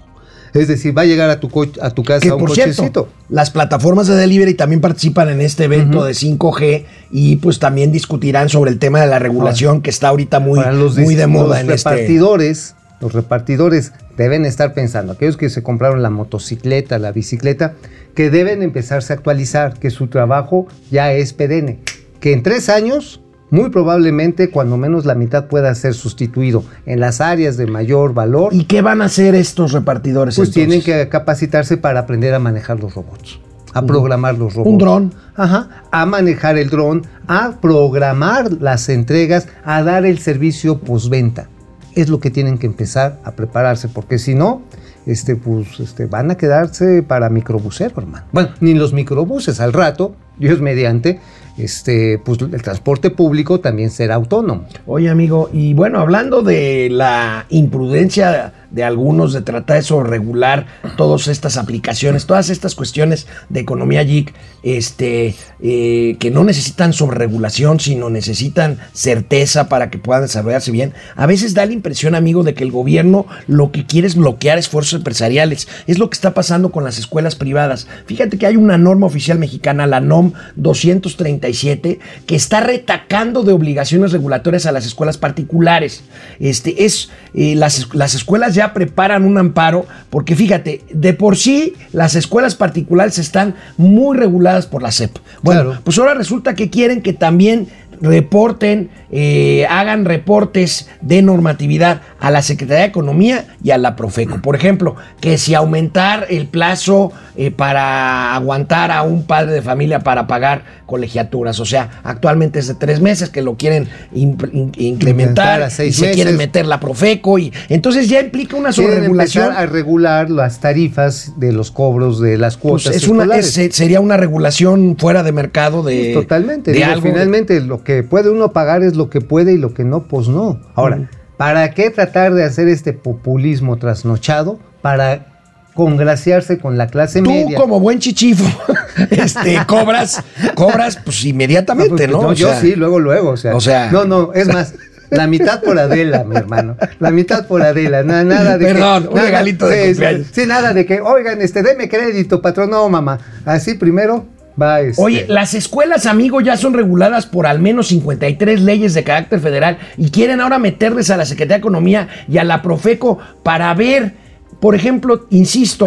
Es 0.55 0.69
decir, 0.69 0.97
va 0.97 1.03
a 1.03 1.05
llegar 1.05 1.31
a 1.31 1.41
tu, 1.41 1.49
a 1.81 1.91
tu 1.91 2.03
casa 2.03 2.21
Que 2.21 2.33
un 2.33 2.39
por 2.39 2.49
cochecito. 2.51 2.83
cierto, 2.83 3.09
las 3.29 3.51
plataformas 3.51 4.07
de 4.07 4.17
delivery 4.17 4.55
también 4.55 4.81
participan 4.81 5.29
en 5.29 5.41
este 5.41 5.65
evento 5.65 6.05
de 6.05 6.13
5G 6.13 6.85
y 7.11 7.37
pues 7.37 7.59
también 7.59 7.93
discutirán 7.93 8.49
sobre 8.49 8.71
el 8.71 8.79
tema 8.79 9.01
de 9.01 9.07
la 9.07 9.19
regulación 9.19 9.83
que 9.83 9.91
está 9.91 10.09
ahorita 10.09 10.41
muy, 10.41 10.61
los, 10.73 10.97
muy 10.99 11.15
de 11.15 11.27
moda 11.27 11.49
los 11.49 11.59
en 11.59 11.71
este. 11.71 11.91
repartidores, 11.91 12.75
los 13.01 13.13
repartidores 13.13 13.93
deben 14.17 14.45
estar 14.45 14.75
pensando, 14.75 15.13
aquellos 15.13 15.37
que 15.37 15.49
se 15.51 15.63
compraron 15.63 16.03
la 16.03 16.11
motocicleta, 16.11 16.99
la 16.99 17.13
bicicleta, 17.13 17.75
que 18.15 18.31
deben 18.31 18.63
empezarse 18.63 19.13
a 19.13 19.17
actualizar, 19.17 19.79
que 19.79 19.91
su 19.91 20.09
trabajo 20.09 20.67
ya 20.91 21.13
es 21.13 21.33
perenne, 21.33 21.79
que 22.21 22.33
en 22.33 22.43
tres 22.43 22.69
años, 22.69 23.21
muy 23.51 23.71
probablemente, 23.71 24.51
cuando 24.51 24.77
menos 24.77 25.07
la 25.07 25.15
mitad 25.15 25.47
pueda 25.47 25.75
ser 25.75 25.95
sustituido 25.95 26.65
en 26.87 27.01
las 27.01 27.21
áreas 27.21 27.57
de 27.57 27.67
mayor 27.67 28.15
valor, 28.15 28.53
¿Y 28.55 28.65
qué 28.65 28.83
van 28.83 29.03
a 29.03 29.07
hacer 29.07 29.35
estos 29.35 29.73
repartidores? 29.73 30.37
pues 30.37 30.49
entonces? 30.49 30.85
tienen 30.85 31.05
que 31.05 31.09
capacitarse 31.09 31.77
para 31.77 32.01
aprender 32.01 32.35
a 32.35 32.39
manejar 32.39 32.81
los 32.81 32.95
robots, 32.95 33.41
a 33.73 33.83
programar 33.83 34.37
los 34.39 34.55
robots. 34.55 34.71
Un 34.71 34.79
dron. 34.79 35.15
Ajá, 35.37 35.85
a 35.91 36.05
manejar 36.07 36.59
el 36.59 36.69
dron, 36.69 37.07
a 37.27 37.53
programar 37.61 38.53
las 38.61 38.89
entregas, 38.89 39.49
a 39.65 39.83
dar 39.83 40.05
el 40.05 40.19
servicio 40.19 40.79
postventa. 40.79 41.49
Es 41.95 42.09
lo 42.09 42.21
que 42.21 42.31
tienen 42.31 42.59
que 42.59 42.67
empezar 42.67 43.19
a 43.25 43.33
prepararse, 43.33 43.89
porque 43.89 44.19
si 44.19 44.35
no, 44.35 44.63
este, 45.07 45.37
pues, 45.37 45.81
este, 45.81 46.07
van 46.07 46.31
a 46.31 46.37
quedarse 46.37 47.03
para 47.03 47.31
microbusero, 47.31 47.95
hermano. 47.99 48.27
Bueno, 48.31 48.51
ni 48.61 48.75
los 48.75 48.93
microbuses 48.93 49.59
al 49.59 49.73
rato, 49.73 50.15
Dios 50.39 50.61
mediante, 50.61 51.19
este, 51.59 52.19
pues 52.19 52.41
el 52.41 52.63
transporte 52.63 53.11
público 53.11 53.61
también 53.61 53.91
será 53.91 54.15
autónomo. 54.15 54.67
Oye, 54.87 55.09
amigo, 55.11 55.51
y 55.53 55.75
bueno, 55.75 56.01
hablando 56.01 56.43
de 56.43 56.89
la 56.91 57.47
imprudencia 57.51 58.53
de 58.71 58.85
algunos 58.85 59.33
de 59.33 59.43
tratar 59.43 59.77
de 59.79 59.83
sobreregular 59.83 60.67
todas 60.97 61.29
estas 61.29 61.57
aplicaciones, 61.57 62.27
todas 62.27 62.51
estas 62.51 62.75
cuestiones 62.75 63.27
de 63.49 63.61
economía 63.61 64.03
geek, 64.03 64.35
este, 64.63 65.35
eh, 65.63 66.17
que 66.19 66.31
no 66.31 66.45
necesitan 66.45 66.93
sobreregulación, 66.93 67.81
sino 67.81 68.11
necesitan 68.11 68.79
certeza 68.93 69.69
para 69.69 69.91
que 69.91 69.99
puedan 69.99 70.23
desarrollarse 70.23 70.71
bien. 70.71 70.93
A 71.17 71.27
veces 71.27 71.55
da 71.55 71.65
la 71.65 71.73
impresión, 71.73 72.15
amigo, 72.15 72.43
de 72.43 72.55
que 72.55 72.65
el 72.65 72.71
gobierno 72.71 73.27
lo 73.47 73.73
que 73.73 73.87
quiere 73.87 74.07
es 74.07 74.17
bloquear 74.17 74.59
esfuerzos 74.59 74.95
empresariales. 74.95 75.69
Es 75.87 75.99
lo 75.99 76.11
que 76.11 76.15
está 76.15 76.35
pasando 76.35 76.71
con 76.71 76.85
las 76.85 76.99
escuelas 76.99 77.37
privadas. 77.37 77.87
Fíjate 78.07 78.39
que 78.39 78.47
hay 78.47 78.57
una 78.57 78.79
norma 78.79 79.07
oficial 79.07 79.39
mexicana, 79.39 79.87
la 79.87 80.01
NOM 80.01 80.33
237, 80.57 81.99
que 82.27 82.37
está 82.37 82.61
retacando 82.61 83.43
de 83.43 83.53
obligaciones 83.53 84.13
regulatorias 84.13 84.67
a 84.67 84.73
las 84.73 84.87
escuelas 84.87 85.19
particulares. 85.19 86.03
Este, 86.41 86.85
es, 86.85 87.11
eh, 87.35 87.55
las, 87.55 87.95
las 87.95 88.15
escuelas 88.15 88.55
ya 88.59 88.73
preparan 88.75 89.25
un 89.25 89.39
amparo, 89.39 89.87
porque 90.11 90.35
fíjate, 90.35 90.83
de 90.93 91.15
por 91.15 91.37
sí 91.37 91.75
las 91.93 92.17
escuelas 92.17 92.57
particulares 92.57 93.19
están 93.19 93.55
muy 93.77 94.17
reguladas 94.17 94.67
por 94.67 94.83
la 94.83 94.91
SEP. 94.91 95.17
Bueno, 95.43 95.63
Claro. 95.65 95.81
pues 95.85 95.97
ahora 95.99 96.15
resulta 96.15 96.55
que 96.57 96.69
quieren 96.69 97.01
que 97.03 97.13
también 97.13 97.69
reporten, 98.01 98.91
eh, 99.11 99.67
hagan 99.71 100.05
reportes 100.05 100.89
de 101.01 101.23
normatividad 101.23 102.03
a 102.21 102.31
la 102.31 102.43
Secretaría 102.43 102.83
de 102.83 102.89
Economía 102.89 103.47
y 103.63 103.71
a 103.71 103.79
la 103.79 103.97
Profeco. 103.97 104.41
Por 104.43 104.57
ejemplo, 104.57 104.97
que 105.21 105.39
si 105.39 105.55
aumentar 105.55 106.27
el 106.31 106.47
plazo 106.47 107.13
eh, 107.37 107.51
para 107.51 108.35
aguantar 108.35 108.91
a 108.91 109.03
un 109.03 109.25
padre 109.25 109.53
de 109.53 109.63
familia 109.63 110.01
para 110.01 110.27
pagar 110.27 110.65
colegiaturas, 110.87 111.61
o 111.61 111.65
sea, 111.65 112.01
actualmente 112.03 112.59
es 112.59 112.67
de 112.69 112.75
tres 112.75 113.01
meses, 113.01 113.29
que 113.31 113.43
lo 113.43 113.57
quieren 113.57 113.89
in- 114.13 114.37
incrementar 114.77 115.69
y 115.85 115.93
se 115.93 116.11
quieren 116.13 116.37
meter 116.37 116.67
la 116.67 116.81
Profeco 116.81 117.39
y 117.39 117.53
entonces 117.69 118.09
ya 118.09 118.21
implica 118.21 118.57
una 118.57 118.73
sobreregulación. 118.73 119.53
a 119.53 119.67
regular 119.67 120.31
las 120.31 120.61
tarifas 120.61 121.33
de 121.39 121.53
los 121.53 121.71
cobros 121.71 122.21
de 122.21 122.39
las 122.39 122.57
Pues 122.57 122.85
cuotas 122.85 122.97
es 123.03 123.09
una, 123.09 123.37
es- 123.37 123.53
sería 123.73 124.01
una 124.01 124.17
regulación 124.17 124.97
fuera 124.99 125.23
de 125.23 125.33
mercado 125.33 125.83
de 125.83 126.13
Pues 126.15 126.25
totalmente. 126.27 126.73
de 126.73 126.79
Digo, 126.79 126.91
algo 126.91 127.03
finalmente 127.03 127.61
lo 127.61 127.83
que 127.85 127.88
puede 128.03 128.31
uno 128.31 128.53
pagar 128.53 128.83
es 128.83 128.97
lo 128.97 129.11
que 129.11 129.21
puede 129.21 129.53
y 129.53 129.59
lo 129.59 129.75
que 129.75 129.85
no, 129.85 130.05
pues 130.09 130.29
no. 130.29 130.61
Ahora, 130.75 131.09
¿para 131.37 131.71
qué 131.71 131.91
tratar 131.91 132.35
de 132.35 132.45
hacer 132.45 132.69
este 132.69 132.93
populismo 132.93 133.77
trasnochado? 133.79 134.59
Para 134.83 135.27
congraciarse 135.75 136.59
con 136.59 136.77
la 136.77 136.89
clase 136.89 137.23
Tú 137.23 137.31
media. 137.31 137.57
como 137.57 137.79
buen 137.79 138.01
chichifo, 138.01 138.45
este, 139.11 139.59
cobras, 139.67 140.23
cobras 140.55 140.97
pues 141.05 141.25
inmediatamente, 141.25 142.09
pues, 142.09 142.11
¿no? 142.11 142.23
no, 142.23 142.29
O 142.29 142.33
yo 142.33 142.49
sea, 142.49 142.61
sí, 142.61 142.75
luego, 142.75 142.99
luego. 142.99 143.31
O 143.31 143.37
sea, 143.37 143.55
o 143.55 143.61
sea- 143.61 143.91
no, 143.93 144.05
no, 144.05 144.33
es 144.33 144.49
más. 144.49 144.75
La 145.11 145.27
mitad 145.27 145.63
por 145.63 145.79
Adela, 145.79 146.23
mi 146.25 146.37
hermano. 146.37 146.77
La 146.99 147.11
mitad 147.11 147.47
por 147.47 147.63
Adela. 147.63 148.03
Na- 148.03 148.25
nada 148.25 148.59
de 148.59 148.67
Perdón, 148.67 149.05
que, 149.05 149.09
un 149.09 149.17
regalito 149.19 149.67
de 149.67 149.81
sí, 149.81 149.89
cumpleaños. 149.93 150.27
Sí, 150.33 150.43
nada 150.47 150.75
de 150.75 150.85
que, 150.85 151.01
oigan, 151.01 151.41
este, 151.41 151.63
deme 151.63 151.89
crédito, 151.89 152.43
patrón. 152.43 152.69
No, 152.69 152.87
mamá. 152.91 153.19
Así 153.47 153.73
primero 153.73 154.27
va 154.61 154.81
este. 154.81 155.03
Oye, 155.03 155.27
las 155.29 155.55
escuelas, 155.55 156.07
amigo, 156.07 156.41
ya 156.41 156.57
son 156.57 156.75
reguladas 156.75 157.27
por 157.27 157.47
al 157.47 157.59
menos 157.59 157.89
53 157.89 158.61
leyes 158.61 158.95
de 158.95 159.05
carácter 159.05 159.41
federal 159.41 159.79
y 159.97 160.11
quieren 160.11 160.41
ahora 160.41 160.59
meterles 160.59 161.11
a 161.11 161.17
la 161.17 161.25
Secretaría 161.25 161.57
de 161.57 161.61
Economía 161.61 162.09
y 162.29 162.39
a 162.39 162.45
la 162.45 162.63
Profeco 162.63 163.19
para 163.43 163.73
ver, 163.75 164.15
por 164.61 164.75
ejemplo, 164.75 165.27
insisto, 165.31 165.87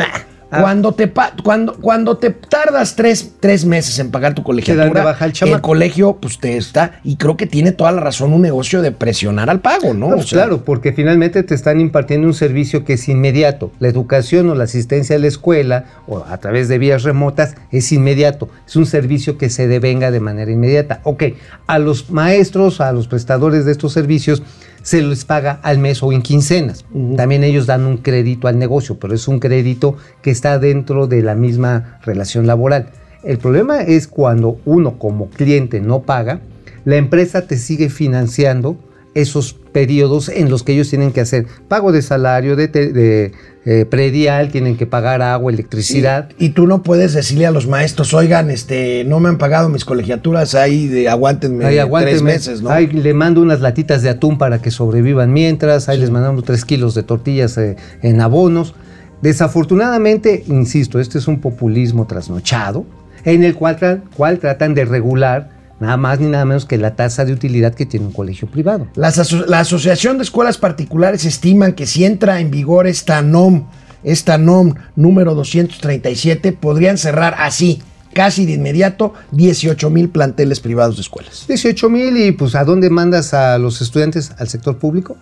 Ah. 0.52 0.62
cuando, 0.62 0.92
te 0.92 1.10
cuando, 1.44 1.76
cuando 1.76 2.18
te 2.18 2.30
tardas 2.30 2.98
tres, 2.98 3.36
tres 3.40 3.64
meses 3.64 3.98
en 4.00 4.12
pagar 4.12 4.34
tu 4.34 4.44
colegiatura, 4.44 5.18
el 5.22 5.32
chamaco. 5.32 5.62
colegio 5.62 6.18
pues 6.20 6.40
te 6.40 6.58
está, 6.58 7.00
y 7.06 7.16
creo 7.16 7.38
que 7.38 7.48
tiene 7.48 7.72
toda 7.72 7.94
la 7.94 8.02
razón 8.02 8.34
un 8.34 8.42
negocio 8.42 8.82
de 8.82 8.92
presionar 8.92 9.50
al 9.50 9.62
pago, 9.62 9.94
¿no? 9.94 10.08
O 10.08 10.16
pues 10.16 10.28
sea, 10.28 10.40
claro, 10.44 10.66
porque 10.66 10.92
finalmente 10.92 11.42
te 11.44 11.56
están 11.56 11.80
impartiendo 11.80 12.28
un 12.28 12.34
servicio 12.34 12.84
que 12.84 12.94
es 12.94 13.08
inmediato. 13.08 13.72
La 13.80 13.88
educación 13.88 14.50
o 14.50 14.56
la 14.56 14.66
asistencia 14.66 15.16
a 15.16 15.20
la 15.20 15.28
escuela 15.28 15.86
o 16.06 16.26
a 16.28 16.38
través 16.40 16.68
de 16.68 16.78
vías 16.78 17.04
remotas 17.04 17.56
es 17.72 17.90
inmediato. 17.94 18.50
Es 18.68 18.76
un 18.76 18.86
servicio 18.86 19.38
que 19.38 19.50
se 19.50 19.70
devenga 19.70 20.12
de 20.12 20.20
manera 20.20 20.52
inmediata. 20.52 21.00
Ok, 21.04 21.24
a 21.66 21.80
los 21.80 22.12
maestros, 22.12 22.82
a 22.82 22.92
los 22.92 23.08
prestadores 23.08 23.64
de 23.64 23.72
estos 23.72 23.94
servicios 23.94 24.44
se 24.84 25.02
les 25.02 25.26
paga 25.26 25.60
al 25.64 25.78
mes 25.78 26.02
o 26.04 26.12
en 26.12 26.22
quincenas. 26.22 26.86
También 27.16 27.44
ellos 27.44 27.66
dan 27.66 27.86
un 27.86 27.98
crédito 27.98 28.48
al 28.48 28.58
negocio, 28.58 29.00
pero 29.00 29.14
es 29.14 29.28
un 29.28 29.40
crédito 29.40 29.98
que 30.22 30.32
está 30.32 30.60
dentro 30.60 31.08
de 31.08 31.22
la 31.22 31.36
misma 31.36 32.00
relación 32.04 32.48
laboral. 32.48 32.88
El 33.24 33.38
problema 33.38 33.82
es 33.82 34.08
cuando 34.08 34.60
uno 34.66 34.98
como 34.98 35.30
cliente 35.30 35.80
no 35.80 36.02
paga, 36.02 36.42
la 36.86 36.96
empresa 36.96 37.46
te 37.46 37.58
sigue 37.58 37.90
financiando 37.90 38.78
esos 39.14 39.54
periodos 39.54 40.30
en 40.30 40.50
los 40.50 40.64
que 40.64 40.72
ellos 40.74 40.90
tienen 40.90 41.12
que 41.12 41.20
hacer 41.22 41.46
pago 41.68 41.92
de 41.92 42.02
salario, 42.02 42.56
de, 42.56 42.68
te- 42.70 42.94
de, 42.94 43.34
eh, 43.66 43.86
predial, 43.86 44.52
tienen 44.52 44.78
que 44.78 44.86
pagar 44.88 45.22
agua, 45.22 45.52
electricidad. 45.52 46.30
Y 46.40 46.50
tú 46.50 46.66
no 46.66 46.82
puedes 46.82 47.14
decirle 47.14 47.46
a 47.46 47.52
los 47.52 47.68
maestros, 47.68 48.14
oigan, 48.14 48.50
este, 48.50 49.04
no 49.06 49.20
me 49.20 49.28
han 49.30 49.38
pagado 49.38 49.68
mis 49.70 49.84
colegiaturas, 49.86 50.56
ahí 50.56 50.88
de 50.88 51.10
aguántenme 51.10 51.66
Ahí 51.66 51.78
tres 51.78 52.22
meses, 52.24 52.62
¿no? 52.62 52.70
Ahí 52.70 52.88
le 52.88 53.14
mando 53.14 53.42
unas 53.42 53.60
latitas 53.60 54.02
de 54.02 54.10
atún 54.10 54.38
para 54.38 54.62
que 54.62 54.72
sobrevivan 54.72 55.32
mientras. 55.34 55.90
Ahí 55.90 55.98
les 56.00 56.10
mandamos 56.10 56.44
tres 56.46 56.64
kilos 56.66 56.96
de 56.96 57.04
tortillas 57.04 57.58
eh, 57.58 57.76
en 58.02 58.22
abonos. 58.22 58.74
Desafortunadamente, 59.22 60.44
insisto, 60.48 61.00
este 61.00 61.18
es 61.18 61.28
un 61.28 61.42
populismo 61.42 62.08
trasnochado 62.08 62.86
en 63.26 63.44
el 63.44 63.56
cual, 63.56 64.04
cual 64.16 64.40
tratan 64.40 64.74
de 64.74 64.86
regular 64.86 65.61
nada 65.82 65.98
más 65.98 66.20
ni 66.22 66.28
nada 66.30 66.46
menos 66.46 66.66
que 66.66 66.78
la 66.78 66.96
tasa 66.96 67.26
de 67.26 67.34
utilidad 67.34 67.74
que 67.74 67.86
tiene 67.86 68.06
un 68.06 68.14
colegio 68.14 68.48
privado. 68.48 68.88
Las 68.96 69.18
aso- 69.20 69.46
la 69.48 69.60
Asociación 69.60 70.18
de 70.18 70.24
Escuelas 70.24 70.58
Particulares 70.58 71.26
estiman 71.26 71.74
que 71.74 71.86
si 71.88 72.06
entra 72.06 72.40
en 72.40 72.50
vigor 72.52 72.88
esta 72.88 73.22
NOM, 73.22 73.66
esta 74.04 74.38
NOM 74.38 74.76
número 74.96 75.36
237, 75.36 76.54
podrían 76.54 76.98
cerrar 76.98 77.36
así, 77.40 77.82
casi 78.14 78.46
de 78.46 78.54
inmediato, 78.54 79.14
18 79.32 79.90
mil 79.90 80.10
planteles 80.10 80.60
privados 80.60 80.96
de 80.96 81.02
escuelas. 81.02 81.46
18 81.48 81.90
mil 81.90 82.16
y 82.18 82.32
pues 82.32 82.56
¿a 82.56 82.64
dónde 82.64 82.90
mandas 82.90 83.34
a 83.34 83.58
los 83.58 83.82
estudiantes? 83.82 84.32
¿Al 84.38 84.48
sector 84.50 84.78
público? 84.78 85.18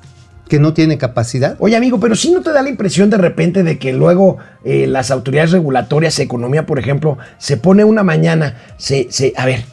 Que 0.47 0.59
no 0.59 0.73
tiene 0.73 0.97
capacidad. 0.97 1.55
Oye, 1.59 1.75
amigo, 1.75 1.99
pero 1.99 2.15
si 2.15 2.31
no 2.31 2.41
te 2.41 2.51
da 2.51 2.61
la 2.63 2.69
impresión 2.69 3.09
de 3.11 3.17
repente 3.17 3.63
de 3.63 3.77
que 3.77 3.93
luego 3.93 4.37
eh, 4.63 4.87
las 4.87 5.11
autoridades 5.11 5.51
regulatorias, 5.51 6.17
economía, 6.19 6.65
por 6.65 6.79
ejemplo, 6.79 7.17
se 7.37 7.57
pone 7.57 7.83
una 7.83 8.01
mañana, 8.03 8.57
se, 8.77 9.07
se, 9.11 9.33
a 9.37 9.45
ver, 9.45 9.63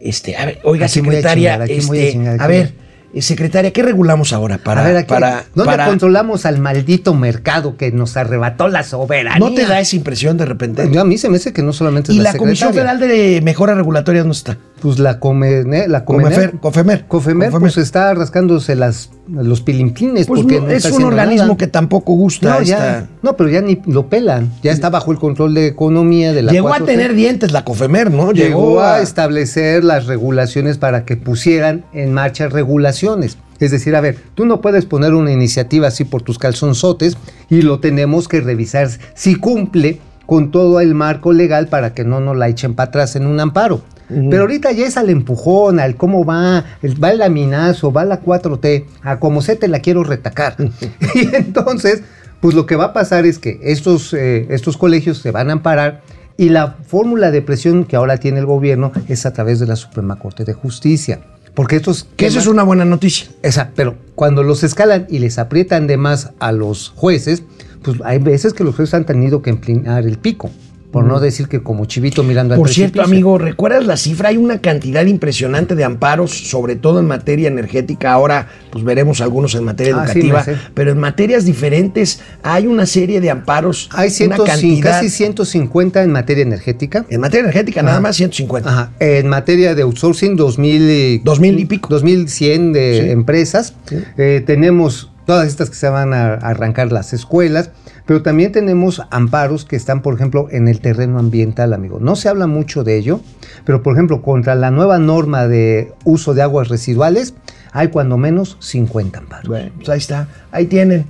este, 0.00 0.36
a 0.36 0.46
ver, 0.46 0.60
oiga, 0.64 0.86
¿A 0.86 0.88
quién 0.88 1.04
voy 1.04 1.14
a 1.14 1.18
secretaria, 1.18 1.52
chingar? 1.52 1.60
¿A 1.60 1.64
a 1.64 1.76
este, 1.76 2.12
chingar? 2.12 2.42
¿A 2.42 2.46
ver, 2.46 2.72
eh, 3.14 3.22
secretaria, 3.22 3.72
¿qué 3.72 3.82
regulamos 3.82 4.32
ahora 4.34 4.58
para, 4.58 4.82
a 4.84 4.86
ver, 4.86 4.96
aquí, 4.98 5.08
para, 5.08 5.44
¿dónde 5.54 5.70
para- 5.70 5.86
controlamos 5.86 6.44
al 6.44 6.58
maldito 6.58 7.14
mercado 7.14 7.76
que 7.76 7.90
nos 7.90 8.16
arrebató 8.18 8.68
la 8.68 8.82
soberanía? 8.82 9.38
¿No 9.38 9.54
te 9.54 9.64
da 9.66 9.80
esa 9.80 9.96
impresión 9.96 10.36
de 10.36 10.44
repente? 10.44 10.88
Yo, 10.92 11.00
a 11.00 11.04
mí 11.04 11.16
se 11.16 11.28
me 11.30 11.38
hace 11.38 11.52
que 11.54 11.62
no 11.62 11.72
solamente 11.72 12.12
es 12.12 12.18
Y 12.18 12.20
la, 12.20 12.32
la 12.32 12.38
Comisión. 12.38 12.72
Federal 12.72 13.00
de 13.00 13.40
Mejoras 13.42 13.76
Regulatorias 13.76 14.26
no 14.26 14.32
está. 14.32 14.58
Pues 14.80 14.98
la 14.98 15.18
Comene, 15.18 15.88
la 15.88 16.04
Comefer, 16.04 16.52
Comener- 16.52 16.60
Cofemer. 16.60 17.04
Cofemer, 17.06 17.50
pues 17.50 17.76
está 17.78 18.14
rascándose 18.14 18.74
las, 18.76 19.10
los 19.28 19.60
pilimpines. 19.60 20.26
Pues 20.26 20.42
porque 20.42 20.60
no, 20.60 20.66
no 20.66 20.70
es 20.72 20.84
un 20.90 21.04
organismo 21.04 21.44
nada. 21.46 21.56
que 21.56 21.66
tampoco 21.66 22.12
gusta. 22.14 22.50
No, 22.50 22.60
esta- 22.60 22.78
ya, 23.00 23.06
no, 23.22 23.36
pero 23.36 23.48
ya 23.50 23.60
ni 23.60 23.80
lo 23.86 24.08
pelan. 24.08 24.50
Ya 24.62 24.72
está 24.72 24.90
bajo 24.90 25.10
el 25.12 25.18
control 25.18 25.54
de 25.54 25.66
economía 25.66 26.32
de 26.32 26.42
la 26.42 26.52
Llegó 26.52 26.68
a 26.72 26.78
4T. 26.78 26.84
tener 26.86 27.14
dientes 27.14 27.52
la 27.52 27.64
Cofemer, 27.64 28.10
¿no? 28.10 28.32
llegó 28.32 28.80
a 28.80 29.00
establecer 29.00 29.82
las 29.84 30.06
regulaciones 30.06 30.78
para 30.78 31.04
que 31.04 31.16
pusieran 31.16 31.84
en 31.92 32.12
marcha 32.12 32.48
regulaciones. 32.48 33.36
Es 33.60 33.72
decir, 33.72 33.96
a 33.96 34.00
ver, 34.00 34.16
tú 34.34 34.46
no 34.46 34.60
puedes 34.60 34.84
poner 34.84 35.14
una 35.14 35.32
iniciativa 35.32 35.88
así 35.88 36.04
por 36.04 36.22
tus 36.22 36.38
calzonzotes 36.38 37.16
y 37.50 37.62
lo 37.62 37.80
tenemos 37.80 38.28
que 38.28 38.40
revisar 38.40 38.88
si 39.14 39.34
cumple 39.34 39.98
con 40.26 40.50
todo 40.52 40.78
el 40.78 40.94
marco 40.94 41.32
legal 41.32 41.66
para 41.68 41.92
que 41.94 42.04
no 42.04 42.20
nos 42.20 42.36
la 42.36 42.48
echen 42.48 42.74
para 42.74 42.88
atrás 42.90 43.16
en 43.16 43.26
un 43.26 43.40
amparo. 43.40 43.80
Pero 44.08 44.42
ahorita 44.42 44.72
ya 44.72 44.86
es 44.86 44.96
al 44.96 45.10
empujón, 45.10 45.80
al 45.80 45.96
cómo 45.96 46.24
va, 46.24 46.64
el- 46.82 47.02
va 47.02 47.10
el 47.10 47.18
laminazo, 47.18 47.92
va 47.92 48.04
la 48.04 48.22
4T, 48.22 48.84
a 49.02 49.18
como 49.18 49.42
se 49.42 49.54
te 49.56 49.68
la 49.68 49.80
quiero 49.80 50.02
retacar. 50.04 50.56
y 51.14 51.34
entonces, 51.36 52.02
pues 52.40 52.54
lo 52.54 52.66
que 52.66 52.76
va 52.76 52.86
a 52.86 52.92
pasar 52.92 53.26
es 53.26 53.38
que 53.38 53.60
estos, 53.62 54.14
eh, 54.14 54.46
estos 54.50 54.76
colegios 54.76 55.18
se 55.18 55.30
van 55.30 55.50
a 55.50 55.52
amparar 55.52 56.02
y 56.36 56.48
la 56.50 56.76
fórmula 56.86 57.30
de 57.30 57.42
presión 57.42 57.84
que 57.84 57.96
ahora 57.96 58.16
tiene 58.18 58.38
el 58.38 58.46
gobierno 58.46 58.92
es 59.08 59.26
a 59.26 59.32
través 59.32 59.58
de 59.60 59.66
la 59.66 59.76
Suprema 59.76 60.18
Corte 60.18 60.44
de 60.44 60.54
Justicia. 60.54 61.20
Porque 61.54 61.74
estos... 61.74 62.06
Que 62.16 62.26
eso 62.26 62.38
es 62.38 62.46
una 62.46 62.62
buena 62.62 62.84
noticia. 62.84 63.26
Esa, 63.42 63.72
pero 63.74 63.96
cuando 64.14 64.44
los 64.44 64.62
escalan 64.62 65.06
y 65.10 65.18
les 65.18 65.38
aprietan 65.38 65.88
de 65.88 65.96
más 65.96 66.30
a 66.38 66.52
los 66.52 66.90
jueces, 66.94 67.42
pues 67.82 67.98
hay 68.04 68.18
veces 68.18 68.52
que 68.52 68.62
los 68.62 68.76
jueces 68.76 68.94
han 68.94 69.04
tenido 69.04 69.42
que 69.42 69.50
emplear 69.50 70.06
el 70.06 70.18
pico. 70.18 70.50
Por 70.90 71.04
no 71.04 71.20
decir 71.20 71.48
que 71.48 71.62
como 71.62 71.84
chivito 71.84 72.22
mirando 72.22 72.54
al 72.54 72.60
Por 72.60 72.70
cierto, 72.70 73.02
amigo, 73.02 73.36
¿recuerdas 73.36 73.84
la 73.84 73.98
cifra? 73.98 74.30
Hay 74.30 74.38
una 74.38 74.60
cantidad 74.62 75.04
impresionante 75.04 75.74
de 75.74 75.84
amparos, 75.84 76.30
sobre 76.30 76.76
todo 76.76 76.98
en 77.00 77.06
materia 77.06 77.48
energética. 77.48 78.10
Ahora, 78.12 78.48
pues 78.70 78.84
veremos 78.84 79.20
algunos 79.20 79.54
en 79.54 79.64
materia 79.64 79.94
Ah, 79.96 80.06
sí, 80.06 80.20
educativa, 80.20 80.44
sé. 80.44 80.56
pero 80.72 80.92
en 80.92 80.98
materias 80.98 81.44
diferentes 81.44 82.20
hay 82.42 82.66
una 82.66 82.86
serie 82.86 83.20
de 83.20 83.28
amparos. 83.30 83.90
Hay 83.92 84.06
una 84.08 84.36
105, 84.36 84.44
cantidad. 84.46 84.90
casi 84.92 85.10
150 85.10 86.02
en 86.02 86.10
materia 86.10 86.42
energética. 86.42 87.04
En 87.10 87.20
materia 87.20 87.44
energética, 87.44 87.82
nada 87.82 88.00
más 88.00 88.16
150. 88.16 88.70
Ajá. 88.70 88.90
En 88.98 89.28
materia 89.28 89.74
de 89.74 89.82
outsourcing, 89.82 90.36
2000 90.36 90.90
y, 90.90 91.18
2000 91.18 91.58
y 91.60 91.64
pico. 91.66 91.88
2100 91.90 92.72
de 92.72 93.00
Sí. 93.04 93.10
empresas. 93.10 93.74
Sí. 93.86 93.96
Eh, 94.16 94.42
tenemos 94.46 95.10
todas 95.28 95.46
estas 95.46 95.68
que 95.68 95.76
se 95.76 95.90
van 95.90 96.14
a 96.14 96.36
arrancar 96.36 96.90
las 96.90 97.12
escuelas, 97.12 97.70
pero 98.06 98.22
también 98.22 98.50
tenemos 98.50 99.02
amparos 99.10 99.66
que 99.66 99.76
están, 99.76 100.00
por 100.00 100.14
ejemplo, 100.14 100.48
en 100.50 100.68
el 100.68 100.80
terreno 100.80 101.18
ambiental, 101.18 101.74
amigo. 101.74 101.98
No 102.00 102.16
se 102.16 102.30
habla 102.30 102.46
mucho 102.46 102.82
de 102.82 102.96
ello, 102.96 103.20
pero 103.66 103.82
por 103.82 103.92
ejemplo, 103.92 104.22
contra 104.22 104.54
la 104.54 104.70
nueva 104.70 104.98
norma 104.98 105.46
de 105.46 105.92
uso 106.04 106.32
de 106.32 106.40
aguas 106.40 106.68
residuales, 106.68 107.34
hay 107.72 107.88
cuando 107.88 108.16
menos 108.16 108.56
50 108.60 109.18
amparos. 109.18 109.48
Bueno, 109.48 109.70
pues 109.76 109.90
ahí 109.90 109.98
está, 109.98 110.28
ahí 110.50 110.64
tienen. 110.64 111.04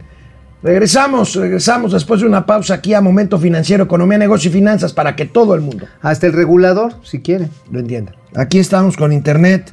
Regresamos, 0.64 1.36
regresamos 1.36 1.92
después 1.92 2.20
de 2.20 2.26
una 2.26 2.44
pausa 2.44 2.74
aquí 2.74 2.94
a 2.94 3.00
Momento 3.00 3.38
Financiero, 3.38 3.84
Economía, 3.84 4.18
Negocio 4.18 4.50
y 4.50 4.52
Finanzas 4.52 4.92
para 4.92 5.14
que 5.14 5.26
todo 5.26 5.54
el 5.54 5.60
mundo 5.60 5.86
Hasta 6.02 6.26
el 6.26 6.32
regulador, 6.32 6.94
si 7.04 7.20
quiere. 7.20 7.50
lo 7.70 7.78
entienda. 7.78 8.14
Aquí 8.34 8.58
estamos 8.58 8.96
con 8.96 9.12
Internet. 9.12 9.72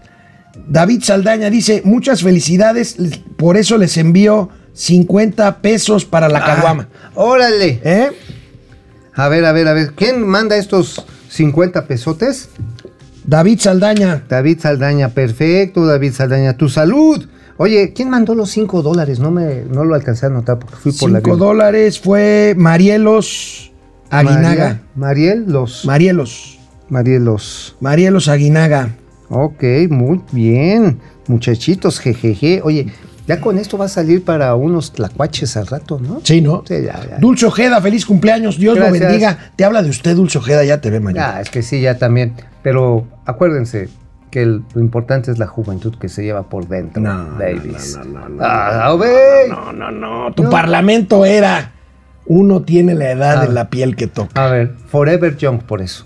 David 0.67 1.01
Saldaña 1.03 1.49
dice, 1.49 1.81
muchas 1.85 2.21
felicidades, 2.23 2.95
por 3.37 3.57
eso 3.57 3.77
les 3.77 3.97
envío 3.97 4.49
50 4.73 5.61
pesos 5.61 6.05
para 6.05 6.27
la 6.29 6.43
caguama. 6.43 6.87
Ah, 7.03 7.11
órale. 7.15 7.79
¿Eh? 7.83 8.09
A 9.13 9.27
ver, 9.29 9.45
a 9.45 9.51
ver, 9.51 9.67
a 9.67 9.73
ver. 9.73 9.91
¿Quién 9.93 10.25
manda 10.25 10.57
estos 10.57 11.05
50 11.29 11.85
pesotes? 11.87 12.49
David 13.25 13.59
Saldaña. 13.59 14.23
David 14.29 14.59
Saldaña, 14.61 15.09
perfecto, 15.09 15.85
David 15.85 16.13
Saldaña, 16.13 16.57
tu 16.57 16.69
salud. 16.69 17.25
Oye, 17.57 17.93
¿quién 17.93 18.09
mandó 18.09 18.35
los 18.35 18.49
5 18.51 18.81
dólares? 18.81 19.19
No 19.19 19.31
me, 19.31 19.63
no 19.71 19.85
lo 19.85 19.95
alcancé 19.95 20.25
a 20.25 20.29
notar 20.29 20.59
porque 20.59 20.75
fui 20.75 20.91
por 20.91 21.09
la 21.09 21.19
5 21.19 21.35
vida. 21.35 21.45
dólares 21.45 21.99
fue 21.99 22.53
Marielos 22.57 23.71
Aguinaga. 24.09 24.41
María- 24.45 24.81
Mariel 24.95 25.45
los. 25.47 25.85
Marielos. 25.85 26.59
Marielos. 26.89 27.75
Marielos 27.79 28.27
Aguinaga. 28.27 28.89
Ok, 29.29 29.63
muy 29.89 30.21
bien. 30.31 30.99
Muchachitos, 31.27 31.99
jejeje. 31.99 32.61
Oye, 32.63 32.87
ya 33.27 33.41
con 33.41 33.57
esto 33.57 33.77
va 33.77 33.85
a 33.85 33.89
salir 33.89 34.23
para 34.23 34.53
unos 34.55 34.93
tlacuaches 34.93 35.57
al 35.57 35.65
rato, 35.67 35.99
¿no? 35.99 36.21
Sí, 36.23 36.41
¿no? 36.41 36.63
Sí, 36.67 36.75
ya, 36.83 36.99
ya. 37.09 37.17
Dulce 37.17 37.47
Ojeda, 37.47 37.81
feliz 37.81 38.05
cumpleaños. 38.05 38.57
Dios 38.59 38.75
Gracias. 38.75 38.99
lo 39.01 39.07
bendiga. 39.07 39.37
Te 39.55 39.65
habla 39.65 39.81
de 39.81 39.89
usted, 39.89 40.15
Dulce 40.15 40.37
Ojeda, 40.37 40.63
ya 40.63 40.79
te 40.81 40.89
ve 40.91 40.99
mañana. 40.99 41.33
Ya, 41.35 41.41
es 41.41 41.49
que 41.49 41.63
sí, 41.63 41.81
ya 41.81 41.97
también. 41.97 42.33
Pero 42.61 43.07
acuérdense 43.25 43.89
que 44.29 44.43
el- 44.43 44.63
lo 44.75 44.81
importante 44.81 45.31
es 45.31 45.39
la 45.39 45.47
juventud 45.47 45.95
que 45.99 46.09
se 46.09 46.23
lleva 46.23 46.43
por 46.49 46.67
dentro, 46.67 47.01
No, 47.01 47.29
babies. 47.39 47.97
no, 48.05 48.29
no, 48.29 48.37
Ah, 48.43 48.95
no. 49.49 49.71
No, 49.71 49.73
no, 49.73 49.91
no. 49.91 50.33
Tu 50.35 50.47
parlamento 50.49 51.25
era. 51.25 51.71
Uno 52.27 52.63
tiene 52.63 52.95
la 52.95 53.11
edad 53.11 53.41
Ah. 53.41 53.45
de 53.45 53.53
la 53.53 53.69
piel 53.69 53.95
que 53.95 54.07
toca. 54.07 54.43
A 54.43 54.49
ver, 54.49 54.73
Forever 54.87 55.37
Young 55.37 55.59
por 55.63 55.81
eso. 55.81 56.05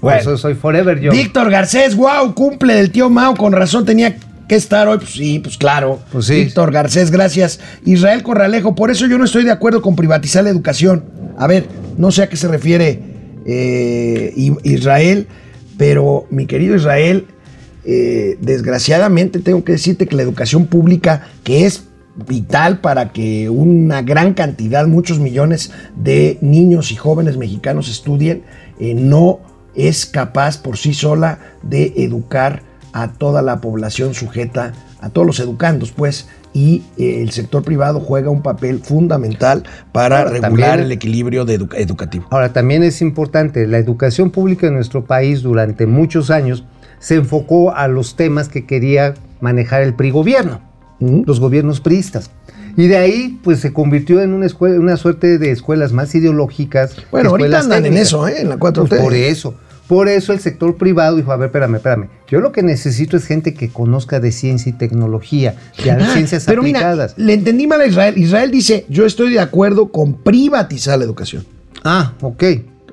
Por 0.00 0.12
Bueno. 0.12 0.20
eso 0.20 0.36
soy 0.36 0.54
Forever 0.54 1.00
Young. 1.00 1.14
Víctor 1.14 1.50
Garcés, 1.50 1.96
wow, 1.96 2.34
cumple 2.34 2.74
del 2.74 2.90
tío 2.90 3.08
Mao. 3.10 3.34
Con 3.34 3.52
razón 3.52 3.84
tenía 3.84 4.16
que 4.48 4.54
estar 4.54 4.88
hoy. 4.88 4.98
Pues 4.98 5.10
sí, 5.10 5.38
pues 5.38 5.56
claro. 5.56 6.00
Pues 6.12 6.26
sí. 6.26 6.44
Víctor 6.44 6.72
Garcés, 6.72 7.10
gracias. 7.10 7.60
Israel 7.84 8.22
Corralejo, 8.22 8.74
por 8.74 8.90
eso 8.90 9.06
yo 9.06 9.18
no 9.18 9.24
estoy 9.24 9.44
de 9.44 9.50
acuerdo 9.50 9.82
con 9.82 9.96
privatizar 9.96 10.44
la 10.44 10.50
educación. 10.50 11.04
A 11.38 11.46
ver, 11.46 11.66
no 11.96 12.10
sé 12.10 12.22
a 12.22 12.28
qué 12.28 12.36
se 12.36 12.48
refiere 12.48 13.00
eh, 13.46 14.32
Israel, 14.64 15.26
pero 15.76 16.26
mi 16.30 16.46
querido 16.46 16.74
Israel, 16.76 17.26
eh, 17.84 18.36
desgraciadamente 18.40 19.38
tengo 19.38 19.64
que 19.64 19.72
decirte 19.72 20.06
que 20.06 20.16
la 20.16 20.22
educación 20.22 20.66
pública, 20.66 21.28
que 21.44 21.66
es 21.66 21.84
vital 22.26 22.80
para 22.80 23.12
que 23.12 23.50
una 23.50 24.02
gran 24.02 24.34
cantidad, 24.34 24.86
muchos 24.86 25.18
millones 25.18 25.70
de 25.94 26.38
niños 26.40 26.90
y 26.90 26.96
jóvenes 26.96 27.36
mexicanos 27.36 27.88
estudien, 27.88 28.42
eh, 28.80 28.94
no 28.94 29.40
es 29.76 30.06
capaz 30.06 30.58
por 30.58 30.76
sí 30.78 30.94
sola 30.94 31.38
de 31.62 31.92
educar 31.98 32.62
a 32.92 33.12
toda 33.12 33.42
la 33.42 33.60
población 33.60 34.14
sujeta, 34.14 34.72
a 35.00 35.10
todos 35.10 35.26
los 35.26 35.38
educandos, 35.40 35.92
pues, 35.92 36.28
y 36.54 36.82
eh, 36.96 37.20
el 37.22 37.30
sector 37.32 37.62
privado 37.62 38.00
juega 38.00 38.30
un 38.30 38.42
papel 38.42 38.80
fundamental 38.80 39.64
para 39.92 40.20
Ahora, 40.20 40.30
regular 40.30 40.50
también- 40.70 40.80
el 40.86 40.92
equilibrio 40.92 41.44
de 41.44 41.60
edu- 41.60 41.74
educativo. 41.76 42.26
Ahora, 42.30 42.52
también 42.54 42.82
es 42.82 43.02
importante, 43.02 43.66
la 43.66 43.76
educación 43.78 44.30
pública 44.30 44.66
en 44.66 44.74
nuestro 44.74 45.04
país 45.04 45.42
durante 45.42 45.86
muchos 45.86 46.30
años 46.30 46.64
se 46.98 47.16
enfocó 47.16 47.74
a 47.76 47.88
los 47.88 48.16
temas 48.16 48.48
que 48.48 48.64
quería 48.64 49.12
manejar 49.42 49.82
el 49.82 49.92
PRI 49.94 50.10
gobierno, 50.10 50.62
¿Mm? 50.98 51.24
los 51.26 51.40
gobiernos 51.40 51.80
priistas. 51.82 52.30
Y 52.78 52.86
de 52.88 52.96
ahí, 52.96 53.38
pues 53.44 53.60
se 53.60 53.72
convirtió 53.74 54.22
en 54.22 54.32
una, 54.32 54.46
escuela, 54.46 54.78
una 54.80 54.96
suerte 54.96 55.36
de 55.38 55.50
escuelas 55.50 55.92
más 55.92 56.14
ideológicas. 56.14 56.94
Bueno, 57.10 57.30
ahorita 57.30 57.60
andan 57.60 57.84
en 57.86 57.96
eso, 57.98 58.28
¿eh? 58.28 58.40
En 58.40 58.48
la 58.50 58.56
4T. 58.58 58.88
Pues 58.88 59.00
por 59.02 59.14
eso. 59.14 59.54
Por 59.88 60.08
eso 60.08 60.32
el 60.32 60.40
sector 60.40 60.76
privado 60.76 61.16
dijo, 61.16 61.30
a 61.32 61.36
ver, 61.36 61.46
espérame, 61.46 61.76
espérame. 61.76 62.08
Yo 62.28 62.40
lo 62.40 62.50
que 62.52 62.62
necesito 62.62 63.16
es 63.16 63.24
gente 63.26 63.54
que 63.54 63.68
conozca 63.68 64.18
de 64.18 64.32
ciencia 64.32 64.70
y 64.70 64.72
tecnología, 64.72 65.54
de 65.82 65.90
Ah, 65.92 66.10
ciencias 66.12 66.44
pero 66.44 66.62
aplicadas. 66.62 67.14
mira, 67.16 67.26
le 67.28 67.34
entendí 67.34 67.66
mal 67.66 67.80
a 67.80 67.86
Israel. 67.86 68.18
Israel 68.18 68.50
dice, 68.50 68.84
yo 68.88 69.06
estoy 69.06 69.32
de 69.32 69.38
acuerdo 69.40 69.88
con 69.92 70.14
privatizar 70.14 70.98
la 70.98 71.04
educación. 71.04 71.44
Ah, 71.84 72.14
ok. 72.20 72.44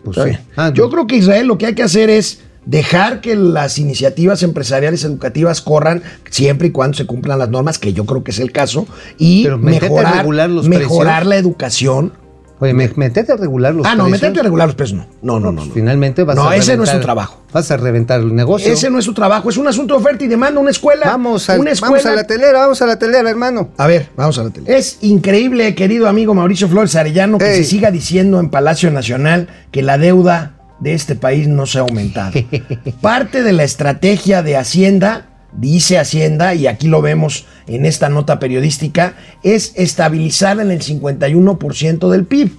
Pues 0.03 0.17
sí. 0.17 0.37
Ah, 0.55 0.71
Yo 0.73 0.89
creo 0.89 1.07
que 1.07 1.15
Israel 1.15 1.47
lo 1.47 1.57
que 1.57 1.65
hay 1.67 1.75
que 1.75 1.83
hacer 1.83 2.09
es 2.09 2.41
dejar 2.65 3.21
que 3.21 3.35
las 3.35 3.77
iniciativas 3.79 4.43
empresariales 4.43 5.03
educativas 5.03 5.61
corran 5.61 6.03
siempre 6.29 6.67
y 6.67 6.71
cuando 6.71 6.95
se 6.97 7.05
cumplan 7.05 7.39
las 7.39 7.49
normas, 7.49 7.79
que 7.79 7.93
yo 7.93 8.05
creo 8.05 8.23
que 8.23 8.31
es 8.31 8.39
el 8.39 8.51
caso, 8.51 8.85
y 9.17 9.47
mejorar, 9.59 10.17
regular 10.17 10.49
los 10.49 10.67
mejorar 10.67 11.23
precios. 11.23 11.29
la 11.29 11.37
educación. 11.37 12.13
Oye, 12.59 12.73
me- 12.73 12.89
metete 12.95 13.31
a 13.33 13.35
regular 13.35 13.73
los 13.75 13.85
ah, 13.85 13.95
no, 13.95 14.03
precios. 14.05 14.21
meterte 14.21 14.39
a 14.39 14.43
regular 14.43 14.67
los 14.67 14.75
precios, 14.75 14.99
no. 14.99 15.05
No, 15.21 15.39
no, 15.39 15.51
no. 15.51 15.57
pues 15.57 15.67
no. 15.69 15.73
Finalmente 15.73 16.23
vas 16.23 16.35
No, 16.35 16.47
a 16.47 16.55
ese 16.55 16.77
no 16.77 16.83
es 16.83 16.89
reventar- 16.89 16.99
tu 16.99 17.01
trabajo. 17.03 17.41
Vas 17.51 17.71
a 17.71 17.77
reventar 17.77 18.19
el 18.21 18.33
negocio. 18.33 18.71
Ese 18.71 18.89
no 18.89 18.99
es 18.99 19.05
su 19.05 19.13
trabajo, 19.13 19.49
es 19.49 19.57
un 19.57 19.67
asunto 19.67 19.95
de 19.95 19.99
oferta 20.01 20.23
y 20.23 20.27
demanda, 20.27 20.59
una 20.61 20.69
escuela. 20.71 21.05
Vamos, 21.05 21.49
al- 21.49 21.59
una 21.59 21.71
vamos 21.81 22.05
a 22.05 22.15
la 22.15 22.23
telera, 22.25 22.59
vamos 22.59 22.81
a 22.81 22.85
la 22.85 22.97
telera, 22.97 23.29
hermano. 23.29 23.69
A 23.77 23.87
ver, 23.87 24.09
vamos 24.15 24.37
a 24.39 24.43
la 24.43 24.49
tele. 24.49 24.75
Es 24.77 24.99
increíble, 25.01 25.75
querido 25.75 26.07
amigo 26.07 26.33
Mauricio 26.33 26.67
Flores 26.69 26.95
Arellano, 26.95 27.37
que 27.37 27.51
Ey. 27.51 27.57
se 27.57 27.63
siga 27.69 27.91
diciendo 27.91 28.39
en 28.39 28.49
Palacio 28.49 28.89
Nacional 28.91 29.49
que 29.71 29.81
la 29.81 29.97
deuda 29.97 30.53
de 30.79 30.93
este 30.93 31.15
país 31.15 31.47
no 31.47 31.65
se 31.65 31.79
ha 31.79 31.81
aumentado. 31.81 32.31
Parte 33.01 33.43
de 33.43 33.53
la 33.53 33.63
estrategia 33.63 34.41
de 34.43 34.57
Hacienda, 34.57 35.27
dice 35.57 35.97
Hacienda, 35.97 36.53
y 36.55 36.67
aquí 36.67 36.87
lo 36.87 37.01
vemos 37.01 37.45
en 37.67 37.85
esta 37.85 38.09
nota 38.09 38.39
periodística, 38.39 39.15
es 39.43 39.73
estabilizar 39.75 40.59
en 40.59 40.71
el 40.71 40.81
51% 40.81 42.09
del 42.09 42.25
PIB. 42.25 42.51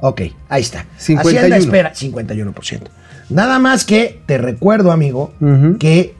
Ok, 0.00 0.22
ahí 0.48 0.62
está. 0.62 0.86
51. 0.98 1.38
Hacienda 1.38 1.56
espera 1.56 1.92
51%. 1.94 2.82
Nada 3.30 3.58
más 3.58 3.84
que, 3.84 4.20
te 4.26 4.38
recuerdo, 4.38 4.92
amigo, 4.92 5.32
que 5.78 6.14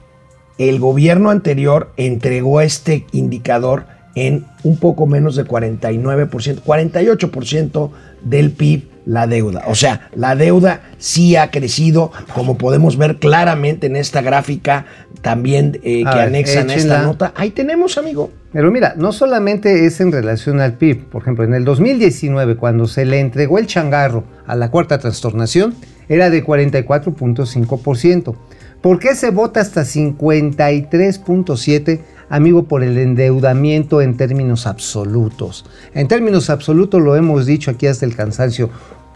el 0.58 0.78
gobierno 0.78 1.30
anterior 1.30 1.92
entregó 1.96 2.60
este 2.60 3.06
indicador 3.12 3.86
en 4.14 4.46
un 4.62 4.78
poco 4.78 5.06
menos 5.06 5.36
de 5.36 5.44
49%, 5.44 6.62
48% 6.62 7.90
del 8.22 8.52
PIB 8.52 8.93
la 9.06 9.26
deuda. 9.26 9.64
O 9.66 9.74
sea, 9.74 10.08
la 10.14 10.36
deuda 10.36 10.82
sí 10.98 11.36
ha 11.36 11.50
crecido, 11.50 12.12
como 12.34 12.56
podemos 12.56 12.96
ver 12.96 13.16
claramente 13.16 13.86
en 13.86 13.96
esta 13.96 14.22
gráfica 14.22 14.86
también 15.20 15.80
eh, 15.82 16.04
que 16.04 16.04
ver, 16.04 16.28
anexan 16.28 16.70
a 16.70 16.74
esta 16.74 17.02
nota. 17.02 17.34
Ahí 17.36 17.50
tenemos, 17.50 17.98
amigo. 17.98 18.30
Pero 18.52 18.70
mira, 18.70 18.94
no 18.96 19.12
solamente 19.12 19.84
es 19.86 20.00
en 20.00 20.12
relación 20.12 20.60
al 20.60 20.74
PIB. 20.74 21.06
Por 21.06 21.22
ejemplo, 21.22 21.44
en 21.44 21.54
el 21.54 21.64
2019, 21.64 22.54
cuando 22.56 22.86
se 22.86 23.04
le 23.04 23.18
entregó 23.20 23.58
el 23.58 23.66
changarro 23.66 24.22
a 24.46 24.54
la 24.54 24.70
cuarta 24.70 24.98
trastornación, 24.98 25.74
era 26.08 26.30
de 26.30 26.44
44.5%. 26.44 28.34
¿Por 28.80 28.98
qué 28.98 29.14
se 29.14 29.30
vota 29.30 29.60
hasta 29.60 29.82
53.7%? 29.82 32.00
Amigo, 32.28 32.64
por 32.64 32.82
el 32.82 32.98
endeudamiento 32.98 34.02
en 34.02 34.16
términos 34.16 34.66
absolutos. 34.66 35.64
En 35.94 36.08
términos 36.08 36.50
absolutos 36.50 37.00
lo 37.00 37.14
hemos 37.16 37.46
dicho 37.46 37.70
aquí 37.70 37.86
hasta 37.86 38.04
el 38.06 38.16
cansancio. 38.16 38.70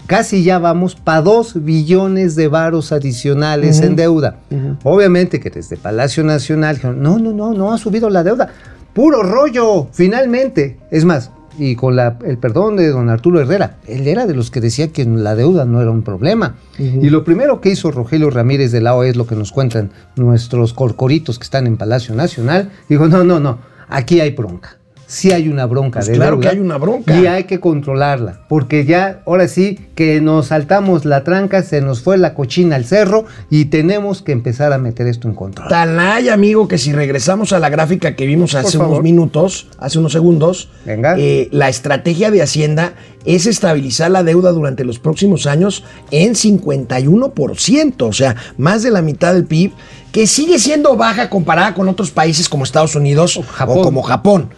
Casi 0.08 0.42
ya 0.42 0.58
vamos 0.58 0.96
para 0.96 1.22
2 1.22 1.64
billones 1.64 2.34
de 2.34 2.48
varos 2.48 2.90
adicionales 2.92 3.80
en 3.82 3.94
deuda. 3.94 4.38
Obviamente 4.82 5.38
que 5.38 5.50
desde 5.50 5.76
Palacio 5.76 6.24
Nacional 6.24 6.76
dijeron, 6.76 7.00
no, 7.02 7.18
no, 7.20 7.30
no, 7.32 7.52
no 7.52 7.72
ha 7.72 7.78
subido 7.78 8.08
la 8.10 8.24
deuda. 8.24 8.48
Puro 8.94 9.22
rollo, 9.22 9.86
finalmente. 9.92 10.78
Es 10.90 11.04
más, 11.04 11.30
y 11.58 11.76
con 11.76 11.94
la- 11.94 12.18
el 12.24 12.38
perdón 12.38 12.76
de 12.76 12.88
don 12.88 13.10
Arturo 13.10 13.38
Herrera, 13.38 13.76
él 13.86 14.08
era 14.08 14.26
de 14.26 14.34
los 14.34 14.50
que 14.50 14.62
decía 14.62 14.88
que 14.88 15.04
la 15.04 15.34
deuda 15.34 15.66
no 15.66 15.82
era 15.82 15.90
un 15.90 16.02
problema. 16.02 16.54
Y 16.78 17.10
lo 17.10 17.22
primero 17.22 17.60
que 17.60 17.68
hizo 17.68 17.90
Rogelio 17.90 18.30
Ramírez 18.30 18.72
de 18.72 18.80
la 18.80 18.94
OE 18.94 19.10
es 19.10 19.16
lo 19.16 19.26
que 19.26 19.34
nos 19.36 19.52
cuentan 19.52 19.90
nuestros 20.16 20.72
corcoritos 20.72 21.38
que 21.38 21.44
están 21.44 21.66
en 21.66 21.76
Palacio 21.76 22.14
Nacional. 22.14 22.70
Dijo, 22.88 23.08
no, 23.08 23.24
no, 23.24 23.40
no, 23.40 23.58
aquí 23.90 24.20
hay 24.20 24.30
bronca. 24.30 24.77
Sí 25.08 25.32
hay 25.32 25.48
una 25.48 25.64
bronca 25.64 26.00
Pues 26.00 26.08
de 26.08 26.14
claro 26.16 26.36
deuda 26.36 26.50
que 26.50 26.56
hay 26.56 26.60
una 26.60 26.76
bronca. 26.76 27.18
Y 27.18 27.26
hay 27.26 27.44
que 27.44 27.60
controlarla, 27.60 28.40
porque 28.46 28.84
ya, 28.84 29.22
ahora 29.24 29.48
sí, 29.48 29.80
que 29.94 30.20
nos 30.20 30.48
saltamos 30.48 31.06
la 31.06 31.24
tranca, 31.24 31.62
se 31.62 31.80
nos 31.80 32.02
fue 32.02 32.18
la 32.18 32.34
cochina 32.34 32.76
al 32.76 32.84
cerro 32.84 33.24
y 33.48 33.64
tenemos 33.64 34.20
que 34.20 34.32
empezar 34.32 34.74
a 34.74 34.78
meter 34.78 35.06
esto 35.06 35.26
en 35.26 35.34
control. 35.34 35.66
Tan 35.68 35.98
hay, 35.98 36.28
amigo, 36.28 36.68
que 36.68 36.76
si 36.76 36.92
regresamos 36.92 37.54
a 37.54 37.58
la 37.58 37.70
gráfica 37.70 38.16
que 38.16 38.26
vimos 38.26 38.54
hace 38.54 38.76
unos 38.76 39.02
minutos, 39.02 39.68
hace 39.78 39.98
unos 39.98 40.12
segundos, 40.12 40.68
Venga. 40.84 41.16
eh, 41.18 41.48
la 41.52 41.70
estrategia 41.70 42.30
de 42.30 42.42
Hacienda 42.42 42.92
es 43.24 43.46
estabilizar 43.46 44.10
la 44.10 44.22
deuda 44.22 44.52
durante 44.52 44.84
los 44.84 44.98
próximos 44.98 45.46
años 45.46 45.84
en 46.10 46.34
51%, 46.34 48.02
o 48.02 48.12
sea, 48.12 48.36
más 48.58 48.82
de 48.82 48.90
la 48.90 49.00
mitad 49.00 49.32
del 49.32 49.46
PIB, 49.46 49.72
que 50.12 50.26
sigue 50.26 50.58
siendo 50.58 50.96
baja 50.96 51.30
comparada 51.30 51.72
con 51.72 51.88
otros 51.88 52.10
países 52.10 52.46
como 52.48 52.64
Estados 52.64 52.94
Unidos 52.94 53.38
o, 53.38 53.42
Japón. 53.42 53.82
como 53.82 54.02
Japón. 54.02 54.50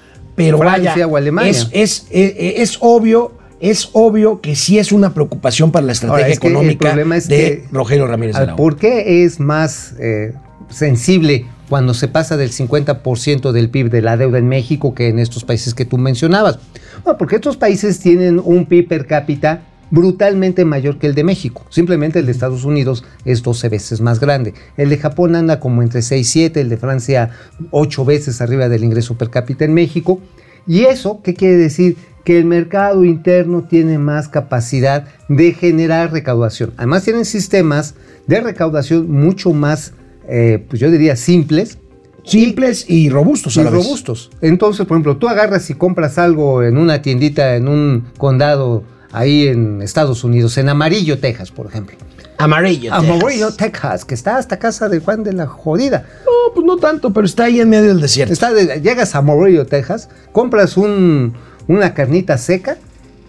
Pero 0.47 0.59
Francia 0.59 0.93
vaya, 0.93 1.07
o 1.07 1.17
Alemania. 1.17 1.51
es, 1.51 1.69
es, 1.73 2.07
eh, 2.11 2.55
es 2.59 2.79
obvio. 2.81 3.33
Es 3.61 3.91
obvio 3.93 4.41
que 4.41 4.57
sí 4.57 4.79
es 4.79 4.91
una 4.91 5.13
preocupación 5.13 5.71
para 5.71 5.85
la 5.85 5.93
estrategia 5.93 6.25
Ahora, 6.25 6.33
el 6.33 6.39
económica 6.39 6.97
de 7.29 7.65
Rogelio 7.71 8.07
Ramírez 8.07 8.35
de 8.35 8.47
la. 8.47 8.57
¿Por 8.57 8.77
qué 8.77 9.23
es 9.23 9.39
más 9.39 9.95
eh, 10.01 10.33
sensible 10.71 11.45
cuando 11.69 11.93
se 11.93 12.09
pasa 12.09 12.39
del 12.39 12.53
50% 12.53 13.53
del 13.53 13.69
PIB 13.69 13.91
de 13.91 14.01
la 14.01 14.17
deuda 14.17 14.39
en 14.39 14.49
México 14.49 14.95
que 14.95 15.09
en 15.09 15.19
estos 15.19 15.45
países 15.45 15.75
que 15.75 15.85
tú 15.85 15.99
mencionabas? 15.99 16.59
Bueno, 17.05 17.19
porque 17.19 17.37
estos 17.37 17.59
países 17.59 17.99
tienen 18.01 18.41
un 18.43 18.65
PIB 18.65 18.89
per 18.89 19.07
cápita 19.07 19.61
brutalmente 19.91 20.65
mayor 20.65 20.99
que 20.99 21.07
el 21.07 21.15
de 21.15 21.25
México. 21.25 21.65
Simplemente 21.69 22.19
el 22.19 22.27
de 22.27 22.33
Estados 22.33 22.65
Unidos 22.65 23.05
es 23.25 23.43
12 23.43 23.69
veces 23.69 24.01
más 24.01 24.21
grande. 24.21 24.55
El 24.77 24.89
de 24.89 24.99
Japón 24.99 25.35
anda 25.35 25.61
como 25.61 25.83
entre 25.83 26.03
6 26.03 26.21
y 26.21 26.31
7, 26.31 26.61
el 26.61 26.69
de 26.69 26.77
Francia 26.77 27.31
8 27.71 28.05
veces 28.05 28.41
arriba 28.41 28.69
del 28.69 28.85
ingreso 28.85 29.17
per 29.17 29.31
cápita 29.31 29.65
en 29.65 29.75
México. 29.75 30.21
¿Y 30.67 30.85
eso 30.85 31.21
qué 31.23 31.35
quiere 31.35 31.57
decir? 31.57 31.97
Que 32.25 32.39
el 32.39 32.45
mercado 32.45 33.05
interno 33.05 33.63
tiene 33.63 33.99
más 33.99 34.29
capacidad 34.29 35.07
de 35.29 35.53
generar 35.53 36.13
recaudación. 36.13 36.73
Además 36.77 37.05
tienen 37.05 37.25
sistemas 37.25 37.95
de 38.27 38.41
recaudación 38.41 39.11
mucho 39.11 39.53
más, 39.53 39.95
eh, 40.29 40.65
pues 40.69 40.81
yo 40.81 40.91
diría, 40.91 41.17
simples 41.17 41.79
Simples 42.25 42.85
y 42.89 43.09
robustos 43.09 43.57
a 43.57 43.63
y 43.63 43.65
vez. 43.65 43.73
robustos. 43.73 44.31
Entonces, 44.41 44.87
por 44.87 44.97
ejemplo, 44.97 45.17
tú 45.17 45.29
agarras 45.29 45.71
y 45.71 45.75
compras 45.75 46.19
algo 46.19 46.63
en 46.63 46.77
una 46.77 47.03
tiendita 47.03 47.57
en 47.57 47.69
un 47.69 48.05
condado 48.19 48.85
ahí 49.13 49.49
en 49.49 49.83
Estados 49.83 50.25
Unidos, 50.25 50.57
en 50.59 50.69
Amarillo, 50.69 51.19
Texas, 51.19 51.51
por 51.51 51.67
ejemplo. 51.67 51.97
Amarillo. 52.39 52.91
Texas. 52.93 53.11
Amarillo, 53.21 53.51
Texas, 53.55 54.05
que 54.05 54.15
está 54.15 54.37
hasta 54.39 54.59
casa 54.59 54.89
de 54.89 55.01
Juan 55.01 55.23
de 55.25 55.33
la 55.35 55.47
Jodida. 55.47 56.05
No, 56.25 56.55
pues 56.55 56.65
no 56.67 56.77
tanto, 56.79 57.13
pero 57.13 57.27
está 57.27 57.45
ahí 57.45 57.61
en 57.61 57.69
medio 57.69 57.89
del 57.89 58.01
desierto. 58.01 58.33
Está 58.33 58.53
de- 58.53 58.81
llegas 58.81 59.15
a 59.15 59.19
Amarillo, 59.19 59.67
Texas, 59.67 60.09
compras 60.33 60.77
un- 60.77 61.35
una 61.69 61.93
carnita 61.93 62.39
seca 62.39 62.79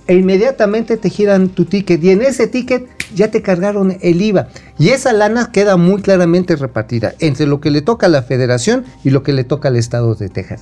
e 0.07 0.15
inmediatamente 0.15 0.97
te 0.97 1.09
giran 1.09 1.49
tu 1.49 1.65
ticket 1.65 2.03
y 2.03 2.09
en 2.11 2.21
ese 2.21 2.47
ticket 2.47 2.87
ya 3.13 3.29
te 3.29 3.41
cargaron 3.41 3.97
el 4.01 4.21
IVA. 4.21 4.47
Y 4.79 4.89
esa 4.89 5.11
lana 5.11 5.49
queda 5.51 5.75
muy 5.75 6.01
claramente 6.01 6.55
repartida 6.55 7.13
entre 7.19 7.45
lo 7.45 7.59
que 7.59 7.69
le 7.69 7.81
toca 7.81 8.05
a 8.05 8.09
la 8.09 8.23
federación 8.23 8.85
y 9.03 9.09
lo 9.09 9.21
que 9.23 9.33
le 9.33 9.43
toca 9.43 9.67
al 9.67 9.75
estado 9.75 10.15
de 10.15 10.29
Texas. 10.29 10.61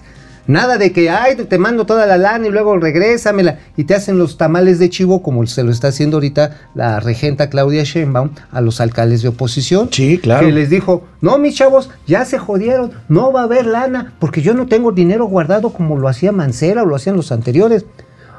Nada 0.49 0.79
de 0.79 0.91
que, 0.91 1.11
ay, 1.11 1.35
te 1.35 1.59
mando 1.59 1.85
toda 1.85 2.07
la 2.07 2.17
lana 2.17 2.47
y 2.47 2.49
luego 2.49 2.75
regrésamela. 2.75 3.59
Y 3.77 3.83
te 3.83 3.93
hacen 3.93 4.17
los 4.17 4.35
tamales 4.35 4.79
de 4.79 4.89
chivo 4.89 5.21
como 5.21 5.45
se 5.45 5.63
lo 5.63 5.69
está 5.69 5.89
haciendo 5.89 6.17
ahorita 6.17 6.57
la 6.73 6.99
regenta 6.99 7.51
Claudia 7.51 7.83
Sheinbaum 7.83 8.31
a 8.51 8.59
los 8.59 8.81
alcaldes 8.81 9.21
de 9.21 9.27
oposición. 9.27 9.89
Sí, 9.91 10.17
claro. 10.17 10.47
Que 10.47 10.51
les 10.51 10.71
dijo, 10.71 11.03
no, 11.21 11.37
mis 11.37 11.53
chavos, 11.53 11.91
ya 12.07 12.25
se 12.25 12.39
jodieron, 12.39 12.93
no 13.09 13.31
va 13.31 13.41
a 13.41 13.43
haber 13.43 13.67
lana, 13.67 14.15
porque 14.17 14.41
yo 14.41 14.55
no 14.55 14.65
tengo 14.65 14.91
dinero 14.91 15.25
guardado 15.25 15.69
como 15.69 15.99
lo 15.99 16.07
hacía 16.07 16.31
Mancera 16.31 16.81
o 16.81 16.87
lo 16.87 16.95
hacían 16.95 17.15
los 17.15 17.31
anteriores. 17.31 17.85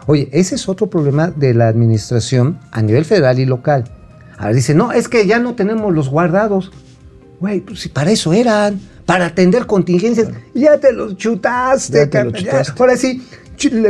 Oye, 0.09 0.29
ese 0.33 0.57
es 0.57 0.69
otro 0.69 0.91
problema 0.91 1.31
de 1.31 1.55
la 1.55 1.69
administración 1.69 2.59
a 2.73 2.83
nivel 2.83 3.05
federal 3.05 3.39
y 3.39 3.47
local. 3.47 3.85
Ahora 4.37 4.53
dice, 4.53 4.75
no, 4.75 4.91
es 4.91 5.07
que 5.07 5.29
ya 5.29 5.39
no 5.39 5.55
tenemos 5.55 5.95
los 5.95 6.09
guardados. 6.09 6.73
Güey, 7.39 7.61
pues 7.61 7.79
si 7.79 7.89
para 7.89 8.11
eso 8.11 8.33
eran, 8.33 8.81
para 9.11 9.27
atender 9.27 9.67
contingencias. 9.67 10.29
Ya 10.55 10.79
te 10.79 10.93
los 10.93 11.17
chutaste, 11.17 11.99
Ya 11.99 12.11
te 12.11 12.25
lo 12.25 12.31
ya. 12.31 12.39
chutaste. 12.39 12.73
Ahora 12.79 12.97
sí, 12.97 13.23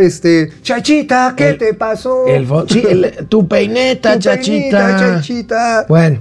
este, 0.01 0.51
chachita, 0.63 1.35
¿qué 1.37 1.51
El- 1.51 1.59
te 1.59 1.75
pasó? 1.75 2.27
El 2.27 2.47
sí, 2.69 2.83
el- 2.89 3.27
tu 3.29 3.47
peineta, 3.47 4.15
Tu 4.15 4.21
chachita. 4.21 4.79
peinita, 4.87 4.99
chachita. 4.99 5.87
Bueno. 5.89 6.21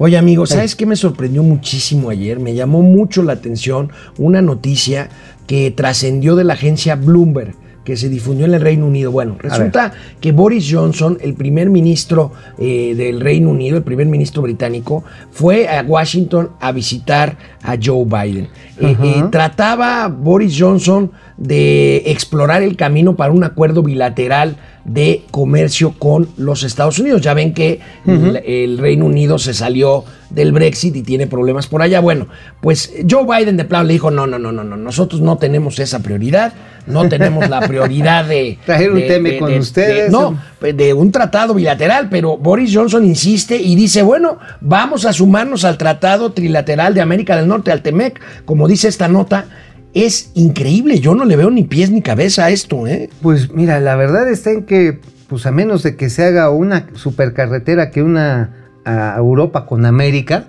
Oye, 0.00 0.16
amigo, 0.16 0.46
¿sabes 0.46 0.76
qué 0.76 0.86
me 0.86 0.94
sorprendió 0.94 1.42
muchísimo 1.42 2.10
ayer? 2.10 2.38
Me 2.38 2.54
llamó 2.54 2.82
mucho 2.82 3.22
la 3.24 3.32
atención 3.32 3.90
una 4.16 4.40
noticia 4.42 5.08
que 5.48 5.70
trascendió 5.72 6.36
de 6.36 6.44
la 6.44 6.52
agencia 6.52 6.94
Bloomberg, 6.94 7.54
que 7.88 7.96
se 7.96 8.10
difundió 8.10 8.44
en 8.44 8.52
el 8.52 8.60
Reino 8.60 8.86
Unido. 8.86 9.10
Bueno, 9.10 9.38
resulta 9.38 9.94
que 10.20 10.30
Boris 10.30 10.68
Johnson, 10.70 11.16
el 11.22 11.32
primer 11.32 11.70
ministro 11.70 12.32
eh, 12.58 12.92
del 12.94 13.18
Reino 13.18 13.48
Unido, 13.48 13.78
el 13.78 13.82
primer 13.82 14.06
ministro 14.08 14.42
británico, 14.42 15.04
fue 15.30 15.66
a 15.66 15.80
Washington 15.80 16.50
a 16.60 16.70
visitar 16.72 17.38
a 17.62 17.78
Joe 17.82 18.04
Biden. 18.04 18.48
Eh, 18.78 18.94
eh, 19.02 19.24
trataba 19.32 20.06
Boris 20.08 20.54
Johnson 20.58 21.12
de 21.38 22.02
explorar 22.04 22.62
el 22.62 22.76
camino 22.76 23.16
para 23.16 23.32
un 23.32 23.42
acuerdo 23.42 23.82
bilateral 23.82 24.56
de 24.84 25.22
comercio 25.30 25.94
con 25.98 26.28
los 26.36 26.64
Estados 26.64 26.98
Unidos. 26.98 27.22
Ya 27.22 27.32
ven 27.32 27.54
que 27.54 27.80
el, 28.06 28.36
el 28.44 28.76
Reino 28.76 29.06
Unido 29.06 29.38
se 29.38 29.54
salió 29.54 30.04
del 30.30 30.52
Brexit 30.52 30.94
y 30.96 31.02
tiene 31.02 31.26
problemas 31.26 31.66
por 31.66 31.82
allá. 31.82 32.00
Bueno, 32.00 32.28
pues 32.60 32.92
Joe 33.08 33.24
Biden 33.24 33.56
de 33.56 33.64
plano 33.64 33.84
le 33.84 33.94
dijo, 33.94 34.10
no, 34.10 34.26
no, 34.26 34.38
no, 34.38 34.52
no, 34.52 34.64
no, 34.64 34.76
nosotros 34.76 35.20
no 35.20 35.38
tenemos 35.38 35.78
esa 35.78 36.00
prioridad, 36.00 36.52
no 36.88 37.08
tenemos 37.08 37.48
la 37.48 37.60
prioridad 37.60 38.24
de... 38.24 38.58
Traer 38.66 38.90
un 38.92 38.98
de- 38.98 39.38
con 39.38 39.50
de- 39.52 39.58
ustedes. 39.58 40.04
de- 40.06 40.10
no, 40.10 40.38
de 40.60 40.92
un 40.94 41.12
tratado 41.12 41.54
bilateral, 41.54 42.08
pero 42.10 42.36
Boris 42.36 42.74
Johnson 42.74 43.04
insiste 43.04 43.56
y 43.56 43.74
dice, 43.76 44.02
bueno, 44.02 44.38
vamos 44.60 45.04
a 45.06 45.12
sumarnos 45.12 45.64
al 45.64 45.78
tratado 45.78 46.32
trilateral 46.32 46.94
de 46.94 47.00
América 47.00 47.36
del 47.36 47.48
Norte, 47.48 47.70
al 47.70 47.82
TEMEC, 47.82 48.20
como 48.44 48.66
dice 48.68 48.88
esta 48.88 49.08
nota. 49.08 49.46
Es 49.94 50.30
increíble, 50.34 51.00
yo 51.00 51.14
no 51.14 51.24
le 51.24 51.34
veo 51.36 51.50
ni 51.50 51.64
pies 51.64 51.90
ni 51.90 52.02
cabeza 52.02 52.44
a 52.44 52.50
esto, 52.50 52.86
¿eh? 52.86 53.08
Pues 53.22 53.50
mira, 53.52 53.80
la 53.80 53.96
verdad 53.96 54.28
está 54.28 54.50
en 54.50 54.64
que, 54.64 55.00
pues 55.28 55.46
a 55.46 55.50
menos 55.50 55.82
de 55.82 55.96
que 55.96 56.10
se 56.10 56.24
haga 56.24 56.50
una 56.50 56.86
supercarretera 56.94 57.90
que 57.90 58.02
una 58.02 58.50
a 58.84 59.14
Europa 59.18 59.64
con 59.66 59.86
América, 59.86 60.44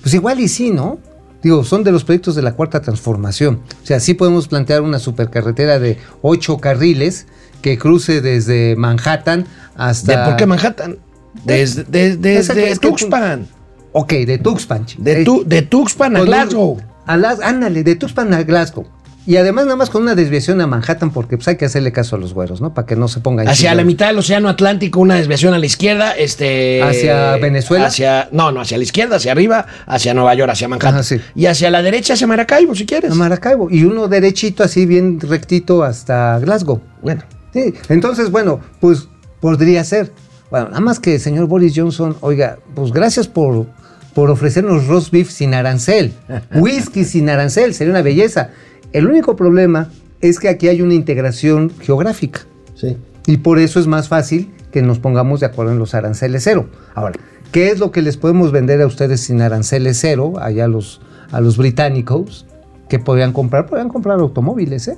pues 0.00 0.14
igual 0.14 0.40
y 0.40 0.48
sí, 0.48 0.70
¿no? 0.70 0.98
Digo, 1.44 1.62
son 1.62 1.84
de 1.84 1.92
los 1.92 2.02
proyectos 2.04 2.34
de 2.34 2.42
la 2.42 2.54
cuarta 2.54 2.80
transformación. 2.80 3.60
O 3.82 3.86
sea, 3.86 4.00
sí 4.00 4.14
podemos 4.14 4.48
plantear 4.48 4.80
una 4.82 4.98
supercarretera 4.98 5.78
de 5.78 5.98
ocho 6.22 6.58
carriles 6.58 7.26
que 7.62 7.78
cruce 7.78 8.20
desde 8.20 8.74
Manhattan 8.76 9.46
hasta. 9.76 10.20
¿De 10.20 10.24
por 10.30 10.36
qué 10.36 10.46
Manhattan? 10.46 10.96
Desde, 11.44 11.84
desde, 11.84 12.16
desde 12.16 12.76
Tuxpan. 12.76 13.46
Ok, 13.92 14.12
de 14.12 14.38
Tuxpan. 14.38 14.86
De, 14.98 15.24
tu- 15.24 15.44
de 15.46 15.62
Tuxpan 15.62 16.16
a 16.16 16.20
Glasgow. 16.22 16.80
a 17.06 17.16
Las- 17.16 17.40
ándale, 17.40 17.84
de 17.84 17.94
Tuxpan 17.94 18.32
a 18.34 18.42
Glasgow. 18.42 18.86
Y 19.26 19.36
además 19.36 19.64
nada 19.64 19.76
más 19.76 19.90
con 19.90 20.02
una 20.02 20.14
desviación 20.14 20.60
a 20.60 20.66
Manhattan 20.66 21.10
porque 21.10 21.36
pues 21.36 21.48
hay 21.48 21.56
que 21.56 21.64
hacerle 21.64 21.92
caso 21.92 22.16
a 22.16 22.18
los 22.18 22.34
güeros, 22.34 22.60
¿no? 22.60 22.74
Para 22.74 22.86
que 22.86 22.94
no 22.94 23.08
se 23.08 23.20
pongan 23.20 23.48
Hacia 23.48 23.74
la 23.74 23.84
mitad 23.84 24.08
del 24.08 24.18
Océano 24.18 24.48
Atlántico, 24.48 25.00
una 25.00 25.14
desviación 25.14 25.54
a 25.54 25.58
la 25.58 25.66
izquierda, 25.66 26.12
este. 26.12 26.82
¿Hacia 26.82 27.36
Venezuela? 27.36 27.86
Hacia, 27.86 28.28
no, 28.32 28.52
no, 28.52 28.60
hacia 28.60 28.76
la 28.76 28.84
izquierda, 28.84 29.16
hacia 29.16 29.32
arriba, 29.32 29.66
hacia 29.86 30.14
Nueva 30.14 30.34
York, 30.34 30.52
hacia 30.52 30.68
Manhattan. 30.68 30.94
Ajá, 30.94 31.02
sí. 31.02 31.20
Y 31.34 31.46
hacia 31.46 31.70
la 31.70 31.82
derecha, 31.82 32.14
hacia 32.14 32.26
Maracaibo, 32.26 32.74
si 32.74 32.84
quieres. 32.84 33.12
A 33.12 33.14
Maracaibo. 33.14 33.68
Y 33.70 33.84
uno 33.84 34.08
derechito, 34.08 34.62
así 34.62 34.84
bien 34.84 35.18
rectito 35.20 35.82
hasta 35.82 36.38
Glasgow. 36.40 36.80
Bueno, 37.02 37.22
Sí, 37.54 37.72
entonces, 37.88 38.32
bueno, 38.32 38.60
pues 38.80 39.08
podría 39.40 39.84
ser. 39.84 40.10
Bueno, 40.50 40.70
nada 40.70 40.80
más 40.80 40.98
que, 40.98 41.20
señor 41.20 41.46
Boris 41.46 41.72
Johnson, 41.74 42.16
oiga, 42.20 42.58
pues 42.74 42.92
gracias 42.92 43.28
por, 43.28 43.66
por 44.12 44.28
ofrecernos 44.28 44.88
roast 44.88 45.12
beef 45.12 45.30
sin 45.30 45.54
arancel, 45.54 46.12
whisky 46.56 47.04
sin 47.04 47.30
arancel, 47.30 47.72
sería 47.72 47.92
una 47.92 48.02
belleza. 48.02 48.50
El 48.94 49.08
único 49.08 49.34
problema 49.34 49.90
es 50.20 50.38
que 50.38 50.48
aquí 50.48 50.68
hay 50.68 50.80
una 50.80 50.94
integración 50.94 51.72
geográfica. 51.80 52.42
Sí. 52.76 52.96
Y 53.26 53.38
por 53.38 53.58
eso 53.58 53.80
es 53.80 53.88
más 53.88 54.08
fácil 54.08 54.54
que 54.70 54.82
nos 54.82 55.00
pongamos 55.00 55.40
de 55.40 55.46
acuerdo 55.46 55.72
en 55.72 55.80
los 55.80 55.94
aranceles 55.94 56.44
cero. 56.44 56.66
Ahora, 56.94 57.18
¿qué 57.50 57.70
es 57.70 57.80
lo 57.80 57.90
que 57.90 58.02
les 58.02 58.16
podemos 58.16 58.52
vender 58.52 58.80
a 58.80 58.86
ustedes 58.86 59.20
sin 59.20 59.42
aranceles 59.42 59.98
cero, 60.00 60.34
allá 60.40 60.66
a 60.66 60.68
los, 60.68 61.00
a 61.32 61.40
los 61.40 61.56
británicos, 61.58 62.46
que 62.88 63.00
podrían 63.00 63.32
comprar? 63.32 63.66
Podrían 63.66 63.88
comprar 63.88 64.20
automóviles, 64.20 64.86
¿eh? 64.86 64.96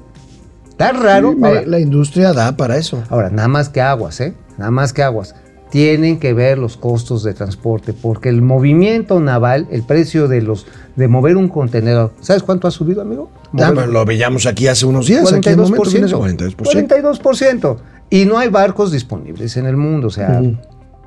Está 0.68 0.92
raro. 0.92 1.32
Sí, 1.32 1.38
Ahora, 1.42 1.62
la 1.64 1.80
industria 1.80 2.34
da 2.34 2.54
para 2.54 2.76
eso. 2.76 3.02
ahora, 3.08 3.30
nada 3.30 3.48
más 3.48 3.70
que 3.70 3.80
aguas, 3.80 4.20
¿eh? 4.20 4.34
Nada 4.58 4.70
más 4.70 4.92
que 4.92 5.02
aguas. 5.02 5.34
Tienen 5.70 6.20
que 6.20 6.32
ver 6.32 6.58
los 6.58 6.76
costos 6.76 7.22
de 7.24 7.34
transporte, 7.34 7.92
porque 7.92 8.28
el 8.28 8.40
movimiento 8.40 9.18
naval, 9.20 9.66
el 9.70 9.82
precio 9.82 10.28
de 10.28 10.40
los 10.40 10.66
de 10.94 11.08
mover 11.08 11.36
un 11.36 11.48
contenedor, 11.48 12.12
¿sabes 12.20 12.42
cuánto 12.42 12.68
ha 12.68 12.70
subido, 12.70 13.02
amigo? 13.02 13.30
Ya, 13.52 13.70
lo 13.70 14.04
veíamos 14.04 14.46
aquí 14.46 14.68
hace 14.68 14.86
unos 14.86 15.06
días. 15.06 15.32
Aquí 15.32 15.48
en 15.48 15.58
Momento 15.58 15.82
42%. 15.82 15.90
Financiero, 15.90 16.22
42%. 16.22 17.20
42%. 17.22 17.76
Y 18.10 18.24
no 18.24 18.38
hay 18.38 18.48
barcos 18.48 18.92
disponibles 18.92 19.56
en 19.56 19.66
el 19.66 19.76
mundo. 19.76 20.06
O 20.06 20.10
sea, 20.10 20.40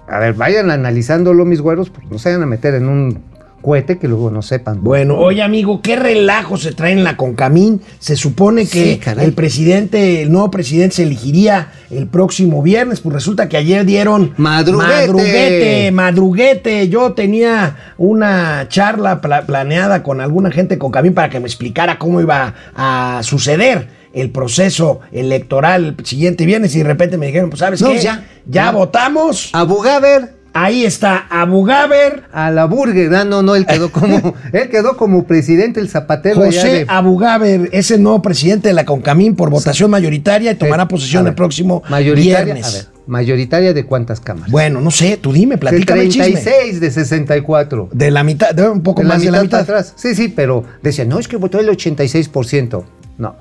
a 0.07 0.19
ver, 0.19 0.33
vayan 0.33 0.71
analizándolo, 0.71 1.45
mis 1.45 1.61
güeros, 1.61 1.89
porque 1.89 2.09
no 2.11 2.19
se 2.19 2.29
vayan 2.29 2.43
a 2.43 2.47
meter 2.47 2.75
en 2.75 2.87
un 2.89 3.23
cohete 3.61 3.97
que 3.99 4.07
luego 4.07 4.31
no 4.31 4.41
sepan. 4.41 4.83
Bueno, 4.83 5.17
oye 5.17 5.41
amigo, 5.41 5.81
qué 5.81 5.95
relajo 5.95 6.57
se 6.57 6.71
trae 6.73 6.91
en 6.93 7.03
la 7.03 7.17
Concamín. 7.17 7.81
Se 7.99 8.15
supone 8.15 8.65
que 8.67 8.99
Sí, 9.03 9.11
el 9.19 9.33
presidente, 9.33 10.21
el 10.21 10.31
nuevo 10.31 10.49
presidente 10.51 10.95
se 10.97 11.03
elegiría 11.03 11.71
el 11.89 12.07
próximo 12.07 12.61
viernes. 12.61 13.01
Pues 13.01 13.13
resulta 13.13 13.49
que 13.49 13.57
ayer 13.57 13.85
dieron 13.85 14.33
Madruguete. 14.37 14.87
madruguete, 15.07 15.91
madruguete. 15.91 16.89
Yo 16.89 17.13
tenía 17.13 17.93
una 17.97 18.67
charla 18.69 19.21
pla- 19.21 19.45
planeada 19.45 20.03
con 20.03 20.21
alguna 20.21 20.51
gente 20.51 20.75
de 20.75 20.79
Concamín 20.79 21.13
para 21.13 21.29
que 21.29 21.39
me 21.39 21.47
explicara 21.47 21.97
cómo 21.99 22.21
iba 22.21 22.53
a 22.75 23.19
suceder 23.23 23.87
el 24.11 24.31
proceso 24.31 25.01
electoral 25.11 25.95
el 25.99 26.05
siguiente 26.05 26.45
viernes 26.45 26.73
y 26.75 26.79
de 26.79 26.83
repente 26.85 27.17
me 27.17 27.27
dijeron, 27.27 27.49
pues 27.51 27.59
sabes 27.59 27.79
No, 27.81 27.89
qué, 27.89 27.99
ya. 27.99 28.25
ya 28.47 28.65
Ya. 28.65 28.71
votamos. 28.71 29.49
A 29.53 29.63
Bugaber, 29.63 30.33
Ahí 30.53 30.83
está 30.83 31.27
Abu 31.29 31.63
Gaber, 31.63 32.23
a 32.31 32.49
la 32.51 32.65
Burger. 32.65 33.13
Ah, 33.13 33.23
no, 33.23 33.41
no, 33.43 33.55
él 33.55 33.65
quedó 33.65 33.91
como, 33.91 34.33
él 34.51 34.69
quedó 34.69 34.97
como 34.97 35.25
presidente, 35.25 35.79
el 35.79 35.89
zapatero 35.89 36.41
José 36.43 36.67
de- 36.69 36.85
Abu 36.87 37.17
Gaber 37.17 37.69
es 37.71 37.91
el 37.91 38.01
nuevo 38.01 38.21
presidente 38.21 38.67
de 38.69 38.73
la 38.73 38.85
Concamín 38.85 39.35
por 39.35 39.49
votación 39.49 39.91
mayoritaria 39.91 40.51
y 40.51 40.55
tomará 40.55 40.87
posesión 40.87 41.23
ver, 41.23 41.31
el 41.31 41.35
próximo 41.35 41.83
mayoritaria, 41.89 42.43
viernes. 42.45 42.65
A 42.67 42.71
ver, 42.77 42.85
mayoritaria 43.05 43.73
de 43.73 43.85
cuántas 43.85 44.19
cámaras? 44.19 44.51
Bueno, 44.51 44.81
no 44.81 44.91
sé, 44.91 45.17
tú 45.17 45.31
dime, 45.33 45.57
platícame 45.57 46.01
el 46.01 46.09
chisme. 46.09 46.31
36 46.41 46.79
de 46.79 46.91
64. 46.91 47.89
De 47.91 48.11
la 48.11 48.23
mitad, 48.23 48.51
de 48.51 48.69
un 48.69 48.81
poco 48.81 49.01
de 49.01 49.07
la 49.07 49.13
más 49.15 49.23
de 49.23 49.31
la 49.31 49.41
mitad 49.43 49.61
atrás. 49.61 49.93
Sí, 49.95 50.15
sí, 50.15 50.29
pero 50.29 50.63
decía, 50.81 51.05
no, 51.05 51.19
es 51.19 51.27
que 51.27 51.37
votó 51.37 51.59
el 51.59 51.69
86%. 51.69 52.83
No. 53.17 53.35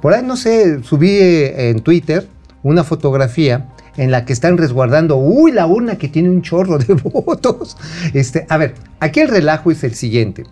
Por 0.00 0.14
ahí, 0.14 0.22
no 0.24 0.36
sé, 0.36 0.82
subí 0.82 1.10
eh, 1.10 1.70
en 1.70 1.80
Twitter 1.80 2.26
una 2.62 2.84
fotografía 2.84 3.66
en 3.96 4.10
la 4.10 4.24
que 4.24 4.32
están 4.32 4.58
resguardando, 4.58 5.16
uy, 5.16 5.52
la 5.52 5.66
urna 5.66 5.96
que 5.96 6.08
tiene 6.08 6.30
un 6.30 6.42
chorro 6.42 6.78
de 6.78 6.94
votos. 7.04 7.76
Este, 8.14 8.46
a 8.48 8.56
ver, 8.56 8.74
aquí 9.00 9.20
el 9.20 9.28
relajo 9.28 9.70
es 9.70 9.84
el 9.84 9.94
siguiente. 9.94 10.44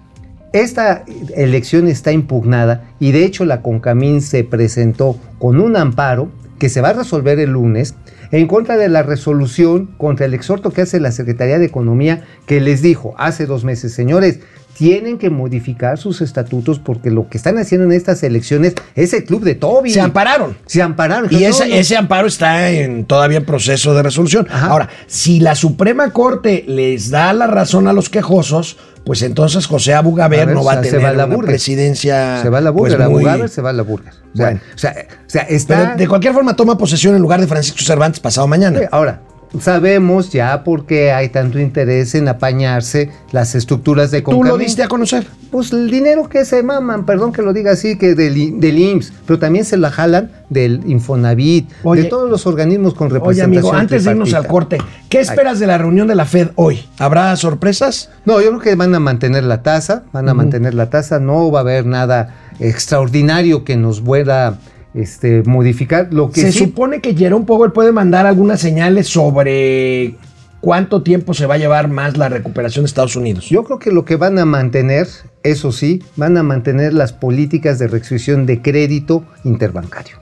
Esta 0.53 1.05
elección 1.37 1.87
está 1.87 2.11
impugnada 2.11 2.91
y 2.99 3.13
de 3.13 3.25
hecho 3.25 3.45
la 3.45 3.63
Concamín 3.63 4.21
se 4.21 4.43
presentó 4.43 5.17
con 5.39 5.61
un 5.61 5.77
amparo 5.77 6.29
que 6.59 6.69
se 6.69 6.81
va 6.81 6.89
a 6.89 6.95
resolver 6.95 7.39
el 7.39 7.51
lunes 7.51 7.95
en 8.33 8.47
contra 8.49 8.77
de 8.77 8.89
la 8.89 9.03
resolución 9.03 9.91
contra 9.97 10.27
el 10.27 10.35
exhorto 10.35 10.71
que 10.71 10.83
hace 10.83 11.01
la 11.01 11.13
Secretaría 11.13 11.59
de 11.59 11.67
Economía 11.67 12.25
que 12.47 12.61
les 12.61 12.83
dijo 12.83 13.15
hace 13.17 13.47
dos 13.47 13.65
meses, 13.65 13.93
señores, 13.93 14.41
tienen 14.77 15.19
que 15.19 15.31
modificar 15.31 15.99
sus 15.99 16.21
estatutos 16.21 16.79
porque 16.79 17.11
lo 17.11 17.29
que 17.29 17.37
están 17.37 17.59
haciendo 17.59 17.85
en 17.87 17.93
estas 17.93 18.23
elecciones 18.23 18.75
es 18.95 19.13
el 19.13 19.25
club 19.25 19.45
de 19.45 19.55
Toby. 19.55 19.91
Se 19.93 20.01
ampararon. 20.01 20.57
Se 20.67 20.81
ampararon. 20.83 21.29
Y 21.31 21.45
ese, 21.45 21.69
no. 21.69 21.75
ese 21.75 21.97
amparo 21.97 22.27
está 22.27 22.71
en 22.71 23.05
todavía 23.05 23.39
en 23.39 23.45
proceso 23.45 23.95
de 23.95 24.03
resolución. 24.03 24.47
Ajá. 24.51 24.67
Ahora, 24.69 24.89
si 25.07 25.41
la 25.41 25.55
Suprema 25.55 26.11
Corte 26.11 26.65
les 26.67 27.11
da 27.11 27.33
la 27.33 27.47
razón 27.47 27.89
a 27.89 27.93
los 27.93 28.09
quejosos, 28.09 28.79
pues 29.05 29.23
entonces 29.23 29.67
José 29.67 29.95
Abu 29.95 30.15
Gaber 30.15 30.41
A 30.41 30.45
ver, 30.47 30.55
no 30.55 30.65
va 30.65 30.73
a 30.75 30.77
se- 30.79 30.85
se 30.85 30.91
tener 30.93 31.05
va 31.07 31.11
a 31.11 31.13
la 31.15 31.25
una 31.27 31.35
burger. 31.37 31.51
presidencia. 31.51 32.41
se 32.43 32.49
va 32.49 32.59
a 32.59 32.61
la 32.61 32.71
burger, 32.71 32.97
pues, 32.97 33.09
muy- 33.09 33.23
Bugaber 33.23 33.49
se 33.49 33.63
va 33.63 33.71
a 33.71 33.73
la 33.73 33.83
burger. 33.83 34.13
O 34.33 34.37
sea, 34.37 34.47
Bueno. 34.47 34.61
o 34.75 34.79
sea, 34.79 34.95
o 35.09 35.31
sea, 35.31 35.43
está... 35.43 35.77
Pero 35.85 35.97
de 35.97 36.09
cualquier 36.09 36.33
forma 36.35 36.55
toma 36.55 36.79
posesión 36.79 37.15
en 37.17 37.23
lugar 37.23 37.41
de 37.41 37.47
Francisco 37.47 37.79
Cervantes 37.83 38.21
pasado 38.21 38.47
mañana. 38.47 38.81
Ahora, 38.93 39.21
sabemos 39.59 40.31
ya 40.31 40.63
por 40.65 40.87
qué 40.87 41.13
hay 41.13 41.29
tanto 41.31 41.59
interés 41.59 42.15
en 42.15 42.29
apañarse 42.29 43.11
las 43.33 43.55
estructuras 43.55 44.11
de 44.11 44.23
Tú 44.23 44.31
lo 44.33 44.37
Concamín. 44.39 44.67
diste 44.67 44.83
a 44.83 44.89
conocer. 44.89 45.27
Pues 45.51 45.73
el 45.73 45.91
dinero 45.91 46.29
que 46.29 46.45
se 46.45 46.63
maman, 46.63 47.05
perdón 47.05 47.33
que 47.33 47.43
lo 47.43 47.53
diga 47.53 47.73
así, 47.73 47.99
que 47.99 48.15
del, 48.15 48.61
del 48.61 48.79
IMSS, 48.79 49.13
pero 49.27 49.39
también 49.41 49.65
se 49.65 49.77
la 49.77 49.91
jalan 49.91 50.31
del 50.49 50.83
Infonavit, 50.87 51.69
Oye, 51.83 52.03
de 52.05 52.09
todos 52.09 52.31
los 52.31 52.47
organismos 52.47 52.95
con 52.95 53.09
Oye, 53.09 53.15
representación 53.15 53.59
amigo, 53.67 53.73
antes 53.75 54.05
de 54.05 54.11
irnos 54.13 54.33
al 54.35 54.43
tripartita. 54.45 54.53
corte, 54.79 54.79
¿qué 55.09 55.19
esperas 55.21 55.59
de 55.59 55.67
la 55.67 55.77
reunión 55.79 56.07
de 56.07 56.15
la 56.15 56.25
Fed 56.25 56.51
hoy? 56.55 56.85
¿Habrá 56.99 57.35
sorpresas? 57.37 58.11
No, 58.25 58.41
yo 58.41 58.49
creo 58.51 58.61
que 58.61 58.75
van 58.77 58.95
a 58.95 59.01
mantener 59.01 59.43
la 59.43 59.63
tasa, 59.63 60.05
van 60.13 60.29
a 60.29 60.35
mantener 60.35 60.75
la 60.75 60.89
tasa, 60.89 61.19
no 61.19 61.51
va 61.51 61.59
a 61.59 61.63
haber 61.63 61.85
nada 61.85 62.37
extraordinario 62.61 63.65
que 63.65 63.77
nos 63.77 64.01
pueda 64.01 64.59
este, 64.95 65.43
modificar. 65.45 66.09
Lo 66.13 66.31
que 66.31 66.41
Se 66.41 66.53
sí- 66.53 66.59
supone 66.61 67.01
que 67.01 67.15
Jerome 67.15 67.45
Powell 67.47 67.73
puede 67.73 67.93
mandar 67.93 68.27
algunas 68.27 68.61
señales 68.61 69.09
sobre 69.09 70.15
cuánto 70.61 71.03
tiempo 71.03 71.33
se 71.35 71.47
va 71.47 71.55
a 71.55 71.59
llevar 71.59 71.89
más 71.89 72.17
la 72.17 72.29
recuperación 72.29 72.85
de 72.85 72.89
Estados 72.89 73.17
Unidos. 73.17 73.49
Yo 73.49 73.65
creo 73.65 73.79
que 73.79 73.91
lo 73.93 74.05
que 74.05 74.17
van 74.17 74.39
a 74.39 74.45
mantener, 74.45 75.07
eso 75.43 75.73
sí, 75.73 76.03
van 76.17 76.37
a 76.37 76.43
mantener 76.43 76.93
las 76.93 77.13
políticas 77.13 77.79
de 77.79 77.89
restricción 77.89 78.47
de 78.47 78.61
crédito 78.61 79.25
interbancario. 79.45 80.17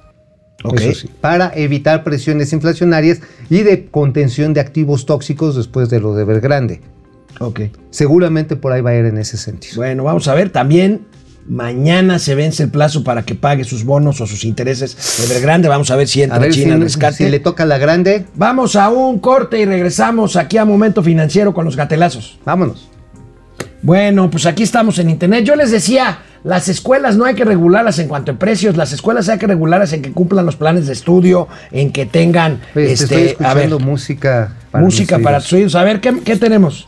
Eso 0.75 0.93
sí, 0.93 1.09
para 1.21 1.53
evitar 1.55 2.03
presiones 2.03 2.53
inflacionarias 2.53 3.21
y 3.49 3.63
de 3.63 3.87
contención 3.87 4.55
de 4.55 4.61
activos 4.61 5.07
tóxicos 5.07 5.55
después 5.55 5.89
de 5.89 6.01
lo 6.01 6.15
de 6.15 6.23
Evergrande. 6.23 6.81
Ok. 7.39 7.61
Seguramente 7.91 8.57
por 8.57 8.73
ahí 8.73 8.81
va 8.81 8.91
a 8.91 8.97
ir 8.97 9.05
en 9.05 9.19
ese 9.19 9.37
sentido. 9.37 9.77
Bueno, 9.77 10.03
vamos 10.03 10.27
a 10.27 10.35
ver. 10.35 10.51
También 10.51 11.03
mañana 11.49 12.19
se 12.19 12.35
vence 12.35 12.65
el 12.65 12.71
plazo 12.71 13.03
para 13.05 13.23
que 13.25 13.35
pague 13.35 13.65
sus 13.65 13.85
bonos 13.85 14.21
o 14.21 14.27
sus 14.27 14.45
intereses. 14.45 15.21
Evergrande, 15.25 15.69
vamos 15.69 15.91
a 15.91 15.97
ver 15.97 16.09
si 16.09 16.23
entra 16.23 16.37
A 16.37 16.41
ver 16.41 16.53
China 16.53 16.75
al 16.75 16.81
si, 16.81 16.85
rescate. 16.85 17.17
si 17.17 17.29
le 17.29 17.41
toca 17.41 17.65
la 17.65 17.79
grande, 17.79 18.27
Vamos 18.35 18.77
a 18.77 18.89
un 18.91 19.19
corte 19.19 19.59
y 19.59 19.65
regresamos 19.65 20.37
aquí 20.37 20.59
a 20.59 20.65
Momento 20.65 21.03
Financiero 21.03 21.55
con 21.55 21.65
los 21.65 21.77
gatelazos. 21.77 22.39
vámonos. 22.45 22.89
Bueno, 23.81 24.29
pues 24.29 24.45
aquí 24.47 24.65
estamos 24.65 24.99
en 24.99 25.09
internet. 25.09 25.45
Yo 25.45 25.55
les 25.55 25.71
decía, 25.71 26.19
las 26.43 26.69
escuelas 26.69 27.17
no 27.17 27.25
hay 27.25 27.35
que 27.35 27.45
regularlas 27.45 27.99
en 28.01 28.09
cuanto 28.09 28.33
a 28.33 28.35
precios, 28.35 28.77
las 28.77 28.93
escuelas 28.93 29.29
hay 29.29 29.39
que 29.39 29.47
regularlas 29.47 29.93
en 29.93 30.03
que 30.03 30.13
cumplan 30.13 30.45
los 30.45 30.57
planes 30.57 30.89
de 30.89 30.93
estudio, 30.93 31.47
en 31.71 31.93
que 31.93 32.05
tengan 32.05 32.61
te 32.75 32.93
este, 32.93 33.37
a 33.39 33.55
ver, 33.55 33.71
música 33.79 34.57
música 34.73 35.19
mis 35.19 35.25
para 35.25 35.41
tus 35.41 35.53
oídos. 35.53 35.75
A 35.77 35.85
ver, 35.85 36.01
¿qué, 36.01 36.13
qué 36.25 36.37
tenemos? 36.37 36.88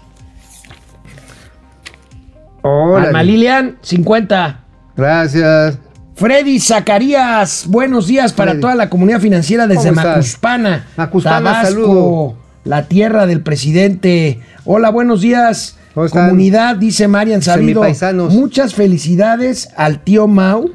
Órale. 2.63 3.09
Alma 3.09 3.23
Lilian, 3.23 3.77
50. 3.83 4.61
Gracias. 4.97 5.79
Freddy 6.15 6.61
Zacarías, 6.61 7.65
buenos 7.67 8.07
días 8.07 8.33
para 8.33 8.51
Freddy. 8.53 8.61
toda 8.61 8.75
la 8.75 8.91
comunidad 8.91 9.21
financiera 9.21 9.67
desde. 9.67 9.91
Macuspana, 9.93 10.87
Macuspana, 10.97 11.37
Tabasco, 11.39 11.69
saludo. 11.71 12.35
la 12.65 12.87
tierra 12.87 13.27
del 13.27 13.41
presidente. 13.41 14.41
Hola, 14.65 14.91
buenos 14.91 15.23
días. 15.23 15.79
Comunidad, 15.95 16.77
dice 16.77 17.09
Marian 17.09 17.43
Sabido. 17.43 17.83
Muchas 18.31 18.75
felicidades 18.75 19.71
al 19.77 20.01
tío 20.05 20.27
Mau. 20.29 20.71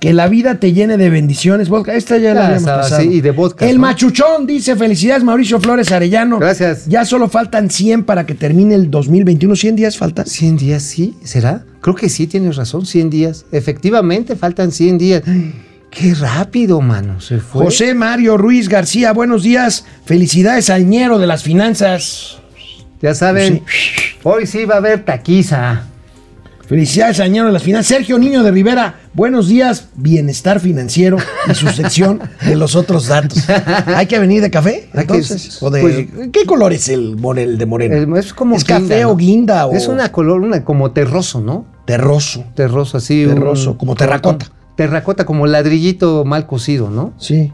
Que 0.00 0.12
la 0.12 0.28
vida 0.28 0.56
te 0.56 0.72
llene 0.72 0.96
de 0.98 1.08
bendiciones. 1.08 1.68
Vodka, 1.70 1.94
esta 1.94 2.18
ya, 2.18 2.34
la 2.34 2.40
Ya 2.40 2.46
habíamos 2.46 2.64
pasado. 2.64 3.00
sí, 3.02 3.08
y 3.08 3.20
de 3.22 3.30
vodka, 3.30 3.66
El 3.66 3.76
¿no? 3.76 3.82
machuchón 3.82 4.46
dice: 4.46 4.76
Felicidades, 4.76 5.24
Mauricio 5.24 5.60
Flores 5.60 5.90
Arellano. 5.92 6.38
Gracias. 6.38 6.86
Ya 6.86 7.04
solo 7.04 7.28
faltan 7.28 7.70
100 7.70 8.04
para 8.04 8.26
que 8.26 8.34
termine 8.34 8.74
el 8.74 8.90
2021. 8.90 9.56
100 9.56 9.76
días 9.76 9.96
faltan. 9.96 10.26
100 10.26 10.56
días, 10.58 10.82
sí, 10.82 11.14
¿será? 11.24 11.64
Creo 11.80 11.94
que 11.94 12.08
sí, 12.08 12.26
tienes 12.26 12.56
razón, 12.56 12.84
100 12.84 13.08
días. 13.10 13.46
Efectivamente, 13.52 14.36
faltan 14.36 14.72
100 14.72 14.98
días. 14.98 15.22
Qué 15.90 16.12
rápido, 16.14 16.80
mano, 16.80 17.20
se 17.20 17.38
fue. 17.38 17.64
José 17.64 17.94
Mario 17.94 18.36
Ruiz 18.36 18.68
García, 18.68 19.12
buenos 19.12 19.42
días. 19.42 19.84
Felicidades 20.04 20.68
al 20.68 20.86
ñero 20.88 21.18
de 21.18 21.26
las 21.26 21.44
finanzas. 21.44 22.38
Ya 23.00 23.14
saben, 23.14 23.62
hoy 24.22 24.46
sí 24.46 24.64
va 24.64 24.74
a 24.74 24.78
haber 24.78 25.04
taquiza. 25.04 25.84
Felicidades 26.66 27.18
ñero 27.30 27.46
de 27.46 27.52
las 27.52 27.62
finanzas. 27.62 27.88
Sergio 27.88 28.18
Niño 28.18 28.42
de 28.42 28.50
Rivera, 28.50 28.94
buenos 29.12 29.48
días. 29.48 29.88
Bienestar 29.96 30.60
financiero 30.60 31.18
y 31.50 31.54
su 31.54 31.68
sección 31.68 32.20
de 32.46 32.56
los 32.56 32.74
otros 32.74 33.06
datos. 33.08 33.44
¿Hay 33.86 34.06
que 34.06 34.18
venir 34.18 34.40
de 34.40 34.50
café? 34.50 34.88
Entonces, 34.94 35.62
¿O 35.62 35.68
de- 35.70 35.82
pues- 35.82 36.28
¿Qué 36.32 36.46
color 36.46 36.72
es 36.72 36.88
el, 36.88 37.16
morel 37.16 37.58
de 37.58 37.66
moreno? 37.66 37.94
El- 37.96 38.16
es 38.18 38.32
como 38.32 38.56
¿Es 38.56 38.64
guinda, 38.64 38.80
café 38.80 39.02
¿no? 39.02 39.10
o 39.10 39.16
guinda? 39.16 39.66
O 39.66 39.74
Es 39.74 39.88
una 39.88 40.10
color, 40.10 40.40
una 40.40 40.64
como 40.64 40.90
terroso, 40.92 41.40
¿no? 41.40 41.66
terroso. 41.84 42.44
Terroso, 42.54 42.96
así. 42.96 43.26
Terroso, 43.26 43.76
como 43.76 43.94
terracota. 43.94 44.46
Terracota, 44.74 45.26
como 45.26 45.46
ladrillito 45.46 46.24
mal 46.24 46.46
cocido, 46.46 46.88
¿no? 46.88 47.12
Sí. 47.18 47.52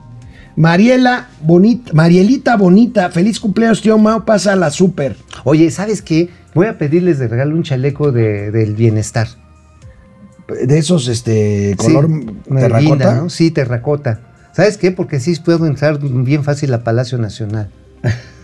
Mariela 0.56 1.28
Bonita, 1.42 1.92
Marielita 1.94 2.56
Bonita, 2.56 3.10
feliz 3.10 3.40
cumpleaños, 3.40 3.80
tío 3.82 3.96
Mao, 3.98 4.24
pasa 4.24 4.52
a 4.52 4.56
la 4.56 4.70
super. 4.70 5.16
Oye, 5.44 5.70
¿sabes 5.70 6.02
qué? 6.02 6.28
Voy 6.54 6.66
a 6.66 6.76
pedirles 6.78 7.18
de 7.18 7.28
regalo 7.28 7.54
un 7.54 7.62
chaleco 7.62 8.12
de- 8.12 8.50
del 8.50 8.74
bienestar. 8.74 9.28
De 10.66 10.78
esos, 10.78 11.06
este, 11.08 11.74
color 11.78 12.08
Sí, 12.08 12.54
terracota. 12.56 13.14
¿no? 13.14 13.30
Sí, 13.30 13.50
terracota. 13.52 14.20
¿Sabes 14.52 14.76
qué? 14.76 14.90
Porque 14.90 15.16
así 15.16 15.34
puedo 15.36 15.64
entrar 15.66 15.98
bien 16.00 16.42
fácil 16.42 16.74
a 16.74 16.82
Palacio 16.82 17.18
Nacional. 17.18 17.70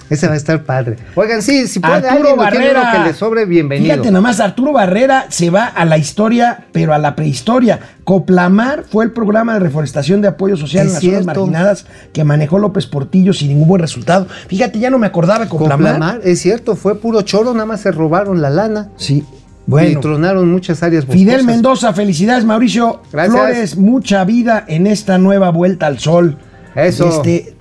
Ese 0.08 0.28
va 0.28 0.34
a 0.34 0.36
estar 0.36 0.62
padre. 0.64 0.96
Oigan, 1.16 1.42
sí, 1.42 1.66
si 1.66 1.80
puede 1.80 1.94
Arturo 1.94 2.12
alguien 2.30 2.36
Barrera. 2.36 2.92
que 2.92 3.08
le 3.08 3.14
sobre, 3.14 3.44
bienvenido. 3.44 3.92
Fíjate 3.92 4.10
nomás, 4.12 4.38
Arturo 4.40 4.72
Barrera 4.72 5.26
se 5.30 5.50
va 5.50 5.64
a 5.66 5.84
la 5.84 5.98
historia, 5.98 6.66
pero 6.72 6.94
a 6.94 6.98
la 6.98 7.16
prehistoria. 7.16 7.80
Coplamar 8.04 8.84
fue 8.88 9.04
el 9.04 9.10
programa 9.10 9.54
de 9.54 9.60
reforestación 9.60 10.20
de 10.22 10.28
apoyo 10.28 10.56
social 10.56 10.86
Es 10.86 11.02
en 11.02 11.16
las 11.16 11.24
zonas 11.24 11.26
marginadas 11.26 11.86
que 12.12 12.22
manejó 12.22 12.58
López 12.58 12.86
Portillo 12.86 13.32
sin 13.32 13.48
ningún 13.48 13.66
buen 13.66 13.80
resultado. 13.82 14.26
Fíjate, 14.48 14.78
ya 14.78 14.90
no 14.90 14.98
me 14.98 15.06
acordaba 15.08 15.40
de 15.44 15.48
Coplamar. 15.48 15.94
Coplamar, 15.94 16.20
es 16.22 16.40
cierto, 16.40 16.76
fue 16.76 16.94
puro 17.00 17.22
choro, 17.22 17.52
nada 17.52 17.66
más 17.66 17.80
se 17.80 17.90
robaron 17.90 18.40
la 18.40 18.50
lana. 18.50 18.90
Sí. 18.96 19.24
Y 19.68 19.70
Bueno. 19.70 19.98
tronaron 19.98 20.48
muchas 20.48 20.84
áreas 20.84 21.04
Fidel 21.06 21.38
boscosas. 21.38 21.44
Mendoza, 21.46 21.92
felicidades 21.92 22.44
Mauricio 22.44 23.02
Gracias. 23.12 23.34
Flores, 23.34 23.76
mucha 23.76 24.24
vida 24.24 24.64
en 24.68 24.86
esta 24.86 25.18
nueva 25.18 25.50
vuelta 25.50 25.86
al 25.88 25.98
sol. 25.98 26.38
Eso. 26.76 27.08
Este, 27.08 27.56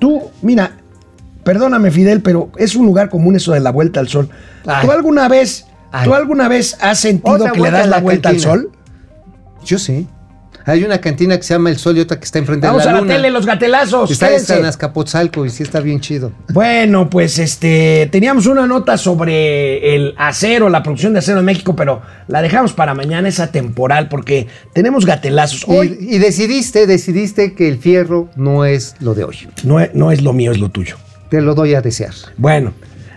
tú, 0.00 0.22
mira, 0.42 0.72
perdóname 1.46 1.90
Fidel, 1.90 2.20
pero 2.20 2.50
es 2.58 2.74
un 2.76 2.84
lugar 2.84 3.08
común 3.08 3.36
eso 3.36 3.52
de 3.52 3.60
la 3.60 3.70
vuelta 3.72 4.00
al 4.00 4.08
sol. 4.08 4.28
Ay. 4.66 4.84
¿Tú 4.84 4.92
alguna 4.92 5.28
vez, 5.28 5.66
Ay. 5.92 6.04
tú 6.04 6.12
alguna 6.14 6.48
vez 6.48 6.76
has 6.80 6.98
sentido 7.00 7.36
Otra 7.36 7.52
que 7.52 7.60
le 7.60 7.70
das 7.70 7.86
la 7.86 7.96
la 7.96 8.02
vuelta 8.02 8.28
al 8.28 8.40
sol? 8.40 8.70
Yo 9.64 9.78
sí. 9.78 10.06
Hay 10.68 10.82
una 10.82 10.98
cantina 11.00 11.36
que 11.36 11.44
se 11.44 11.54
llama 11.54 11.70
El 11.70 11.78
Sol 11.78 11.96
y 11.96 12.00
otra 12.00 12.18
que 12.18 12.24
está 12.24 12.40
enfrente 12.40 12.66
Vamos 12.66 12.82
de 12.82 12.88
a 12.88 12.92
la 12.92 12.98
la 12.98 13.02
luna. 13.04 13.14
tele, 13.14 13.30
los 13.30 13.46
gatelazos. 13.46 14.10
Está 14.10 14.26
quédense. 14.26 14.58
en 14.58 14.64
Azcapotzalco 14.64 15.46
y 15.46 15.50
sí 15.50 15.62
está 15.62 15.78
bien 15.78 16.00
chido. 16.00 16.32
Bueno, 16.52 17.08
pues 17.08 17.38
este 17.38 18.08
teníamos 18.10 18.46
una 18.46 18.66
nota 18.66 18.98
sobre 18.98 19.94
el 19.94 20.14
acero, 20.18 20.68
la 20.68 20.82
producción 20.82 21.12
de 21.12 21.20
acero 21.20 21.38
en 21.38 21.44
México, 21.44 21.76
pero 21.76 22.02
la 22.26 22.42
dejamos 22.42 22.72
para 22.72 22.94
mañana, 22.94 23.28
esa 23.28 23.52
temporal, 23.52 24.08
porque 24.08 24.48
tenemos 24.72 25.06
gatelazos. 25.06 25.64
Hoy 25.68 25.96
Y, 26.00 26.16
y 26.16 26.18
decidiste, 26.18 26.88
decidiste 26.88 27.54
que 27.54 27.68
el 27.68 27.78
fierro 27.78 28.28
no 28.34 28.64
es 28.64 28.96
lo 28.98 29.14
de 29.14 29.22
hoy. 29.22 29.36
no, 29.62 29.78
es- 29.78 29.94
no 29.94 30.10
es 30.10 30.20
lo 30.22 30.32
mío, 30.32 30.50
es 30.50 30.58
lo 30.58 30.68
tuyo. 30.70 30.96
Te 31.30 31.40
lo 31.40 31.54
doy 31.54 31.74
a 31.74 31.80
desear. 31.80 32.12
Bueno, 32.36 32.72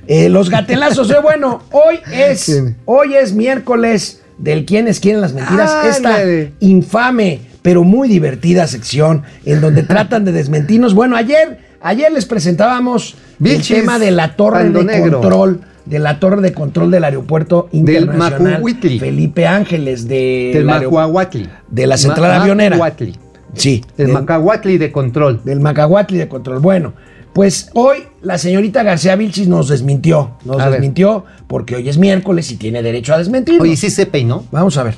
eh, 0.07 0.29
los 0.29 0.49
gatelazos, 0.49 1.09
eh, 1.11 1.15
bueno, 1.21 1.61
hoy 1.71 1.99
es, 2.13 2.63
hoy 2.85 3.13
es 3.15 3.33
miércoles 3.33 4.21
del 4.37 4.65
quiénes 4.65 4.99
quieren 4.99 5.21
las 5.21 5.33
mentiras. 5.33 5.85
Esta 5.85 6.19
infame, 6.59 7.41
pero 7.61 7.83
muy 7.83 8.07
divertida 8.07 8.67
sección 8.67 9.23
en 9.45 9.61
donde 9.61 9.83
tratan 9.93 10.25
de 10.25 10.31
desmentirnos. 10.31 10.93
Bueno, 10.93 11.15
ayer, 11.15 11.59
ayer 11.81 12.11
les 12.11 12.25
presentábamos 12.25 13.15
el 13.43 13.61
tema 13.65 13.99
de 13.99 14.11
la 14.11 14.35
torre 14.35 14.59
Pando 14.63 14.79
de 14.79 14.85
Negro. 14.85 15.19
control, 15.21 15.61
de 15.85 15.99
la 15.99 16.19
torre 16.19 16.41
de 16.41 16.53
control 16.53 16.91
del 16.91 17.03
aeropuerto 17.03 17.67
internacional 17.71 18.53
Macuhuitli. 18.53 18.99
Felipe 18.99 19.45
Ángeles 19.47 20.07
de 20.07 20.51
Del 20.53 20.65
Macuahuatli. 20.65 21.49
de 21.69 21.87
la 21.87 21.97
central 21.97 22.31
Ma- 22.31 22.41
avionera. 22.41 22.75
Macuahuatli. 22.77 23.17
Sí, 23.55 23.83
El 23.97 24.05
del- 24.07 24.13
Macahuatli 24.13 24.77
de 24.77 24.91
control. 24.91 25.41
del 25.43 25.59
Macahuatli 25.59 26.17
de 26.17 26.27
control. 26.27 26.59
Bueno, 26.59 26.93
pues 27.33 27.69
hoy 27.73 27.99
la 28.21 28.37
señorita 28.37 28.83
García 28.83 29.15
Vilchis 29.15 29.47
nos 29.47 29.67
desmintió. 29.69 30.31
Nos 30.45 30.59
A 30.59 30.65
ver. 30.65 30.73
desmintió 30.73 31.25
porque 31.47 31.75
hoy 31.75 31.87
es 31.89 31.97
miércoles 31.97 32.51
y 32.51 32.57
tiene 32.57 32.81
derecho 32.83 33.13
a 33.13 33.17
desmentir. 33.17 33.61
Oye, 33.61 33.75
sí 33.77 33.89
se 33.89 34.05
peinó. 34.05 34.45
Vamos 34.51 34.77
a 34.77 34.83
ver. 34.83 34.95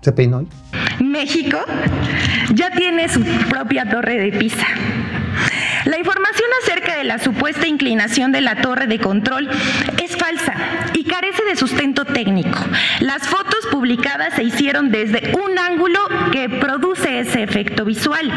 Se 0.00 0.12
peinó 0.12 0.38
hoy. 0.38 0.48
México 1.00 1.58
ya 2.54 2.70
tiene 2.70 3.08
su 3.08 3.20
propia 3.48 3.88
torre 3.88 4.18
de 4.18 4.38
Pisa. 4.38 4.66
La 5.86 5.98
información 5.98 6.43
la 7.04 7.18
supuesta 7.18 7.66
inclinación 7.66 8.32
de 8.32 8.40
la 8.40 8.56
torre 8.56 8.86
de 8.86 8.98
control 8.98 9.48
es 10.02 10.16
falsa 10.16 10.54
y 10.94 11.04
carece 11.04 11.44
de 11.44 11.56
sustento 11.56 12.04
técnico. 12.04 12.58
Las 13.00 13.26
fotos 13.26 13.66
publicadas 13.70 14.34
se 14.34 14.44
hicieron 14.44 14.90
desde 14.90 15.32
un 15.36 15.58
ángulo 15.58 16.00
que 16.32 16.48
produce 16.48 17.20
ese 17.20 17.42
efecto 17.42 17.84
visual. 17.84 18.32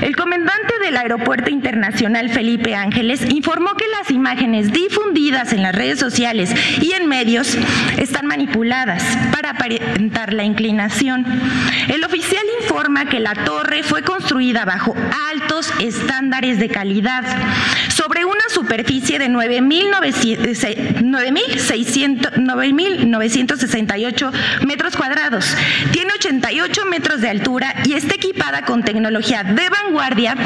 El 0.00 0.16
comandante 0.16 0.78
del 0.82 0.96
Aeropuerto 0.96 1.50
Internacional 1.50 2.30
Felipe 2.30 2.74
Ángeles 2.74 3.22
informó 3.30 3.74
que 3.74 3.84
las 3.98 4.10
imágenes 4.10 4.72
difundidas 4.72 5.52
en 5.52 5.62
las 5.62 5.74
redes 5.74 5.98
sociales 5.98 6.54
y 6.80 6.92
en 6.92 7.06
medios 7.06 7.56
están 7.98 8.26
manipuladas 8.26 9.02
para 9.32 9.50
aparentar 9.50 10.32
la 10.32 10.44
inclinación. 10.44 11.26
El 11.88 12.02
oficial 12.04 12.42
informa 12.62 13.06
que 13.06 13.20
la 13.20 13.34
torre 13.34 13.82
fue 13.82 14.02
construida 14.02 14.64
bajo 14.64 14.94
altos 15.32 15.72
estándares 15.80 16.58
de 16.58 16.68
calidad 16.68 17.24
sobre 18.00 18.24
una 18.24 18.40
superficie 18.48 19.18
de 19.18 19.28
9.900 19.28 21.00
9.600 21.02 22.32
9.968 22.36 24.32
metros 24.66 24.96
cuadrados. 24.96 25.54
Tiene 25.92 26.12
88 26.14 26.82
metros 26.86 27.20
de 27.20 27.28
altura 27.28 27.74
y 27.84 27.92
está 27.94 28.14
equipada 28.14 28.64
con 28.64 28.82
tecnología 28.84 29.42
de 29.44 29.68
vanguardia 29.68 30.36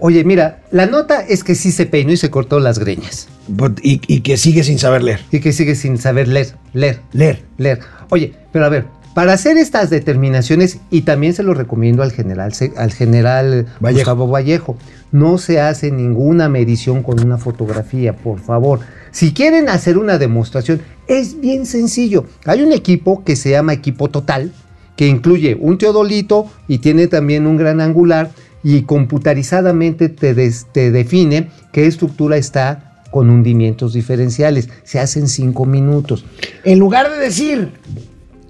Oye, 0.00 0.22
mira, 0.24 0.58
la 0.70 0.84
nota 0.86 1.22
es 1.22 1.42
que 1.44 1.54
sí 1.54 1.72
se 1.72 1.86
peinó 1.86 2.12
y 2.12 2.18
se 2.18 2.28
cortó 2.30 2.58
las 2.60 2.78
greñas. 2.78 3.28
But- 3.46 3.80
Y, 3.82 4.02
y 4.06 4.20
que 4.20 4.36
sigue 4.36 4.62
sin 4.62 4.78
saber 4.78 5.02
leer. 5.02 5.20
Y 5.30 5.40
que 5.40 5.52
sigue 5.54 5.74
sin 5.74 5.96
saber 5.96 6.28
leer, 6.28 6.48
leer, 6.74 7.00
Leer. 7.12 7.42
leer. 7.56 7.78
Oye, 8.10 8.34
pero 8.52 8.66
a 8.66 8.68
ver, 8.68 8.84
para 9.14 9.32
hacer 9.32 9.56
estas 9.56 9.90
determinaciones, 9.90 10.78
y 10.90 11.02
también 11.02 11.34
se 11.34 11.42
lo 11.42 11.54
recomiendo 11.54 12.02
al 12.02 12.12
general, 12.12 12.52
al 12.76 12.92
general 12.92 13.66
Vallejo. 13.80 13.98
Gustavo 14.00 14.28
Vallejo, 14.28 14.76
no 15.12 15.38
se 15.38 15.60
hace 15.60 15.90
ninguna 15.90 16.48
medición 16.48 17.02
con 17.02 17.20
una 17.20 17.38
fotografía, 17.38 18.16
por 18.16 18.40
favor. 18.40 18.80
Si 19.12 19.32
quieren 19.32 19.68
hacer 19.68 19.98
una 19.98 20.18
demostración, 20.18 20.82
es 21.06 21.40
bien 21.40 21.66
sencillo. 21.66 22.24
Hay 22.44 22.62
un 22.62 22.72
equipo 22.72 23.22
que 23.22 23.36
se 23.36 23.50
llama 23.50 23.72
equipo 23.72 24.10
total, 24.10 24.52
que 24.96 25.06
incluye 25.06 25.56
un 25.60 25.78
teodolito 25.78 26.50
y 26.66 26.78
tiene 26.78 27.06
también 27.06 27.46
un 27.46 27.56
gran 27.56 27.80
angular 27.80 28.30
y 28.62 28.82
computarizadamente 28.82 30.08
te, 30.08 30.34
des- 30.34 30.66
te 30.72 30.90
define 30.90 31.50
qué 31.72 31.86
estructura 31.86 32.36
está 32.36 33.02
con 33.10 33.30
hundimientos 33.30 33.92
diferenciales. 33.92 34.68
Se 34.82 34.98
hacen 34.98 35.28
cinco 35.28 35.66
minutos. 35.66 36.24
En 36.64 36.78
lugar 36.78 37.10
de 37.12 37.18
decir, 37.18 37.72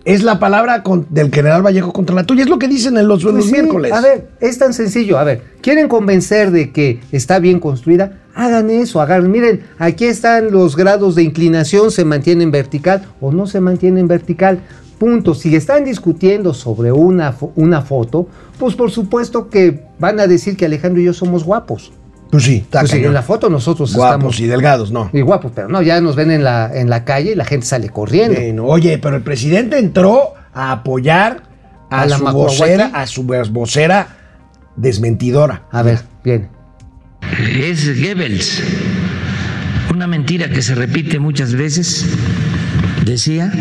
es 0.05 0.23
la 0.23 0.39
palabra 0.39 0.83
con- 0.83 1.07
del 1.11 1.33
general 1.33 1.63
Vallejo 1.65 1.93
contra 1.93 2.15
la 2.15 2.25
tuya, 2.25 2.43
es 2.43 2.49
lo 2.49 2.59
que 2.59 2.69
dicen 2.69 2.97
en 2.97 3.09
los, 3.09 3.21
en 3.23 3.27
los 3.29 3.35
Pues 3.37 3.47
sí, 3.47 3.53
miércoles. 3.53 3.93
A 3.93 4.01
ver, 4.01 4.29
es 4.41 4.59
tan 4.59 4.75
sencillo. 4.75 5.19
A 5.19 5.25
ver, 5.25 5.43
¿quieren 5.63 5.89
convencer 5.89 6.51
de 6.51 6.73
que 6.73 7.01
está 7.13 7.39
bien 7.39 7.59
construida? 7.61 8.21
Hagan 8.35 8.69
eso, 8.71 9.01
hagan. 9.01 9.31
Miren, 9.31 9.63
aquí 9.79 10.05
están 10.07 10.51
los 10.51 10.77
grados 10.77 11.15
de 11.15 11.23
inclinación, 11.23 11.91
se 11.91 12.05
mantienen 12.05 12.51
vertical 12.51 13.07
o 13.21 13.33
no 13.33 13.47
se 13.47 13.61
mantienen 13.61 14.07
vertical. 14.09 14.61
Punto. 14.99 15.35
Si 15.35 15.55
están 15.57 15.85
discutiendo 15.85 16.55
sobre 16.55 16.93
una, 16.93 17.35
una 17.57 17.83
foto, 17.83 18.29
pues 18.59 18.75
por 18.75 18.91
supuesto 18.91 19.49
que 19.51 19.83
van 19.99 20.21
a 20.21 20.27
decir 20.27 20.57
que 20.57 20.67
Alejandro 20.67 21.01
y 21.01 21.05
yo 21.05 21.13
somos 21.13 21.45
guapos. 21.45 21.93
Pues 22.35 22.47
sí, 22.47 22.57
está 22.57 22.81
Pues 22.81 22.91
sí, 22.91 23.05
en 23.05 23.15
la 23.15 23.23
foto 23.23 23.49
nosotros 23.49 23.95
Guapos 23.95 24.17
estamos 24.17 24.41
y 24.41 24.47
delgados, 24.49 24.91
no. 24.91 25.09
y 25.13 25.21
guapos, 25.21 25.53
pero 25.55 25.69
no, 25.69 25.83
ya 25.83 26.01
nos 26.01 26.17
ven 26.17 26.33
en 26.33 26.43
la, 26.43 26.69
en 26.75 26.91
la 26.91 27.05
calle 27.05 27.31
y 27.31 27.35
la 27.37 27.45
gente 27.45 27.65
sale 27.65 27.91
corriendo. 27.91 28.35
Bueno, 28.41 28.65
oye, 28.65 28.99
pero 28.99 29.15
el 29.15 29.23
presidente 29.23 29.79
entró 29.79 30.35
a 30.53 30.73
apoyar 30.73 31.45
a, 31.91 32.01
¿A 32.01 32.07
la 32.07 32.19
su 32.19 32.25
vocera, 32.25 32.91
a 32.93 33.07
su 33.07 33.23
vocera 33.23 34.09
desmentidora. 34.75 35.63
A 35.71 35.85
ver, 35.85 36.01
bien. 36.25 36.49
Es 37.57 37.87
Goebbels. 38.03 38.65
Una 39.93 40.09
mentira 40.09 40.49
que 40.49 40.61
se 40.61 40.75
repite 40.75 41.21
muchas 41.21 41.55
veces, 41.55 42.05
decía 43.05 43.53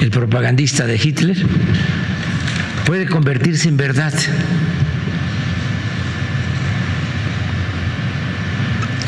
el 0.00 0.12
propagandista 0.12 0.86
de 0.86 0.94
Hitler, 0.94 1.44
puede 2.86 3.08
convertirse 3.08 3.68
en 3.68 3.76
verdad. 3.76 4.14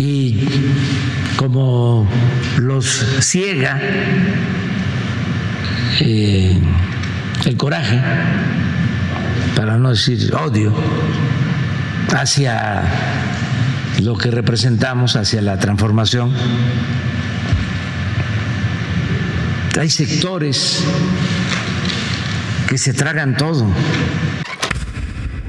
Y 0.00 0.48
como 1.36 2.08
los 2.56 2.86
ciega 3.20 3.78
eh, 6.00 6.58
el 7.44 7.56
coraje, 7.58 8.00
para 9.54 9.76
no 9.76 9.90
decir 9.90 10.34
odio, 10.34 10.72
hacia 12.16 12.82
lo 14.02 14.16
que 14.16 14.30
representamos, 14.30 15.16
hacia 15.16 15.42
la 15.42 15.58
transformación. 15.58 16.32
Hay 19.78 19.90
sectores 19.90 20.82
que 22.70 22.78
se 22.78 22.94
tragan 22.94 23.36
todo. 23.36 23.66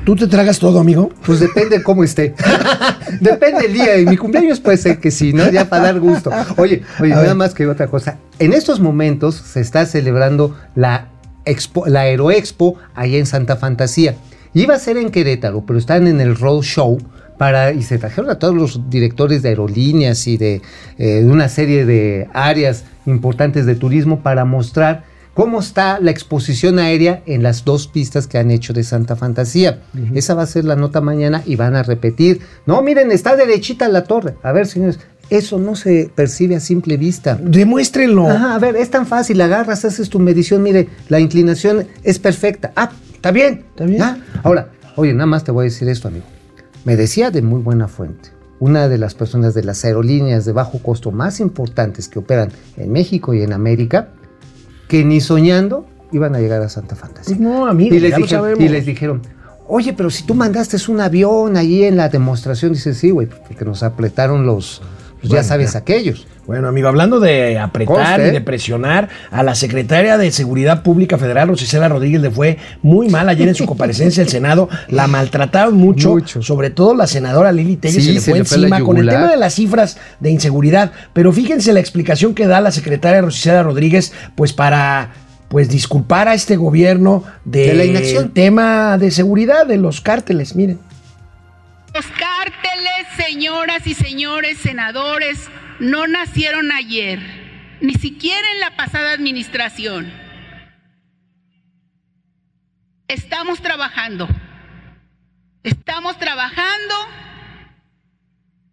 ¿Tú 0.05 0.15
te 0.15 0.25
tragas 0.25 0.57
todo, 0.57 0.79
amigo? 0.79 1.11
Pues 1.25 1.39
depende 1.39 1.83
cómo 1.83 2.03
esté. 2.03 2.33
depende 3.19 3.67
el 3.67 3.73
día. 3.73 3.95
En 3.95 4.09
mi 4.09 4.17
cumpleaños 4.17 4.59
puede 4.59 4.77
ser 4.77 4.99
que 4.99 5.11
sí, 5.11 5.31
¿no? 5.31 5.49
Ya 5.51 5.69
para 5.69 5.83
dar 5.83 5.99
gusto. 5.99 6.31
Oye, 6.57 6.81
oye, 6.99 7.13
A 7.13 7.17
nada 7.17 7.27
ver. 7.27 7.35
más 7.35 7.53
que 7.53 7.67
otra 7.67 7.85
cosa. 7.87 8.17
En 8.39 8.53
estos 8.53 8.79
momentos 8.79 9.35
se 9.35 9.61
está 9.61 9.85
celebrando 9.85 10.57
la, 10.73 11.09
expo, 11.45 11.85
la 11.85 12.01
Aeroexpo 12.01 12.77
allá 12.95 13.17
en 13.19 13.27
Santa 13.27 13.57
Fantasía. 13.57 14.15
Iba 14.55 14.73
a 14.73 14.79
ser 14.79 14.97
en 14.97 15.11
Querétaro, 15.11 15.63
pero 15.67 15.77
están 15.77 16.07
en 16.07 16.19
el 16.19 16.35
road 16.35 16.63
show 16.63 16.97
para, 17.37 17.71
y 17.71 17.83
se 17.83 17.99
trajeron 17.99 18.31
a 18.31 18.39
todos 18.39 18.55
los 18.55 18.89
directores 18.89 19.43
de 19.43 19.49
aerolíneas 19.49 20.25
y 20.27 20.37
de, 20.37 20.63
eh, 20.97 21.21
de 21.21 21.29
una 21.29 21.47
serie 21.47 21.85
de 21.85 22.27
áreas 22.33 22.85
importantes 23.05 23.67
de 23.67 23.75
turismo 23.75 24.21
para 24.21 24.45
mostrar 24.45 25.03
cómo 25.33 25.59
está 25.59 25.99
la 25.99 26.11
exposición 26.11 26.79
aérea 26.79 27.23
en 27.25 27.43
las 27.43 27.63
dos 27.65 27.87
pistas 27.87 28.27
que 28.27 28.37
han 28.37 28.51
hecho 28.51 28.73
de 28.73 28.83
Santa 28.83 29.15
Fantasía. 29.15 29.81
Esa 30.13 30.33
va 30.33 30.43
a 30.43 30.47
ser 30.47 30.65
la 30.65 30.75
nota 30.75 31.01
mañana 31.01 31.43
y 31.45 31.55
van 31.55 31.75
a 31.75 31.83
repetir. 31.83 32.41
No, 32.65 32.81
miren, 32.81 33.11
está 33.11 33.35
derechita 33.35 33.87
la 33.89 34.03
torre. 34.03 34.35
A 34.43 34.51
ver, 34.51 34.67
señores, 34.67 34.99
eso 35.29 35.57
no 35.57 35.75
se 35.75 36.11
percibe 36.13 36.57
a 36.57 36.59
simple 36.59 36.97
vista. 36.97 37.39
Demuéstrenlo. 37.41 38.29
Ajá, 38.29 38.55
a 38.55 38.59
ver, 38.59 38.75
es 38.75 38.89
tan 38.89 39.07
fácil, 39.07 39.39
agarras, 39.39 39.85
haces 39.85 40.09
tu 40.09 40.19
medición, 40.19 40.61
mire, 40.61 40.89
la 41.07 41.19
inclinación 41.19 41.87
es 42.03 42.19
perfecta. 42.19 42.73
Ah, 42.75 42.91
está 43.13 43.31
bien, 43.31 43.65
Está 43.69 43.85
bien. 43.85 44.01
Ah, 44.01 44.17
Ahora, 44.43 44.71
oye, 44.97 45.13
nada 45.13 45.27
más 45.27 45.45
te 45.45 45.51
voy 45.51 45.63
a 45.63 45.69
decir 45.69 45.87
esto, 45.87 46.09
amigo. 46.09 46.25
Me 46.83 46.97
decía 46.97 47.31
de 47.31 47.41
muy 47.41 47.61
buena 47.61 47.87
fuente, 47.87 48.29
una 48.59 48.89
de 48.89 48.97
las 48.97 49.13
personas 49.13 49.53
de 49.53 49.63
las 49.63 49.85
aerolíneas 49.85 50.43
de 50.43 50.51
bajo 50.51 50.79
costo 50.79 51.11
más 51.11 51.39
importantes 51.39 52.09
que 52.09 52.19
operan 52.19 52.49
en 52.75 52.91
México 52.91 53.33
y 53.33 53.41
en 53.41 53.53
América, 53.53 54.09
que 54.91 55.05
ni 55.05 55.21
soñando 55.21 55.85
iban 56.11 56.35
a 56.35 56.39
llegar 56.41 56.61
a 56.61 56.67
Santa 56.67 56.97
Fantasía. 56.97 57.37
No, 57.39 57.65
amigo, 57.65 57.95
y 57.95 57.99
les, 58.01 58.11
ya 58.11 58.19
lo 58.19 58.27
sabemos. 58.27 58.59
y 58.59 58.67
les 58.67 58.85
dijeron, 58.85 59.21
oye, 59.69 59.93
pero 59.93 60.09
si 60.09 60.23
tú 60.23 60.35
mandaste 60.35 60.75
un 60.91 60.99
avión 60.99 61.55
allí 61.55 61.85
en 61.85 61.95
la 61.95 62.09
demostración, 62.09 62.73
dice, 62.73 62.93
sí, 62.93 63.09
güey, 63.09 63.25
porque 63.25 63.63
nos 63.63 63.83
apretaron 63.83 64.45
los, 64.45 64.81
pues, 65.21 65.29
Bueno, 65.29 65.41
ya 65.41 65.47
sabes, 65.47 65.73
ya. 65.73 65.79
aquellos. 65.79 66.27
Bueno, 66.47 66.67
amigo, 66.67 66.87
hablando 66.87 67.19
de 67.19 67.57
apretar 67.59 67.95
Conste, 67.95 68.27
y 68.27 68.31
de 68.31 68.41
presionar, 68.41 69.07
a 69.29 69.43
la 69.43 69.55
secretaria 69.55 70.17
de 70.17 70.31
Seguridad 70.31 70.81
Pública 70.83 71.17
Federal, 71.17 71.47
Rosicela 71.47 71.87
Rodríguez, 71.87 72.19
le 72.21 72.31
fue 72.31 72.57
muy 72.81 73.07
mal 73.07 73.29
ayer 73.29 73.47
en 73.47 73.55
su 73.55 73.65
comparecencia 73.65 74.23
al 74.23 74.29
Senado. 74.29 74.67
La 74.89 75.07
maltrataron 75.07 75.75
mucho, 75.75 76.09
Mucho. 76.09 76.41
sobre 76.41 76.71
todo 76.71 76.95
la 76.95 77.07
senadora 77.07 77.51
Lili 77.51 77.77
Telles 77.77 77.95
Sí, 77.95 78.01
se 78.01 78.13
le 78.13 78.19
se 78.19 78.31
fue 78.31 78.39
le 78.39 78.45
fue 78.45 78.57
la 78.57 78.67
encima 78.67 78.85
con 78.85 78.97
el 78.97 79.07
tema 79.07 79.27
de 79.29 79.37
las 79.37 79.53
cifras 79.53 79.97
de 80.19 80.31
inseguridad. 80.31 80.91
Pero 81.13 81.31
fíjense 81.31 81.71
la 81.73 81.79
explicación 81.79 82.33
que 82.33 82.47
da 82.47 82.59
la 82.59 82.71
secretaria 82.71 83.21
Rosicela 83.21 83.63
Rodríguez, 83.63 84.11
pues 84.35 84.51
para 84.51 85.11
pues 85.47 85.69
disculpar 85.69 86.27
a 86.27 86.33
este 86.33 86.55
gobierno 86.57 87.23
de 87.45 87.67
De 87.67 87.73
la 87.75 87.85
inacción. 87.85 88.31
tema 88.31 88.97
de 88.97 89.11
seguridad 89.11 89.65
de 89.67 89.77
los 89.77 90.01
cárteles, 90.01 90.55
miren. 90.55 90.79
Los 91.93 92.05
cárteles, 92.05 93.00
señoras 93.17 93.85
y 93.87 93.93
señores 93.93 94.57
senadores, 94.57 95.49
no 95.79 96.07
nacieron 96.07 96.71
ayer, 96.71 97.19
ni 97.81 97.93
siquiera 97.95 98.51
en 98.53 98.59
la 98.59 98.75
pasada 98.75 99.13
administración. 99.13 100.11
Estamos 103.07 103.61
trabajando. 103.61 104.27
Estamos 105.63 106.17
trabajando 106.17 106.95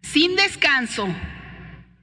sin 0.01 0.35
descanso 0.35 1.07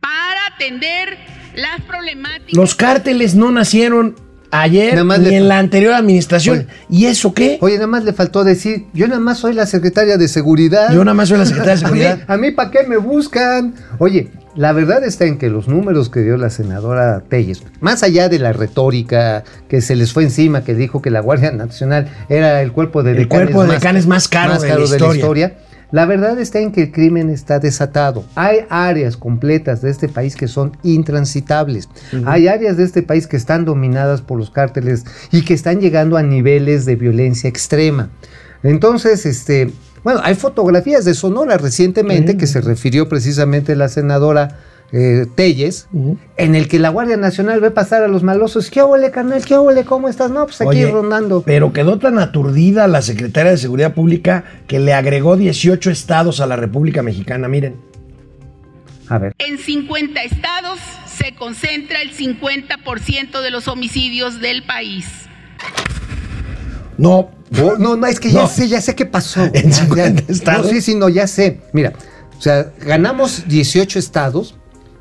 para 0.00 0.46
atender 0.54 1.18
las 1.54 1.80
problemáticas. 1.82 2.52
Los 2.52 2.74
cárteles 2.74 3.34
no 3.34 3.50
nacieron 3.50 4.25
ayer 4.62 4.92
Nada 4.92 5.04
más 5.04 5.20
ni 5.20 5.34
en 5.34 5.48
la 5.48 5.58
anterior 5.58 5.94
administración. 5.94 6.66
¿Y 6.88 7.06
eso 7.06 7.34
qué? 7.34 7.58
Oye, 7.60 7.74
nada 7.74 7.86
más 7.86 8.04
le 8.04 8.12
faltó 8.12 8.44
decir, 8.44 8.86
yo 8.92 9.08
nada 9.08 9.20
más 9.20 9.38
soy 9.38 9.54
la 9.54 9.66
secretaria 9.66 10.16
de 10.16 10.28
seguridad. 10.28 10.92
Yo 10.92 11.04
nada 11.04 11.14
más 11.14 11.28
soy 11.28 11.38
la 11.38 11.46
secretaria 11.46 11.74
de 11.74 11.80
seguridad. 11.86 12.20
a 12.26 12.36
mí 12.36 12.50
¿para 12.50 12.70
qué 12.70 12.84
me 12.86 12.96
buscan? 12.96 13.74
Oye, 13.98 14.30
la 14.56 14.72
verdad 14.72 15.04
está 15.04 15.26
en 15.26 15.38
que 15.38 15.50
los 15.50 15.68
números 15.68 16.08
que 16.08 16.20
dio 16.20 16.36
la 16.36 16.50
senadora 16.50 17.22
Telles, 17.28 17.62
más 17.80 18.02
allá 18.02 18.28
de 18.28 18.38
la 18.38 18.52
retórica 18.52 19.44
que 19.68 19.80
se 19.82 19.94
les 19.96 20.12
fue 20.12 20.22
encima, 20.22 20.64
que 20.64 20.74
dijo 20.74 21.02
que 21.02 21.10
la 21.10 21.20
Guardia 21.20 21.52
Nacional 21.52 22.08
era 22.28 22.62
el 22.62 22.72
cuerpo 22.72 23.02
de 23.02 23.12
El 23.12 23.16
decanes 23.18 23.50
cuerpo 23.50 23.64
de 23.64 23.74
decanes 23.74 24.06
más 24.06 24.28
caro 24.28 24.58
de 24.58 24.98
la 24.98 25.14
historia. 25.14 25.56
La 25.92 26.04
verdad 26.04 26.38
está 26.38 26.58
en 26.58 26.72
que 26.72 26.84
el 26.84 26.92
crimen 26.92 27.30
está 27.30 27.58
desatado. 27.58 28.24
Hay 28.34 28.60
áreas 28.68 29.16
completas 29.16 29.82
de 29.82 29.90
este 29.90 30.08
país 30.08 30.34
que 30.34 30.48
son 30.48 30.76
intransitables. 30.82 31.88
Hay 32.24 32.48
áreas 32.48 32.76
de 32.76 32.84
este 32.84 33.02
país 33.02 33.26
que 33.26 33.36
están 33.36 33.64
dominadas 33.64 34.20
por 34.20 34.38
los 34.38 34.50
cárteles 34.50 35.04
y 35.30 35.42
que 35.44 35.54
están 35.54 35.80
llegando 35.80 36.16
a 36.16 36.22
niveles 36.22 36.86
de 36.86 36.96
violencia 36.96 37.48
extrema. 37.48 38.10
Entonces, 38.62 39.26
este, 39.26 39.72
bueno, 40.02 40.20
hay 40.24 40.34
fotografías 40.34 41.04
de 41.04 41.14
Sonora 41.14 41.56
recientemente 41.56 42.36
que 42.36 42.46
se 42.46 42.60
refirió 42.60 43.08
precisamente 43.08 43.76
la 43.76 43.88
senadora 43.88 44.58
eh, 44.92 45.26
Telles, 45.34 45.88
en 46.36 46.54
el 46.54 46.68
que 46.68 46.78
la 46.78 46.88
Guardia 46.90 47.16
Nacional 47.16 47.60
ve 47.60 47.70
pasar 47.70 48.02
a 48.02 48.08
los 48.08 48.22
malosos. 48.22 48.70
¿Qué 48.70 48.82
huele, 48.82 49.10
carnal? 49.10 49.44
¿Qué 49.44 49.58
huele? 49.58 49.84
¿Cómo 49.84 50.08
estás? 50.08 50.30
No, 50.30 50.44
pues 50.46 50.60
aquí 50.60 50.68
Oye, 50.68 50.90
rondando. 50.90 51.42
Pero 51.42 51.72
quedó 51.72 51.98
tan 51.98 52.18
aturdida 52.18 52.86
la 52.88 53.02
secretaria 53.02 53.50
de 53.52 53.58
Seguridad 53.58 53.94
Pública 53.94 54.44
que 54.66 54.78
le 54.80 54.94
agregó 54.94 55.36
18 55.36 55.90
estados 55.90 56.40
a 56.40 56.46
la 56.46 56.56
República 56.56 57.02
Mexicana. 57.02 57.48
Miren. 57.48 57.76
A 59.08 59.18
ver. 59.18 59.34
En 59.38 59.58
50 59.58 60.22
estados 60.22 60.78
se 61.06 61.34
concentra 61.34 62.02
el 62.02 62.12
50% 62.12 63.40
de 63.40 63.50
los 63.50 63.68
homicidios 63.68 64.40
del 64.40 64.64
país. 64.64 65.06
No. 66.98 67.30
No, 67.50 67.96
no, 67.96 68.06
es 68.06 68.18
que 68.18 68.30
ya 68.32 68.42
No. 68.42 68.48
sé, 68.48 68.66
ya 68.68 68.80
sé 68.80 68.96
qué 68.96 69.06
pasó. 69.06 69.44
En 69.52 69.70
Ya, 69.70 69.72
50 69.72 70.22
ya. 70.26 70.32
estados. 70.32 70.66
No, 70.66 70.72
sí, 70.72 70.80
sí, 70.80 70.94
no, 70.96 71.08
ya 71.08 71.26
sé. 71.28 71.60
Mira, 71.72 71.92
o 72.36 72.42
sea, 72.42 72.72
ganamos 72.84 73.46
18 73.46 73.98
estados 74.00 74.56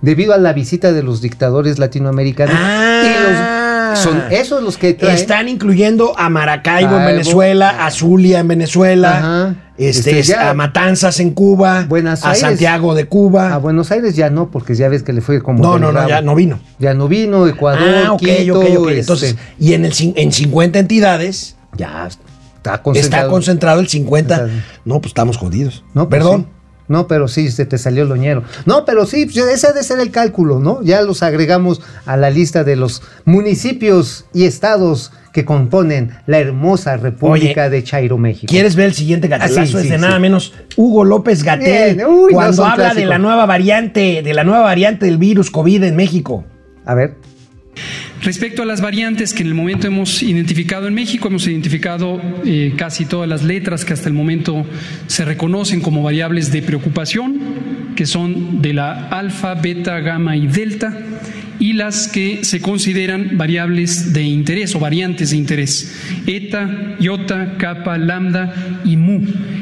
debido 0.05 0.33
a 0.33 0.37
la 0.37 0.53
visita 0.53 0.93
de 0.93 1.03
los 1.03 1.21
dictadores 1.21 1.79
latinoamericanos. 1.79 2.55
Ah. 2.57 3.03
y 3.03 3.93
los, 3.93 3.99
son 3.99 4.21
esos 4.31 4.61
los 4.63 4.77
que 4.77 4.93
traen. 4.93 5.15
Están 5.15 5.47
incluyendo 5.49 6.17
a 6.17 6.29
Maracaibo 6.29 6.97
en. 6.99 7.05
Venezuela, 7.05 7.85
a 7.85 7.91
Zulia 7.91 8.39
en 8.39 8.47
Venezuela, 8.47 9.17
Ajá. 9.17 9.55
este, 9.77 10.19
Este, 10.19 10.23
ya- 10.33 10.49
a 10.49 10.53
Matanzas 10.53 11.19
en 11.19 11.31
Cuba, 11.31 11.85
Buenos 11.87 12.23
a 12.23 12.29
Aires. 12.29 12.41
Santiago 12.41 12.93
de 12.93 13.05
Cuba. 13.07 13.53
A 13.53 13.57
Buenos 13.57 13.91
Aires 13.91 14.15
ya 14.15 14.29
no, 14.29 14.51
porque 14.51 14.75
ya 14.75 14.89
ves 14.89 15.03
que 15.03 15.13
le 15.13 15.21
fue 15.21 15.41
como. 15.41 15.61
no, 15.63 15.79
no, 15.79 15.91
no, 15.91 16.07
ya 16.07 16.21
no 16.21 16.35
vino. 16.35 16.59
Ya 16.79 16.93
no 16.93 17.07
vino, 17.07 17.47
Ecuador, 17.47 18.05
ah, 18.05 18.13
ok, 18.13 18.19
Quito, 18.19 18.59
ok, 18.59 18.65
ok. 18.77 18.87
este, 18.89 18.99
Entonces, 18.99 19.35
y 19.59 19.73
en, 19.73 19.85
el, 19.85 19.93
en 20.15 20.31
50 20.31 20.79
entidades, 20.79 21.55
ya 21.77 22.07
está 22.07 22.81
concentrado. 22.83 23.23
está 23.25 23.29
concentrado 23.31 23.79
el 23.79 23.87
50. 23.87 24.35
Concentrado. 24.37 24.63
No, 24.85 24.99
pues 25.01 25.11
estamos 25.11 25.37
jodidos. 25.37 25.83
No, 25.93 26.09
pues 26.09 26.19
Perdón. 26.21 26.41
sí. 26.49 26.54
No, 26.87 27.07
pero 27.07 27.27
sí, 27.27 27.49
se 27.49 27.65
te 27.65 27.77
salió 27.77 28.03
el 28.03 28.09
loñero. 28.09 28.43
No, 28.65 28.85
pero 28.85 29.05
sí, 29.05 29.25
pues, 29.25 29.37
ese 29.37 29.67
debe 29.69 29.83
ser 29.83 29.99
el 29.99 30.11
cálculo, 30.11 30.59
¿no? 30.59 30.83
Ya 30.83 31.01
los 31.01 31.23
agregamos 31.23 31.81
a 32.05 32.15
la 32.17 32.29
lista 32.29 32.63
de 32.63 32.75
los 32.75 33.01
municipios 33.25 34.25
y 34.33 34.45
estados 34.45 35.11
que 35.33 35.43
componen 35.43 36.11
la 36.27 36.39
hermosa 36.39 36.95
República 36.95 37.65
Oye, 37.65 37.69
de 37.69 37.83
Chairo, 37.83 38.17
México. 38.17 38.49
¿Quieres 38.49 38.75
ver 38.77 38.85
el 38.85 38.93
siguiente 38.93 39.27
gatelazo? 39.27 39.59
Ah, 39.59 39.65
sí, 39.65 39.75
es 39.75 39.81
sí, 39.81 39.89
de 39.89 39.95
sí. 39.95 40.01
nada 40.01 40.17
menos 40.17 40.53
Hugo 40.77 41.03
López 41.03 41.43
Gatel 41.43 41.97
no, 41.97 42.27
cuando 42.31 42.53
son 42.53 42.71
habla 42.71 42.93
de 42.93 43.05
la 43.05 43.17
nueva 43.17 43.45
variante, 43.45 44.21
de 44.23 44.33
la 44.33 44.45
nueva 44.45 44.61
variante 44.61 45.05
del 45.07 45.17
virus 45.17 45.51
COVID 45.51 45.83
en 45.83 45.95
México. 45.97 46.45
A 46.85 46.93
ver. 46.93 47.15
Respecto 48.25 48.63
a 48.63 48.65
las 48.65 48.81
variantes 48.81 49.35
que 49.35 49.43
en 49.43 49.49
el 49.49 49.53
momento 49.53 49.85
hemos 49.85 50.23
identificado 50.23 50.87
en 50.87 50.95
México, 50.95 51.27
hemos 51.27 51.45
identificado 51.45 52.19
eh, 52.43 52.73
casi 52.75 53.05
todas 53.05 53.29
las 53.29 53.43
letras 53.43 53.85
que 53.85 53.93
hasta 53.93 54.09
el 54.09 54.15
momento 54.15 54.65
se 55.05 55.25
reconocen 55.25 55.79
como 55.79 56.01
variables 56.01 56.51
de 56.51 56.63
preocupación, 56.63 57.39
que 57.95 58.07
son 58.07 58.63
de 58.63 58.73
la 58.73 59.09
alfa, 59.09 59.53
beta, 59.53 59.99
gamma 59.99 60.35
y 60.35 60.47
delta, 60.47 60.97
y 61.59 61.73
las 61.73 62.07
que 62.07 62.43
se 62.43 62.61
consideran 62.61 63.37
variables 63.37 64.11
de 64.11 64.23
interés 64.23 64.73
o 64.73 64.79
variantes 64.79 65.29
de 65.29 65.37
interés, 65.37 65.95
eta, 66.25 66.95
iota, 66.99 67.57
kappa, 67.59 67.95
lambda 67.99 68.81
y 68.83 68.97
mu. 68.97 69.21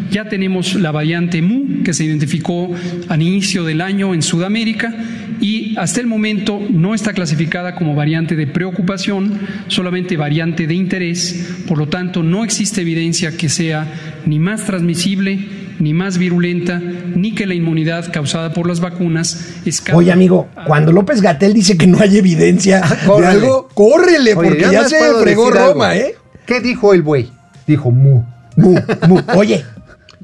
Ya 0.10 0.30
tenemos 0.30 0.76
la 0.76 0.92
variante 0.92 1.42
mu 1.42 1.84
que 1.84 1.94
se 1.94 2.06
identificó 2.06 2.74
al 3.10 3.22
inicio 3.22 3.66
del 3.66 3.82
año 3.82 4.14
en 4.14 4.22
Sudamérica 4.22 4.96
y 5.44 5.76
hasta 5.78 6.00
el 6.00 6.08
momento 6.08 6.62
no 6.70 6.96
está 6.96 7.12
clasificada 7.12 7.76
como 7.76 7.96
variante 7.96 8.38
de 8.38 8.48
preocupación, 8.48 9.42
solamente 9.68 10.16
variante 10.16 10.68
de 10.68 10.74
interés, 10.74 11.64
por 11.68 11.78
lo 11.78 11.90
tanto 11.90 12.24
no 12.24 12.46
existe 12.46 12.80
evidencia 12.80 13.36
que 13.36 13.50
sea 13.50 13.86
ni 14.26 14.40
más 14.40 14.66
transmisible, 14.66 15.46
ni 15.80 15.94
más 15.94 16.18
virulenta, 16.18 16.80
ni 16.80 17.36
que 17.36 17.46
la 17.46 17.56
inmunidad 17.56 18.10
causada 18.14 18.54
por 18.54 18.70
las 18.70 18.80
vacunas 18.80 19.56
escape. 19.66 19.98
Oye, 19.98 20.14
amigo, 20.14 20.48
cuando 20.66 20.94
López 20.94 21.22
Gatel 21.22 21.54
dice 21.54 21.78
que 21.78 21.88
no 21.88 22.00
hay 22.00 22.20
evidencia 22.20 22.80
de 22.80 23.06
córrele. 23.06 23.28
algo, 23.28 23.68
córrele, 23.74 24.36
Oye, 24.36 24.50
porque 24.50 24.68
ya 24.72 24.88
se 24.88 24.98
fregó 25.22 25.48
algo. 25.48 25.74
Roma, 25.74 25.98
¿eh? 25.98 26.16
¿Qué 26.46 26.62
dijo 26.62 26.94
el 26.94 27.02
buey? 27.02 27.30
Dijo 27.68 27.92
mu. 27.92 28.24
Mu, 28.56 28.76
mu. 29.10 29.20
Oye, 29.36 29.66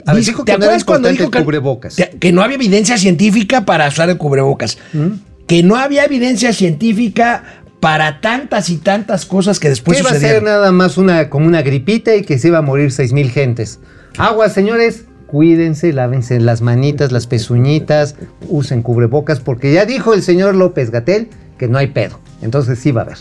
A 0.10 0.14
ver, 0.14 0.24
dijo 0.26 0.43
¿te 0.43 0.51
que 0.53 0.57
no 0.57 0.66
acuerdas 0.66 0.84
cuando 0.84 1.10
importante 1.10 1.24
dijo 1.24 1.32
que, 1.32 1.43
cubrebocas? 1.43 1.95
que- 1.95 2.10
que 2.20 2.32
no 2.32 2.41
había 2.41 2.55
evidencia 2.55 2.97
científica 2.97 3.66
para 3.66 3.88
usar 3.88 4.10
el 4.10 4.18
cubrebocas? 4.18 4.78
Que 5.47 5.64
no 5.64 5.76
había 5.76 6.05
evidencia 6.05 6.53
científica 6.53 7.43
para 7.80 8.20
tantas 8.22 8.70
y 8.70 8.78
tantas 8.78 9.26
cosas 9.26 9.60
que 9.60 9.70
después 9.70 9.97
que 9.97 10.01
iba 10.01 10.10
a 10.10 10.14
ser 10.14 10.20
sucedieron. 10.22 10.45
nada 10.45 10.72
más 10.72 10.97
una, 10.97 11.30
como 11.30 11.47
una 11.47 11.62
gripita 11.62 12.16
y 12.16 12.24
que 12.24 12.38
se 12.38 12.49
iba 12.49 12.57
a 12.57 12.62
morir 12.62 12.91
seis 12.91 13.14
mil 13.14 13.32
gentes. 13.32 13.80
Aguas, 14.18 14.53
señores, 14.53 15.05
cuídense, 15.28 15.93
lávense 15.93 16.39
las 16.39 16.62
manitas, 16.62 17.12
las 17.12 17.26
pezuñitas, 17.28 18.16
usen 18.49 18.82
cubrebocas, 18.82 19.39
porque 19.39 19.72
ya 19.72 19.86
dijo 19.86 20.14
el 20.14 20.24
señor 20.24 20.55
López 20.55 20.91
Gatel 20.91 21.30
que 21.57 21.68
no 21.68 21.78
hay 21.78 21.88
pedo. 21.88 22.20
Entonces 22.41 22.80
sí 22.80 22.91
va 22.91 23.01
a 23.01 23.05
haber. 23.05 23.18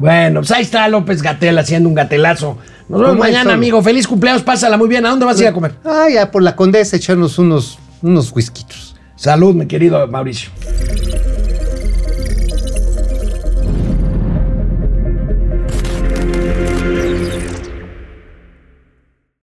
Bueno, 0.00 0.40
pues 0.40 0.50
ahí 0.52 0.62
está 0.62 0.88
López 0.88 1.20
Gatel 1.20 1.58
haciendo 1.58 1.86
un 1.86 1.94
gatelazo. 1.94 2.56
Nos 2.88 3.02
vemos 3.02 3.18
mañana, 3.18 3.52
amigo. 3.52 3.82
Feliz 3.82 4.08
cumpleaños, 4.08 4.42
pásala 4.42 4.78
muy 4.78 4.88
bien. 4.88 5.04
¿A 5.04 5.10
dónde 5.10 5.26
vas 5.26 5.38
a 5.38 5.42
ir 5.42 5.48
a 5.48 5.52
comer? 5.52 5.74
Ah, 5.84 6.06
ya 6.10 6.30
por 6.30 6.42
la 6.42 6.56
condesa 6.56 6.96
echarnos 6.96 7.38
unos, 7.38 7.78
unos 8.00 8.32
whiskitos. 8.34 8.96
Salud, 9.14 9.54
mi 9.54 9.66
querido 9.66 10.06
Mauricio. 10.08 10.48